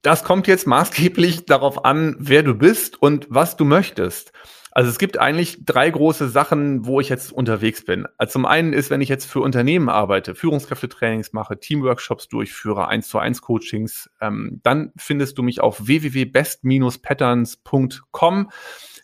Das 0.02 0.22
kommt 0.22 0.46
jetzt 0.46 0.66
maßgeblich 0.66 1.46
darauf 1.46 1.86
an, 1.86 2.16
wer 2.18 2.42
du 2.42 2.54
bist 2.54 3.00
und 3.00 3.26
was 3.30 3.56
du 3.56 3.64
möchtest. 3.64 4.32
Also 4.72 4.90
es 4.90 4.98
gibt 4.98 5.18
eigentlich 5.18 5.64
drei 5.64 5.88
große 5.90 6.28
Sachen, 6.28 6.86
wo 6.86 7.00
ich 7.00 7.08
jetzt 7.08 7.32
unterwegs 7.32 7.84
bin. 7.84 8.06
Also 8.18 8.30
zum 8.32 8.46
einen 8.46 8.72
ist, 8.72 8.90
wenn 8.90 9.00
ich 9.00 9.08
jetzt 9.08 9.24
für 9.24 9.40
Unternehmen 9.40 9.88
arbeite, 9.88 10.36
Führungskräftetrainings 10.36 11.32
mache, 11.32 11.58
Teamworkshops 11.58 12.28
durchführe, 12.28 12.86
1 12.86 13.08
zu 13.08 13.18
1 13.18 13.42
Coachings, 13.42 14.08
ähm, 14.20 14.60
dann 14.62 14.92
findest 14.96 15.38
du 15.38 15.42
mich 15.42 15.60
auf 15.60 15.84
www.best-patterns.com. 15.86 18.50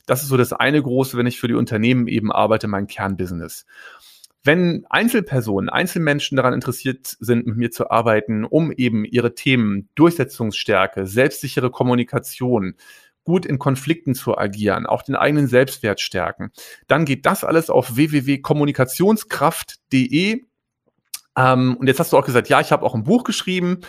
Das 0.06 0.22
ist 0.22 0.28
so 0.28 0.36
das 0.36 0.52
eine 0.52 0.80
große, 0.80 1.18
wenn 1.18 1.26
ich 1.26 1.40
für 1.40 1.48
die 1.48 1.54
Unternehmen 1.54 2.06
eben 2.06 2.30
arbeite, 2.30 2.68
mein 2.68 2.86
Kernbusiness. 2.86 3.66
Wenn 4.46 4.86
Einzelpersonen, 4.88 5.68
Einzelmenschen 5.68 6.36
daran 6.36 6.54
interessiert 6.54 7.16
sind, 7.18 7.48
mit 7.48 7.56
mir 7.56 7.72
zu 7.72 7.90
arbeiten, 7.90 8.44
um 8.44 8.70
eben 8.70 9.04
ihre 9.04 9.34
Themen 9.34 9.88
Durchsetzungsstärke, 9.96 11.04
selbstsichere 11.04 11.72
Kommunikation, 11.72 12.76
gut 13.26 13.44
in 13.44 13.58
Konflikten 13.58 14.14
zu 14.14 14.38
agieren, 14.38 14.86
auch 14.86 15.02
den 15.02 15.16
eigenen 15.16 15.48
Selbstwert 15.48 16.00
stärken, 16.00 16.50
dann 16.86 17.04
geht 17.04 17.26
das 17.26 17.44
alles 17.44 17.68
auf 17.68 17.96
www.kommunikationskraft.de. 17.96 20.44
Ähm, 21.38 21.76
und 21.76 21.86
jetzt 21.86 22.00
hast 22.00 22.14
du 22.14 22.16
auch 22.16 22.24
gesagt, 22.24 22.48
ja, 22.48 22.62
ich 22.62 22.72
habe 22.72 22.86
auch 22.86 22.94
ein 22.94 23.04
Buch 23.04 23.24
geschrieben. 23.24 23.82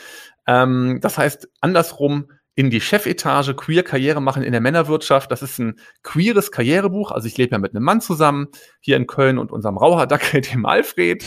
Ähm, 0.45 0.99
das 1.01 1.17
heißt, 1.17 1.47
andersrum, 1.61 2.29
in 2.57 2.71
die 2.71 2.81
Chefetage, 2.81 3.53
queer 3.53 3.83
Karriere 3.83 4.19
machen 4.19 4.41
in 4.41 4.51
der 4.51 4.61
Männerwirtschaft. 4.61 5.29
Das 5.29 5.43
ist 5.43 5.59
ein 5.59 5.79
queeres 6.01 6.51
Karrierebuch. 6.51 7.11
Also 7.11 7.27
ich 7.27 7.37
lebe 7.37 7.51
ja 7.51 7.59
mit 7.59 7.75
einem 7.75 7.83
Mann 7.83 8.01
zusammen 8.01 8.47
hier 8.79 8.97
in 8.97 9.05
Köln 9.05 9.37
und 9.37 9.51
unserem 9.51 9.77
Rauhardackel, 9.77 10.41
dem 10.53 10.65
Alfred. 10.65 11.23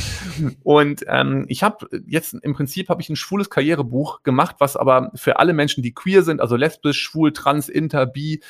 Und 0.65 1.05
ähm, 1.07 1.45
ich 1.47 1.63
habe 1.63 1.87
jetzt 2.05 2.35
im 2.35 2.53
Prinzip 2.55 2.89
habe 2.89 3.01
ich 3.01 3.09
ein 3.11 3.15
schwules 3.15 3.49
Karrierebuch 3.49 4.25
gemacht, 4.25 4.57
was 4.59 4.77
aber 4.77 5.13
für 5.15 5.39
alle 5.39 5.53
Menschen, 5.53 5.85
die 5.85 5.95
queer 5.95 6.25
sind, 6.25 6.41
also 6.41 6.57
lesbisch, 6.57 7.01
schwul, 7.01 7.33
trans, 7.33 7.69
inter, 7.69 8.07
bi, 8.07 8.41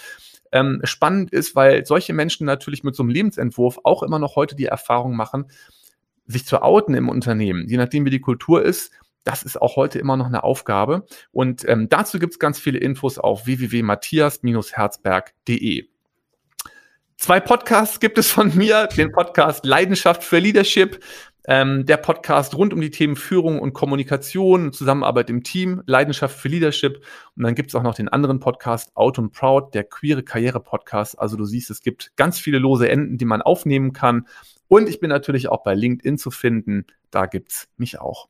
ähm, 0.51 0.81
spannend 0.85 1.35
ist, 1.35 1.55
weil 1.55 1.85
solche 1.85 2.15
Menschen 2.15 2.47
natürlich 2.47 2.83
mit 2.83 2.97
so 2.97 3.03
einem 3.03 3.11
Lebensentwurf 3.11 3.81
auch 3.85 4.03
immer 4.03 4.19
noch 4.19 4.37
heute 4.37 4.57
die 4.57 4.65
Erfahrung 4.65 5.15
machen, 5.17 5.51
sich 6.27 6.47
zu 6.47 6.63
outen 6.63 6.95
im 6.95 7.11
Unternehmen, 7.11 7.69
je 7.69 7.77
nachdem 7.77 8.07
wie 8.07 8.11
die 8.11 8.21
Kultur 8.21 8.63
ist, 8.65 8.91
das 9.25 9.43
ist 9.43 9.61
auch 9.61 9.75
heute 9.77 9.99
immer 9.99 10.17
noch 10.17 10.27
eine 10.27 10.45
Aufgabe. 10.45 11.07
Und 11.33 11.69
ähm, 11.69 11.89
dazu 11.89 12.19
gibt 12.19 12.35
es 12.35 12.39
ganz 12.39 12.59
viele 12.59 12.79
Infos 12.79 13.19
auf 13.19 13.47
www.matthias-herzberg.de. 13.47 15.89
Zwei 17.17 17.39
Podcasts 17.39 18.01
gibt 18.01 18.17
es 18.17 18.31
von 18.31 18.57
mir, 18.57 18.87
den 18.87 19.13
Podcast 19.13 19.67
Leidenschaft 19.67 20.25
für 20.25 20.39
Leadership, 20.39 21.05
ähm, 21.45 21.85
der 21.85 21.99
Podcast 21.99 22.55
rund 22.55 22.73
um 22.73 22.81
die 22.81 22.91
Themen 22.91 23.15
Führung 23.15 23.59
und 23.59 23.75
Kommunikation, 23.75 24.73
Zusammenarbeit 24.73 25.29
im 25.29 25.43
Team, 25.43 25.83
Leidenschaft 25.85 26.35
für 26.35 26.49
Leadership. 26.49 27.05
Und 27.37 27.43
dann 27.43 27.55
gibt 27.55 27.69
es 27.69 27.75
auch 27.75 27.83
noch 27.83 27.95
den 27.95 28.09
anderen 28.09 28.41
Podcast 28.41 28.97
Out 28.97 29.19
and 29.19 29.35
Proud, 29.35 29.75
der 29.75 29.85
queere 29.85 30.23
Karriere 30.23 30.61
Podcast. 30.61 31.19
Also 31.19 31.37
du 31.37 31.45
siehst, 31.45 31.69
es 31.69 31.83
gibt 31.83 32.17
ganz 32.17 32.39
viele 32.39 32.59
lose 32.59 32.89
Enden, 32.89 33.19
die 33.19 33.27
man 33.27 33.43
aufnehmen 33.43 33.93
kann. 33.93 34.27
Und 34.69 34.89
ich 34.89 34.99
bin 34.99 35.11
natürlich 35.11 35.51
auch 35.51 35.63
bei 35.63 35.75
LinkedIn 35.75 36.17
zu 36.17 36.31
finden. 36.31 36.87
Da 37.11 37.27
gibt's 37.27 37.69
mich 37.77 38.01
auch. 38.01 38.30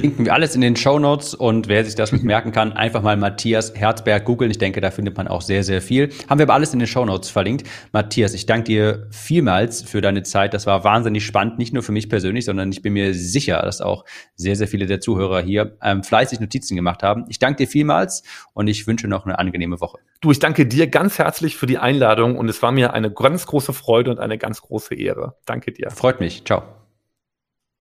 Linken 0.00 0.24
wir 0.24 0.32
alles 0.32 0.54
in 0.54 0.60
den 0.60 0.76
Show 0.76 1.00
Notes 1.00 1.34
und 1.34 1.66
wer 1.66 1.84
sich 1.84 1.96
das 1.96 2.12
merken 2.12 2.52
kann, 2.52 2.72
einfach 2.72 3.02
mal 3.02 3.16
Matthias 3.16 3.74
Herzberg 3.74 4.24
googeln. 4.24 4.48
Ich 4.48 4.58
denke, 4.58 4.80
da 4.80 4.92
findet 4.92 5.16
man 5.16 5.26
auch 5.26 5.42
sehr, 5.42 5.64
sehr 5.64 5.82
viel. 5.82 6.10
Haben 6.28 6.38
wir 6.38 6.44
aber 6.44 6.54
alles 6.54 6.72
in 6.72 6.78
den 6.78 6.86
Show 6.86 7.04
Notes 7.04 7.30
verlinkt. 7.30 7.68
Matthias, 7.90 8.32
ich 8.32 8.46
danke 8.46 8.62
dir 8.62 9.08
vielmals 9.10 9.82
für 9.82 10.00
deine 10.00 10.22
Zeit. 10.22 10.54
Das 10.54 10.66
war 10.66 10.84
wahnsinnig 10.84 11.26
spannend, 11.26 11.58
nicht 11.58 11.74
nur 11.74 11.82
für 11.82 11.90
mich 11.90 12.08
persönlich, 12.08 12.44
sondern 12.44 12.70
ich 12.70 12.80
bin 12.80 12.92
mir 12.92 13.12
sicher, 13.12 13.60
dass 13.60 13.80
auch 13.80 14.04
sehr, 14.36 14.54
sehr 14.54 14.68
viele 14.68 14.86
der 14.86 15.00
Zuhörer 15.00 15.40
hier 15.40 15.76
ähm, 15.82 16.04
fleißig 16.04 16.38
Notizen 16.38 16.76
gemacht 16.76 17.02
haben. 17.02 17.24
Ich 17.28 17.40
danke 17.40 17.64
dir 17.64 17.68
vielmals 17.68 18.22
und 18.54 18.68
ich 18.68 18.86
wünsche 18.86 19.08
noch 19.08 19.26
eine 19.26 19.40
angenehme 19.40 19.80
Woche. 19.80 19.98
Du, 20.20 20.30
ich 20.30 20.38
danke 20.38 20.64
dir 20.64 20.86
ganz 20.86 21.18
herzlich 21.18 21.56
für 21.56 21.66
die 21.66 21.78
Einladung 21.78 22.38
und 22.38 22.48
es 22.48 22.62
war 22.62 22.70
mir 22.70 22.92
eine 22.92 23.10
ganz 23.10 23.46
große 23.46 23.72
Freude 23.72 24.12
und 24.12 24.20
eine 24.20 24.38
ganz 24.38 24.62
große 24.62 24.94
Ehre. 24.94 25.34
Danke 25.44 25.72
dir. 25.72 25.90
Freut 25.90 26.20
mich. 26.20 26.44
Ciao. 26.44 26.77